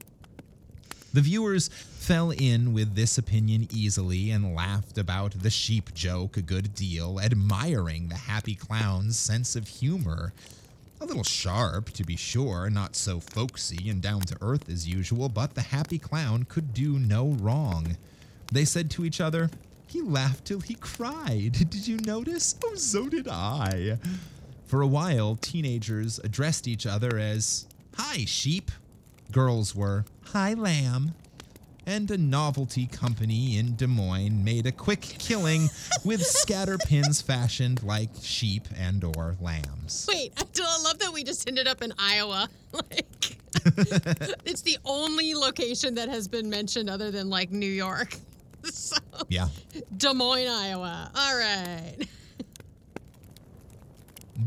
The 1.13 1.23
viewers 1.23 1.69
fell 1.69 2.31
in 2.31 2.73
with 2.73 2.95
this 2.95 3.19
opinion 3.19 3.67
easily 3.73 4.31
and 4.31 4.55
laughed 4.55 4.97
about 4.97 5.33
the 5.33 5.51
sheep 5.51 5.93
joke 5.93 6.37
a 6.37 6.43
good 6.43 6.73
deal, 6.75 7.19
admiring 7.19 8.09
the 8.09 8.15
happy 8.15 8.55
clown's 8.55 9.19
sense 9.19 9.57
of 9.57 9.67
humor. 9.67 10.33
A 11.01 11.07
little 11.07 11.25
sharp, 11.25 11.91
to 11.95 12.05
be 12.05 12.15
sure, 12.15 12.71
not 12.71 12.95
so 12.95 13.19
folksy 13.19 13.91
and 13.91 14.01
down 14.01 14.21
to 14.21 14.37
earth 14.41 14.69
as 14.69 14.87
usual, 14.89 15.29
but 15.29 15.55
the 15.55 15.63
happy 15.63 15.99
clown 15.99 16.45
could 16.45 16.73
do 16.73 16.97
no 16.99 17.31
wrong. 17.41 17.97
They 18.53 18.65
said 18.65 18.89
to 18.93 19.05
each 19.05 19.21
other, 19.21 19.51
He 19.89 20.03
laughed 20.03 20.45
till 20.45 20.61
he 20.61 20.75
cried. 20.75 21.53
Did 21.71 21.89
you 21.89 21.97
notice? 21.99 22.55
Oh, 22.65 22.77
so 22.77 23.09
did 23.09 23.27
I. 23.27 23.99
For 24.67 24.81
a 24.81 24.87
while, 24.87 25.35
teenagers 25.41 26.21
addressed 26.23 26.69
each 26.69 26.87
other 26.87 27.19
as, 27.19 27.67
Hi, 27.97 28.25
sheep. 28.27 28.71
Girls 29.33 29.75
were, 29.75 30.05
Hi, 30.33 30.55
lamb. 30.55 31.15
And 31.87 32.09
a 32.11 32.17
novelty 32.19 32.87
company 32.87 33.59
in 33.59 33.75
Des 33.75 33.87
Moines 33.89 34.45
made 34.45 34.67
a 34.67 34.71
quick 34.73 35.01
killing 35.01 35.69
with 36.05 36.23
scatter 36.27 36.79
pins 36.79 37.21
fashioned 37.21 37.83
like 37.83 38.11
sheep 38.23 38.69
and 38.77 39.03
or 39.03 39.35
lambs. 39.41 40.07
Wait, 40.09 40.33
I 40.37 40.45
do 40.53 40.63
I 40.65 40.79
love 40.85 40.99
that 41.01 41.13
we 41.13 41.25
just 41.25 41.49
ended 41.49 41.67
up 41.67 41.83
in 41.83 41.93
Iowa. 41.99 42.49
Like, 42.73 43.37
it's 44.45 44.63
the 44.63 44.79
only 44.85 45.35
location 45.35 45.97
that 45.97 46.09
has 46.09 46.29
been 46.29 46.49
mentioned 46.49 46.89
other 46.89 47.11
than 47.11 47.29
like 47.29 47.51
New 47.51 47.67
York. 47.67 48.15
So, 48.63 48.97
Yeah. 49.29 49.49
Des 49.97 50.15
Moines, 50.15 50.47
Iowa. 50.49 51.11
All 51.13 51.37
right. 51.37 51.97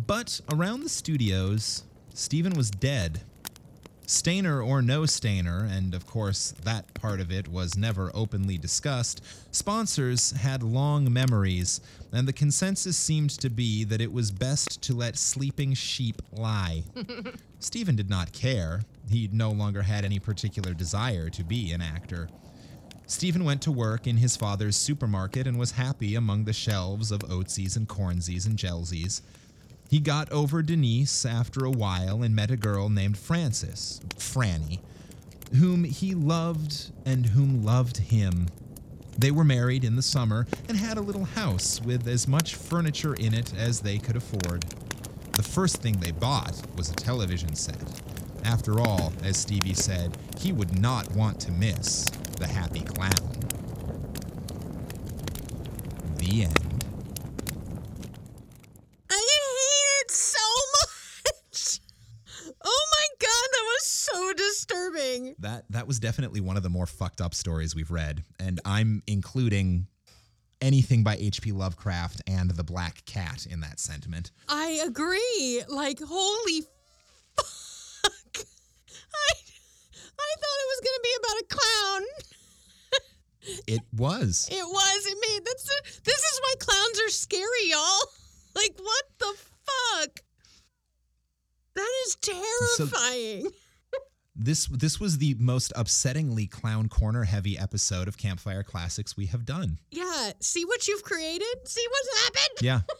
But 0.07 0.39
around 0.53 0.83
the 0.83 0.89
studios, 0.89 1.83
Stephen 2.13 2.53
was 2.53 2.71
dead. 2.71 3.19
Stainer 4.05 4.61
or 4.61 4.81
no 4.81 5.05
Stainer, 5.05 5.67
and 5.69 5.93
of 5.93 6.05
course 6.05 6.53
that 6.63 6.93
part 6.93 7.21
of 7.21 7.31
it 7.31 7.47
was 7.47 7.77
never 7.77 8.11
openly 8.13 8.57
discussed, 8.57 9.23
sponsors 9.51 10.31
had 10.31 10.61
long 10.61 11.11
memories, 11.11 11.79
and 12.11 12.27
the 12.27 12.33
consensus 12.33 12.97
seemed 12.97 13.29
to 13.29 13.49
be 13.49 13.83
that 13.85 14.01
it 14.01 14.11
was 14.11 14.31
best 14.31 14.81
to 14.81 14.93
let 14.93 15.17
sleeping 15.17 15.73
sheep 15.73 16.21
lie. 16.31 16.83
Stephen 17.59 17.95
did 17.95 18.09
not 18.09 18.33
care. 18.33 18.81
He 19.09 19.29
no 19.31 19.51
longer 19.51 19.81
had 19.81 20.03
any 20.03 20.19
particular 20.19 20.73
desire 20.73 21.29
to 21.29 21.43
be 21.43 21.71
an 21.71 21.81
actor. 21.81 22.27
Stephen 23.07 23.43
went 23.43 23.61
to 23.61 23.71
work 23.71 24.07
in 24.07 24.17
his 24.17 24.35
father's 24.35 24.75
supermarket 24.75 25.45
and 25.45 25.59
was 25.59 25.71
happy 25.71 26.15
among 26.15 26.45
the 26.45 26.53
shelves 26.53 27.11
of 27.11 27.19
Oatsies 27.19 27.75
and 27.75 27.87
Cornsies 27.87 28.45
and 28.45 28.57
Gelsies. 28.57 29.21
He 29.93 29.99
got 29.99 30.31
over 30.31 30.63
Denise 30.63 31.23
after 31.23 31.65
a 31.65 31.69
while 31.69 32.23
and 32.23 32.35
met 32.35 32.49
a 32.49 32.57
girl 32.57 32.89
named 32.89 33.15
Frances, 33.15 34.01
Franny, 34.17 34.79
whom 35.59 35.83
he 35.83 36.15
loved 36.15 36.91
and 37.05 37.27
whom 37.27 37.63
loved 37.63 37.97
him. 37.97 38.47
They 39.19 39.29
were 39.29 39.43
married 39.43 39.83
in 39.83 39.95
the 39.95 40.01
summer 40.01 40.47
and 40.67 40.75
had 40.75 40.97
a 40.97 41.01
little 41.01 41.25
house 41.25 41.79
with 41.79 42.07
as 42.07 42.27
much 42.27 42.55
furniture 42.55 43.13
in 43.13 43.35
it 43.35 43.53
as 43.55 43.81
they 43.81 43.99
could 43.99 44.15
afford. 44.15 44.63
The 45.33 45.43
first 45.43 45.83
thing 45.83 45.99
they 45.99 46.09
bought 46.09 46.59
was 46.75 46.89
a 46.89 46.95
television 46.95 47.53
set. 47.53 48.01
After 48.43 48.79
all, 48.79 49.13
as 49.21 49.37
Stevie 49.37 49.75
said, 49.75 50.17
he 50.39 50.51
would 50.51 50.79
not 50.79 51.11
want 51.11 51.39
to 51.41 51.51
miss 51.51 52.05
the 52.39 52.47
happy 52.47 52.81
clown. 52.81 53.29
The 56.17 56.45
end. 56.45 56.73
It 60.03 60.11
so 60.11 60.37
much. 60.81 61.79
Oh 62.65 62.87
my 62.91 63.07
god, 63.19 63.47
that 63.51 63.63
was 63.63 63.85
so 63.85 64.33
disturbing. 64.33 65.35
That 65.39 65.63
that 65.69 65.87
was 65.87 65.99
definitely 65.99 66.41
one 66.41 66.57
of 66.57 66.63
the 66.63 66.69
more 66.69 66.85
fucked 66.85 67.21
up 67.21 67.33
stories 67.33 67.73
we've 67.73 67.91
read, 67.91 68.23
and 68.39 68.59
I'm 68.65 69.01
including 69.07 69.87
anything 70.61 71.03
by 71.03 71.15
H.P. 71.15 71.51
Lovecraft 71.51 72.21
and 72.27 72.49
the 72.51 72.63
Black 72.63 73.05
Cat 73.05 73.45
in 73.45 73.61
that 73.61 73.79
sentiment. 73.79 74.31
I 74.49 74.81
agree. 74.85 75.63
Like, 75.69 75.99
holy 75.99 76.61
fuck. 77.35 77.45
I, 78.05 79.31
I 80.19 80.31
thought 80.39 80.59
it 80.63 80.69
was 80.69 80.81
going 80.83 80.97
to 80.97 81.03
be 81.03 81.15
about 81.19 81.41
a 81.41 81.45
clown. 81.47 82.01
It 83.67 83.81
was. 83.91 84.47
It 84.49 84.65
was. 84.65 85.05
It 85.05 85.17
made 85.19 85.45
that's 85.45 85.63
the, 85.65 86.01
this 86.05 86.17
is 86.17 86.39
why 86.41 86.53
clowns 86.59 87.01
are 87.01 87.09
scary, 87.09 87.65
y'all. 87.65 87.99
Like, 88.55 88.73
what 88.77 89.03
the 89.19 89.33
fuck? 89.35 90.19
Terrifying. 92.21 93.47
This 94.35 94.65
this 94.65 94.99
was 94.99 95.19
the 95.19 95.35
most 95.37 95.71
upsettingly 95.77 96.49
clown 96.49 96.89
corner 96.89 97.23
heavy 97.23 97.55
episode 97.55 98.07
of 98.07 98.17
Campfire 98.17 98.63
Classics 98.63 99.15
we 99.15 99.27
have 99.27 99.45
done. 99.45 99.77
yeah. 99.91 100.31
See 100.39 100.65
what 100.65 100.87
you've 100.87 101.03
created? 101.03 101.45
See 101.65 101.85
what's 101.87 102.23
happened? 102.23 102.61
Yeah. 102.61 102.81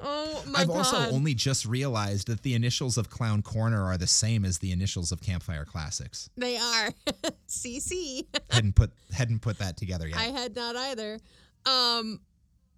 Oh 0.00 0.44
my 0.46 0.52
god. 0.52 0.60
I've 0.60 0.68
god. 0.68 0.76
also 0.76 0.96
only 1.10 1.34
just 1.34 1.66
realized 1.66 2.28
that 2.28 2.42
the 2.42 2.54
initials 2.54 2.98
of 2.98 3.10
Clown 3.10 3.42
Corner 3.42 3.84
are 3.84 3.98
the 3.98 4.06
same 4.06 4.44
as 4.44 4.58
the 4.58 4.70
initials 4.70 5.10
of 5.10 5.20
Campfire 5.20 5.64
Classics. 5.64 6.30
they 6.36 6.56
are. 6.56 6.92
CC. 7.48 8.24
hadn't 8.50 8.76
put 8.76 8.92
hadn't 9.12 9.40
put 9.40 9.58
that 9.58 9.76
together 9.76 10.06
yet. 10.06 10.16
I 10.16 10.24
had 10.26 10.54
not 10.54 10.76
either. 10.76 11.18
Um, 11.66 12.20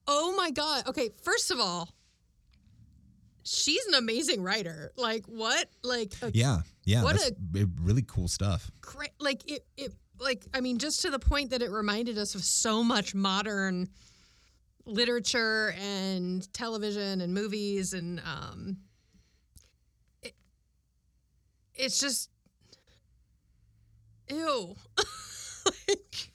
oh 0.08 0.34
my 0.34 0.50
god. 0.50 0.86
Okay, 0.86 1.10
first 1.22 1.50
of 1.50 1.60
all, 1.60 1.90
she's 3.50 3.84
an 3.86 3.94
amazing 3.94 4.42
writer. 4.42 4.92
Like 4.96 5.26
what? 5.26 5.68
Like 5.82 6.14
a 6.22 6.30
yeah, 6.32 6.58
yeah. 6.84 7.02
What 7.02 7.16
a 7.16 7.34
really 7.82 8.04
cool 8.06 8.28
stuff. 8.28 8.70
cra- 8.80 9.08
like 9.18 9.50
it 9.50 9.66
it 9.76 9.92
like 10.18 10.46
I 10.54 10.60
mean 10.60 10.78
just 10.78 11.02
to 11.02 11.10
the 11.10 11.18
point 11.18 11.50
that 11.50 11.62
it 11.62 11.70
reminded 11.70 12.18
us 12.18 12.34
of 12.34 12.44
so 12.44 12.84
much 12.84 13.14
modern 13.14 13.88
literature 14.86 15.74
and 15.80 16.52
television 16.52 17.20
and 17.20 17.34
movies 17.34 17.92
and 17.92 18.20
um 18.20 18.78
it, 20.22 20.34
it's 21.74 22.00
just 22.00 22.30
ew. 24.28 24.74
like, 25.88 26.30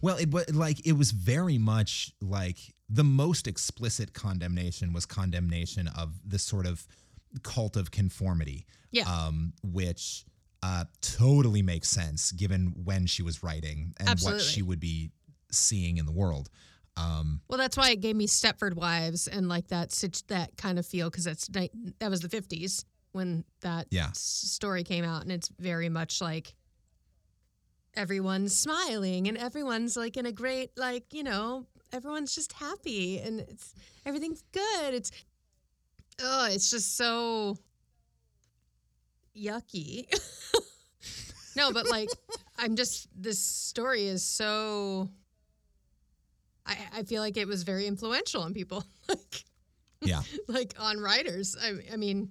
Well, 0.00 0.16
it 0.16 0.30
was 0.30 0.54
like 0.54 0.86
it 0.86 0.92
was 0.92 1.10
very 1.12 1.58
much 1.58 2.12
like 2.20 2.58
the 2.88 3.04
most 3.04 3.46
explicit 3.46 4.12
condemnation 4.14 4.92
was 4.92 5.04
condemnation 5.06 5.88
of 5.88 6.14
this 6.24 6.42
sort 6.42 6.66
of 6.66 6.86
cult 7.42 7.76
of 7.76 7.90
conformity. 7.90 8.66
Yeah. 8.90 9.04
Um, 9.04 9.52
which 9.62 10.24
uh, 10.62 10.86
totally 11.02 11.60
makes 11.62 11.88
sense 11.88 12.32
given 12.32 12.72
when 12.84 13.06
she 13.06 13.22
was 13.22 13.42
writing 13.42 13.92
and 14.00 14.08
Absolutely. 14.08 14.38
what 14.38 14.44
she 14.46 14.62
would 14.62 14.80
be 14.80 15.10
seeing 15.52 15.98
in 15.98 16.06
the 16.06 16.12
world. 16.12 16.48
Um, 16.96 17.42
Well, 17.48 17.58
that's 17.58 17.76
why 17.76 17.90
it 17.90 18.00
gave 18.00 18.16
me 18.16 18.26
Stepford 18.26 18.74
Wives 18.74 19.28
and 19.28 19.48
like 19.48 19.68
that 19.68 19.90
that 20.28 20.56
kind 20.56 20.78
of 20.78 20.86
feel 20.86 21.10
because 21.10 21.24
that's 21.24 21.46
that 21.48 22.10
was 22.10 22.20
the 22.22 22.28
fifties 22.28 22.84
when 23.12 23.44
that 23.60 23.86
Yeah. 23.90 24.08
s- 24.08 24.18
story 24.18 24.82
came 24.84 25.04
out, 25.04 25.22
and 25.22 25.30
it's 25.30 25.48
very 25.60 25.88
much 25.90 26.20
like 26.20 26.54
everyone's 27.94 28.56
smiling 28.56 29.28
and 29.28 29.36
everyone's 29.36 29.96
like 29.96 30.16
in 30.16 30.26
a 30.26 30.32
great 30.32 30.70
like 30.76 31.12
you 31.12 31.22
know 31.22 31.66
everyone's 31.92 32.34
just 32.34 32.52
happy 32.52 33.18
and 33.20 33.40
it's 33.40 33.74
everything's 34.04 34.42
good. 34.52 34.94
It's 34.94 35.10
oh, 36.20 36.48
it's 36.50 36.70
just 36.70 36.96
so 36.96 37.56
yucky. 39.36 40.06
no, 41.56 41.72
but 41.72 41.88
like 41.88 42.08
I'm 42.58 42.76
just 42.76 43.08
this 43.14 43.40
story 43.40 44.06
is 44.06 44.24
so 44.24 45.08
I, 46.66 46.76
I 46.98 47.02
feel 47.04 47.22
like 47.22 47.36
it 47.36 47.48
was 47.48 47.62
very 47.62 47.86
influential 47.86 48.42
on 48.42 48.52
people, 48.52 48.84
like 49.08 49.44
Yeah. 50.02 50.22
like 50.48 50.74
on 50.78 51.00
writers. 51.00 51.56
I, 51.60 51.74
I 51.92 51.96
mean, 51.96 52.30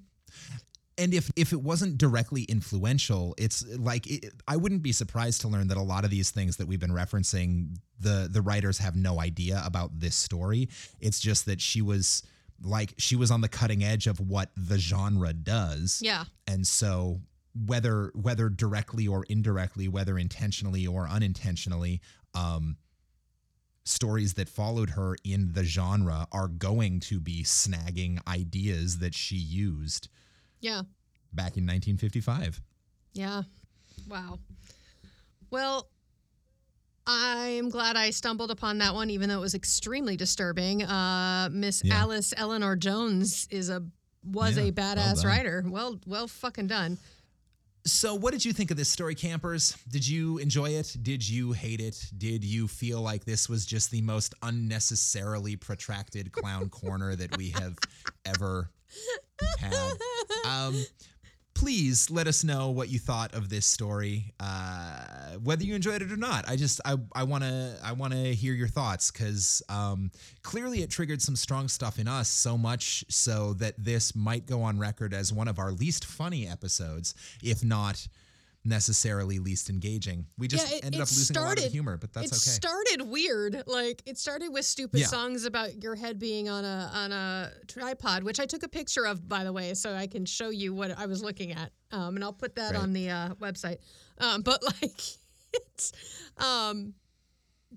and 0.98 1.14
if 1.14 1.32
if 1.36 1.54
it 1.54 1.62
wasn't 1.62 1.98
directly 1.98 2.44
influential 2.44 3.36
it's 3.38 3.66
like 3.78 4.08
it, 4.08 4.34
i 4.48 4.56
wouldn't 4.56 4.82
be 4.82 4.92
surprised 4.92 5.42
to 5.42 5.48
learn 5.48 5.68
that 5.68 5.78
a 5.78 5.82
lot 5.82 6.04
of 6.04 6.10
these 6.10 6.32
things 6.32 6.58
that 6.58 6.68
we've 6.68 6.80
been 6.80 6.92
referencing 6.92 7.78
the 8.00 8.28
the 8.32 8.42
writers 8.42 8.78
have 8.78 8.96
no 8.96 9.20
idea 9.20 9.62
about 9.66 10.00
this 10.00 10.16
story. 10.16 10.70
It's 11.00 11.20
just 11.20 11.46
that 11.46 11.62
she 11.62 11.82
was 11.82 12.24
like 12.62 12.94
she 12.98 13.16
was 13.16 13.32
on 13.32 13.42
the 13.42 13.48
cutting 13.48 13.84
edge 13.84 14.08
of 14.08 14.20
what 14.20 14.52
the 14.56 14.78
genre 14.78 15.34
does. 15.34 16.00
Yeah, 16.04 16.26
and 16.48 16.66
so 16.66 17.22
whether 17.66 18.12
whether 18.14 18.50
directly 18.50 19.08
or 19.08 19.26
indirectly 19.30 19.88
whether 19.88 20.18
intentionally 20.18 20.86
or 20.86 21.08
unintentionally 21.08 22.02
um 22.36 22.78
stories 23.84 24.36
that 24.36 24.50
followed 24.50 24.92
her 24.92 25.16
in 25.24 25.54
the 25.54 25.64
genre 25.64 26.28
are 26.32 26.50
going 26.50 27.00
to 27.00 27.20
be 27.20 27.42
snagging 27.44 28.20
ideas 28.28 29.00
that 29.00 29.16
she 29.16 29.38
used 29.38 30.10
yeah, 30.62 30.82
back 31.34 31.58
in 31.58 31.66
1955. 31.66 32.62
yeah. 33.14 33.44
Wow. 34.08 34.40
Well, 35.50 35.90
I'm 37.06 37.70
glad 37.70 37.96
I 37.96 38.10
stumbled 38.10 38.52
upon 38.52 38.78
that 38.80 38.94
one, 38.94 39.10
even 39.10 39.30
though 39.30 39.38
it 39.38 39.42
was 39.42 39.56
extremely 39.56 40.18
disturbing. 40.18 40.84
Uh, 40.84 41.50
Miss 41.52 41.84
Yeah. 41.84 41.96
Alice 42.02 42.34
Eleanor 42.36 42.76
Jones 42.76 43.48
is 43.50 43.70
a 43.70 43.84
was 44.24 44.58
Yeah, 44.58 44.64
a 44.64 44.72
badass 44.74 45.16
done. 45.18 45.26
writer. 45.26 45.64
Well, 45.66 46.00
well, 46.06 46.28
fucking 46.28 46.68
done. 46.68 46.98
So, 47.88 48.16
what 48.16 48.34
did 48.34 48.44
you 48.44 48.52
think 48.52 48.70
of 48.70 48.76
this 48.76 48.90
story, 48.90 49.16
campers? 49.16 49.78
Did 49.90 50.06
you 50.06 50.40
enjoy 50.40 50.72
it? 50.72 50.94
Did 51.02 51.28
you 51.28 51.54
hate 51.54 51.80
it? 51.80 52.12
Did 52.18 52.44
you 52.44 52.68
feel 52.68 53.02
like 53.02 53.24
this 53.24 53.48
was 53.48 53.66
just 53.66 53.92
the 53.92 54.02
most 54.02 54.36
unnecessarily 54.44 55.56
protracted 55.56 56.34
clown 56.34 56.68
corner 56.68 57.16
that 57.16 57.38
we 57.38 57.52
have 57.52 57.78
ever 58.26 58.70
had? 59.58 59.74
Um, 60.46 60.84
please 61.58 62.12
let 62.12 62.28
us 62.28 62.44
know 62.44 62.70
what 62.70 62.88
you 62.88 63.00
thought 63.00 63.34
of 63.34 63.50
this 63.50 63.66
story, 63.66 64.32
uh, 64.40 65.32
whether 65.44 65.64
you 65.64 65.74
enjoyed 65.74 66.04
it 66.04 66.12
or 66.12 66.16
not. 66.16 66.48
I 66.48 66.56
just 66.56 66.80
I 66.86 66.98
I 67.16 67.24
want 67.24 67.44
to 67.44 67.76
I 67.84 67.94
want 67.94 68.14
to 68.14 68.36
hear 68.36 68.54
your 68.54 68.68
thoughts 68.68 69.10
because 69.10 69.64
um, 69.68 70.12
clearly 70.44 70.84
it 70.84 70.92
triggered 70.92 71.20
some 71.20 71.36
strong 71.36 71.68
stuff 71.68 71.98
in 71.98 72.08
us 72.08 72.30
so 72.30 72.60
much 72.60 73.04
so 73.10 73.54
that 73.54 73.74
this 73.76 74.16
might 74.16 74.46
go 74.46 74.62
on 74.62 74.78
record 74.78 75.16
as 75.16 75.34
one 75.34 75.48
of 75.48 75.58
our 75.58 75.72
least 75.72 76.06
funny 76.06 76.48
episodes, 76.48 77.16
if 77.42 77.64
not 77.64 78.08
necessarily 78.68 79.40
least 79.40 79.70
engaging. 79.70 80.26
We 80.38 80.48
just 80.48 80.70
Yeah, 80.70 80.76
it- 80.78 80.86
ended 80.86 81.00
it 81.00 81.04
up 81.04 81.10
losing 81.10 81.38
a 81.38 81.42
lot 81.42 81.58
of 81.64 81.72
humor, 81.72 81.98
but 81.98 82.14
that's 82.14 82.28
it 82.28 82.36
okay. 82.36 82.52
It 82.52 82.62
started 82.62 83.02
weird. 83.10 83.64
Like 83.66 84.04
it 84.06 84.18
started 84.18 84.50
with 84.52 84.66
stupid 84.66 85.00
Yeah. 85.00 85.08
songs 85.08 85.46
about 85.46 85.82
your 85.82 85.96
head 85.96 86.20
being 86.20 86.50
on 86.50 86.66
a 86.66 86.92
on 86.94 87.12
a 87.12 87.52
tripod, 87.68 88.24
which 88.24 88.40
I 88.40 88.46
took 88.46 88.64
a 88.64 88.68
picture 88.68 89.06
of, 89.06 89.28
by 89.28 89.44
the 89.44 89.54
way, 89.54 89.74
so 89.74 89.94
I 89.96 90.08
can 90.08 90.26
show 90.26 90.50
you 90.50 90.74
what 90.74 90.92
I 90.98 91.06
was 91.06 91.24
looking 91.24 91.54
at. 91.54 91.72
Um, 91.92 92.16
and 92.16 92.24
I'll 92.24 92.34
put 92.34 92.56
that 92.56 92.74
Right. 92.74 92.82
on 92.84 92.94
the 92.94 93.10
uh, 93.10 93.36
website. 93.36 93.78
Um, 94.20 94.42
but 94.42 94.62
like, 94.82 95.02
it's 95.54 95.92
um, 96.38 96.94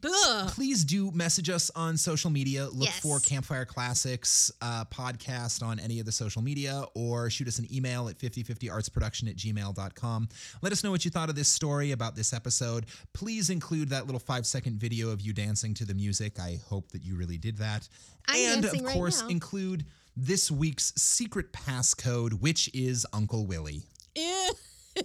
ugh. 0.05 0.49
please 0.53 0.85
do 0.85 1.11
message 1.13 1.51
us 1.51 1.71
on 1.75 1.97
social 1.97 2.31
media. 2.31 2.67
Look 2.69 2.89
Yes. 2.89 3.01
for 3.01 3.21
Campfire 3.21 3.65
Classics 3.65 4.51
uh, 4.63 4.85
podcast 4.87 5.63
on 5.63 5.79
any 5.81 6.01
of 6.01 6.07
the 6.07 6.13
social 6.13 6.43
media 6.43 6.85
or 6.95 7.29
shoot 7.31 7.49
us 7.49 7.59
an 7.59 7.67
email 7.75 8.09
at 8.09 8.19
5050artsproduction 8.19 9.29
at 9.29 9.37
gmail.com. 9.37 10.29
Let 10.63 10.73
us 10.73 10.85
know 10.85 10.91
what 10.91 11.05
you 11.05 11.11
thought 11.11 11.29
of 11.29 11.35
this 11.35 11.49
story 11.49 11.93
about 11.93 12.17
this 12.17 12.33
episode. 12.33 12.87
Please 13.13 13.51
include 13.51 13.89
that 13.91 14.07
little 14.07 14.21
five 14.21 14.47
second 14.47 14.79
video 14.79 15.11
of 15.11 15.21
you 15.21 15.33
dancing 15.33 15.75
to 15.75 15.85
the 15.85 15.95
music. 15.95 16.39
I 16.39 16.59
hope 16.69 16.91
that 16.93 17.03
you 17.05 17.17
really 17.17 17.39
did 17.39 17.59
that. 17.59 17.89
I'm 18.29 18.59
and 18.59 18.65
of 18.65 18.85
course, 18.85 19.23
now. 19.23 19.29
include 19.29 19.87
this 20.17 20.51
week's 20.51 20.93
secret 20.97 21.53
passcode, 21.53 22.35
which 22.41 22.69
is 22.75 23.07
Uncle 23.13 23.47
Willie. 23.47 23.83
Ew. 24.17 24.51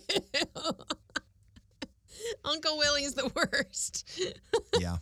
Uncle 2.45 2.77
Willie's 2.77 3.13
the 3.13 3.31
worst. 3.35 4.09
Yeah. 4.79 4.97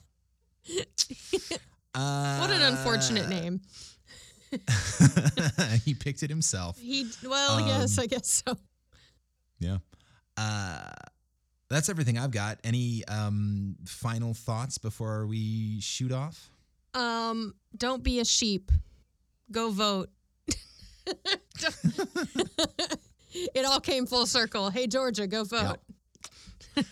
uh, 1.96 2.38
what 2.40 2.52
an 2.52 2.62
unfortunate 2.62 3.30
name. 3.30 3.62
he 5.84 5.94
picked 5.96 6.22
it 6.24 6.30
himself. 6.30 6.78
He 6.80 7.10
well, 7.26 7.60
yes, 7.68 7.98
Um, 7.98 8.04
I 8.04 8.08
guess 8.08 8.44
so. 8.46 8.56
Yeah. 9.60 9.78
Uh, 10.38 10.92
that's 11.70 11.90
everything 11.90 12.18
I've 12.20 12.32
got. 12.32 12.60
Any 12.64 13.04
um, 13.08 13.76
final 13.86 14.34
thoughts 14.34 14.78
before 14.78 15.26
we 15.26 15.80
shoot 15.82 16.12
off? 16.12 16.50
Um, 16.94 17.56
don't 17.76 18.04
be 18.04 18.20
a 18.20 18.26
sheep. 18.26 18.72
Go 19.52 19.72
vote. 19.72 20.10
it 23.34 23.66
all 23.66 23.80
came 23.80 24.06
full 24.06 24.26
circle. 24.28 24.70
Hey 24.70 24.86
Georgia, 24.88 25.26
go 25.28 25.44
vote. 25.44 25.80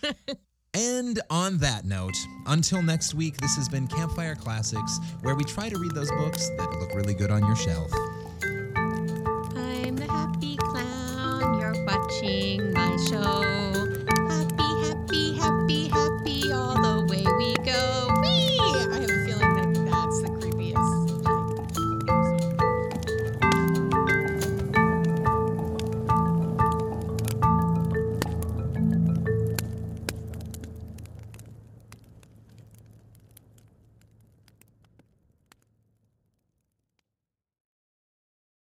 And 0.73 1.19
on 1.29 1.57
that 1.57 1.83
note, 1.83 2.15
until 2.47 2.81
next 2.81 3.13
week, 3.13 3.35
this 3.37 3.57
has 3.57 3.67
been 3.67 3.87
Campfire 3.87 4.35
Classics, 4.35 4.99
where 5.21 5.35
we 5.35 5.43
try 5.43 5.67
to 5.67 5.77
read 5.77 5.93
those 5.93 6.09
books 6.11 6.47
that 6.57 6.69
look 6.79 6.95
really 6.95 7.13
good 7.13 7.29
on 7.29 7.45
your 7.45 7.57
shelf. 7.57 7.91
I'm 9.53 9.97
the 9.97 10.07
happy 10.07 10.55
clown. 10.55 11.59
You're 11.59 11.85
watching 11.85 12.71